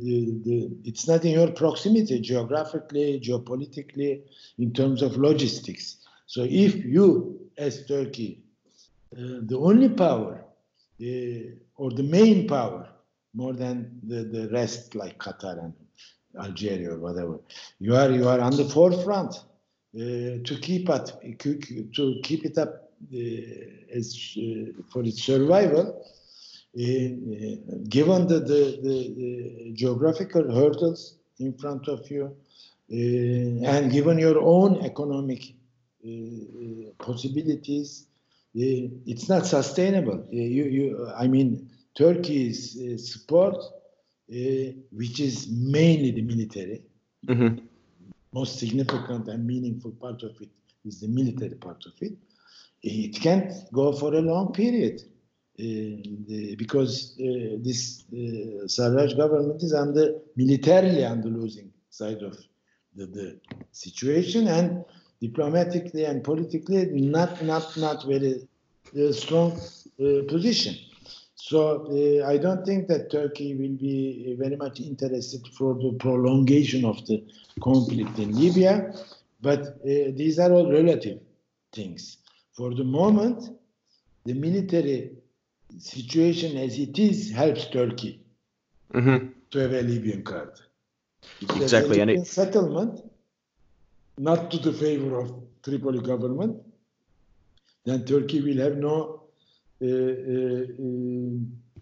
the, 0.45 0.70
it's 0.84 1.09
not 1.09 1.24
in 1.24 1.32
your 1.32 1.51
proximity 1.51 2.20
geographically, 2.20 3.20
geopolitically, 3.20 4.22
in 4.59 4.72
terms 4.72 5.03
of 5.03 5.16
logistics. 5.16 5.97
So 6.26 6.47
if 6.49 6.76
you, 6.76 7.41
as 7.59 7.87
Turkey, 7.87 8.43
uh, 9.12 9.41
the 9.43 9.59
only 9.59 9.89
power 9.89 10.45
or 11.76 11.91
the 11.91 12.03
main 12.03 12.47
power 12.47 12.89
more 13.34 13.53
than 13.53 14.01
the, 14.03 14.24
the 14.24 14.49
rest 14.51 14.95
like 14.95 15.18
Qatar 15.18 15.62
and 15.62 15.74
Algeria 16.41 16.93
or 16.93 16.99
whatever. 16.99 17.39
You 17.78 17.95
are 17.97 18.11
you 18.11 18.28
are 18.28 18.41
on 18.41 18.57
the 18.57 18.64
forefront 18.64 19.34
uh, 19.34 20.43
to 20.45 20.59
keep 20.61 20.89
it 20.89 21.12
to 21.95 22.20
keep 22.22 22.45
it 22.45 22.59
up 22.59 22.68
uh, 22.68 22.86
as 23.94 24.36
uh, 24.38 24.82
for 24.90 25.03
its 25.05 25.22
survival. 25.22 26.05
Uh, 26.76 27.09
given 27.88 28.26
the, 28.28 28.40
the, 28.40 28.78
the, 28.82 29.70
geographical 29.72 30.44
hurdles 30.55 31.16
in 31.38 31.55
front 31.55 31.88
of 31.88 32.11
you, 32.11 32.24
uh, 32.92 33.70
and 33.72 33.90
given 33.90 34.18
your 34.18 34.38
own 34.42 34.84
economic 34.84 35.55
possibilities, 36.99 38.07
it's 38.55 39.28
not 39.28 39.47
sustainable. 39.47 40.26
you, 40.30 40.64
you, 40.64 41.12
I 41.16 41.26
mean, 41.26 41.70
Turkey's 41.97 42.76
uh, 42.76 42.99
support, 42.99 43.57
uh, 43.57 44.72
which 44.92 45.18
is 45.18 45.49
mainly 45.49 46.11
the 46.11 46.22
military, 46.22 46.82
mm-hmm. 47.26 47.64
most 48.32 48.59
significant 48.59 49.28
and 49.28 49.47
meaningful 49.47 49.92
part 49.92 50.22
of 50.22 50.32
it 50.40 50.51
is 50.84 51.01
the 51.01 51.09
military 51.09 51.55
part 51.55 51.82
of 51.86 51.92
it. 52.01 52.12
It 52.83 53.21
can't 53.21 53.53
go 53.73 53.93
for 53.93 54.15
a 54.15 54.21
long 54.21 54.53
period 54.53 55.01
uh, 55.59 55.63
the, 56.29 56.55
because 56.59 57.17
uh, 57.19 57.57
this 57.63 58.05
uh, 58.13 58.67
Sarraj 58.67 59.17
government 59.17 59.63
is 59.63 59.71
the 59.71 60.23
militarily 60.37 61.05
on 61.05 61.23
the 61.23 61.29
losing 61.29 61.73
side 61.89 62.23
of 62.23 62.37
the, 62.95 63.07
the 63.07 63.41
situation 63.73 64.49
and 64.49 64.85
diplomatically 65.21 66.05
and 66.05 66.23
politically 66.23 66.85
not 66.93 67.43
not 67.43 67.77
not 67.77 68.05
very 68.07 68.47
uh, 68.99 69.13
strong 69.13 69.59
position. 70.29 70.77
So 71.37 71.87
uh, 71.87 72.27
I 72.27 72.39
don't 72.39 72.67
think 72.67 72.89
that 72.89 73.11
Turkey 73.11 73.55
will 73.55 73.77
be 73.77 74.35
very 74.39 74.57
much 74.57 74.81
interested 74.81 75.47
for 75.57 75.75
the 75.75 75.93
prolongation 75.99 76.85
of 76.85 77.07
the 77.07 77.25
conflict 77.61 78.19
in 78.19 78.39
Libya, 78.39 78.93
but 79.41 79.61
uh, 79.61 80.11
these 80.15 80.39
are 80.39 80.51
all 80.53 80.71
relative 80.71 81.21
things. 81.73 82.19
For 82.57 82.75
the 82.75 82.85
moment, 82.85 83.51
the 84.25 84.33
military 84.33 85.11
situation 85.79 86.57
as 86.57 86.79
it 86.79 86.99
is 86.99 87.31
helps 87.31 87.67
Turkey 87.67 88.21
mm-hmm. 88.95 89.29
to 89.51 89.59
have 89.59 89.73
a 89.73 89.83
Libyan 89.83 90.23
card. 90.23 90.59
Exactly, 91.43 92.01
and 92.01 92.11
it 92.11 92.27
settlement 92.27 93.01
not 94.17 94.51
to 94.53 94.59
the 94.59 94.73
favor 94.73 95.19
of 95.19 95.35
Tripoli 95.63 96.01
government, 96.01 96.63
then 97.85 98.05
Turkey 98.05 98.41
will 98.41 98.59
have 98.59 98.77
no 98.79 99.25
uh, 99.83 99.87
uh, 99.87 100.67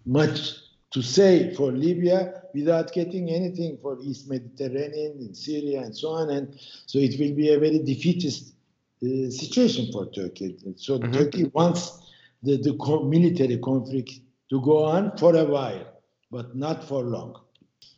much 0.05 0.55
to 0.91 1.01
say 1.01 1.53
for 1.53 1.71
Libya 1.71 2.41
without 2.53 2.91
getting 2.91 3.29
anything 3.29 3.77
for 3.81 3.97
East 4.01 4.29
Mediterranean 4.29 5.19
in 5.19 5.33
Syria 5.33 5.81
and 5.81 5.95
so 5.95 6.09
on. 6.09 6.29
And 6.31 6.57
so 6.85 6.99
it 6.99 7.17
will 7.19 7.33
be 7.33 7.53
a 7.53 7.59
very 7.59 7.79
defeatist 7.79 8.54
uh, 9.03 9.29
situation 9.29 9.91
for 9.91 10.09
Turkey. 10.11 10.57
So 10.77 10.99
mm-hmm. 10.99 11.11
Turkey 11.11 11.43
wants 11.53 11.99
the, 12.43 12.57
the 12.57 12.75
co- 12.75 13.03
military 13.03 13.57
conflict 13.57 14.11
to 14.49 14.61
go 14.61 14.85
on 14.85 15.17
for 15.17 15.35
a 15.35 15.43
while, 15.43 15.85
but 16.31 16.55
not 16.55 16.83
for 16.83 17.03
long. 17.03 17.41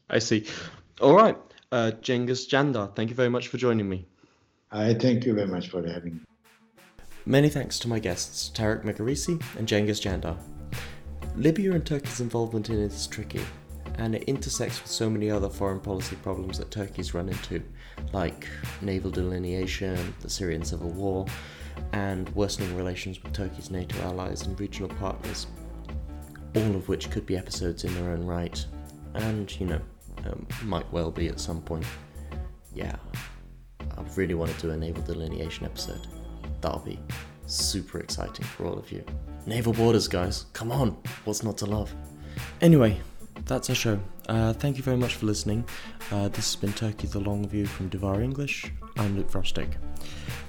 I 0.10 0.20
see. 0.20 0.46
All 1.02 1.16
right. 1.16 1.38
Uh, 1.72 1.92
Cengiz 2.02 2.48
Çandar, 2.48 2.96
thank 2.96 3.10
you 3.10 3.16
very 3.16 3.30
much 3.30 3.50
for 3.50 3.58
joining 3.58 3.90
me. 3.90 4.08
I 4.72 4.94
thank 4.94 5.26
you 5.26 5.34
very 5.34 5.48
much 5.48 5.68
for 5.68 5.86
having 5.86 6.16
me. 6.16 6.22
Many 7.26 7.50
thanks 7.50 7.78
to 7.80 7.90
my 7.90 8.00
guests, 8.00 8.50
Tarek 8.54 8.86
Megerisi 8.86 9.42
and 9.58 9.68
Cengiz 9.68 10.00
Çandar. 10.02 10.38
Libya 11.36 11.74
and 11.74 11.86
Turkey's 11.86 12.22
involvement 12.22 12.70
in 12.70 12.80
it 12.82 12.94
is 12.94 13.06
tricky, 13.06 13.42
and 13.98 14.16
it 14.16 14.24
intersects 14.24 14.82
with 14.82 14.90
so 14.90 15.10
many 15.10 15.30
other 15.30 15.50
foreign 15.50 15.80
policy 15.80 16.16
problems 16.16 16.58
that 16.58 16.72
Turkey's 16.72 17.14
run 17.14 17.28
into, 17.30 17.62
like 18.14 18.48
naval 18.82 19.12
delineation, 19.12 20.14
the 20.22 20.30
Syrian 20.30 20.64
civil 20.64 20.90
war, 20.90 21.26
and 21.94 22.30
worsening 22.30 22.76
relations 22.76 23.22
with 23.22 23.34
Turkey's 23.34 23.70
NATO 23.70 24.00
allies 24.02 24.46
and 24.46 24.60
regional 24.60 24.90
partners, 24.96 25.48
all 26.56 26.76
of 26.76 26.88
which 26.90 27.12
could 27.12 27.26
be 27.26 27.38
episodes 27.38 27.84
in 27.84 27.94
their 27.96 28.12
own 28.12 28.26
right, 28.26 28.66
and, 29.14 29.60
you 29.60 29.68
know, 29.68 29.82
um, 30.26 30.48
might 30.64 30.92
well 30.92 31.12
be 31.12 31.28
at 31.28 31.40
some 31.40 31.62
point. 31.62 31.86
Yeah, 32.74 32.96
I 33.80 34.04
really 34.16 34.34
want 34.34 34.52
to 34.56 34.62
do 34.62 34.72
a 34.72 34.78
naval 34.78 35.04
delineation 35.04 35.66
episode. 35.66 36.08
That'll 36.62 36.80
be 36.80 37.00
super 37.46 38.00
exciting 38.00 38.46
for 38.46 38.66
all 38.66 38.78
of 38.78 38.92
you. 38.92 39.04
Naval 39.46 39.74
borders, 39.74 40.08
guys. 40.08 40.46
Come 40.54 40.72
on. 40.72 40.98
What's 41.24 41.44
not 41.44 41.58
to 41.60 41.66
love? 41.66 41.94
Anyway, 42.62 43.00
that's 43.48 43.70
our 43.70 43.76
show. 43.76 44.00
Uh, 44.28 44.54
thank 44.54 44.78
you 44.78 44.84
very 44.84 44.98
much 44.98 45.16
for 45.16 45.26
listening. 45.26 45.64
Uh, 46.12 46.28
this 46.28 46.54
has 46.54 46.56
been 46.56 46.74
Turkey 46.74 47.08
the 47.08 47.20
Long 47.20 47.48
View 47.48 47.66
from 47.66 47.90
Duvar 47.90 48.22
English. 48.22 48.72
I'm 48.98 49.16
Luke 49.16 49.32
Frostick. 49.32 49.74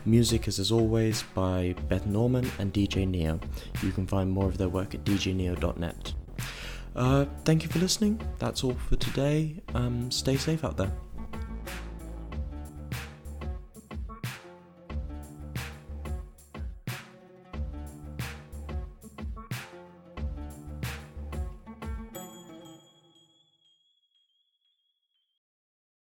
Music 0.05 0.49
is 0.49 0.59
as 0.59 0.72
always 0.72 1.22
by 1.34 1.74
Beth 1.88 2.07
Norman 2.07 2.51
and 2.59 2.72
DJ 2.72 3.07
Neo. 3.07 3.38
You 3.82 3.92
can 3.92 4.07
find 4.07 4.30
more 4.30 4.46
of 4.46 4.59
their 4.59 4.68
work 4.68 4.94
at 4.94 5.05
djneo.net. 5.05 6.12
Uh, 6.96 7.26
thank 7.44 7.62
you 7.62 7.68
for 7.68 7.78
listening. 7.78 8.20
That's 8.38 8.64
all 8.64 8.74
for 8.88 8.96
today. 8.96 9.62
Um, 9.74 10.11
stay 10.11 10.36
safe 10.36 10.64
out 10.64 10.76
there. 10.76 10.92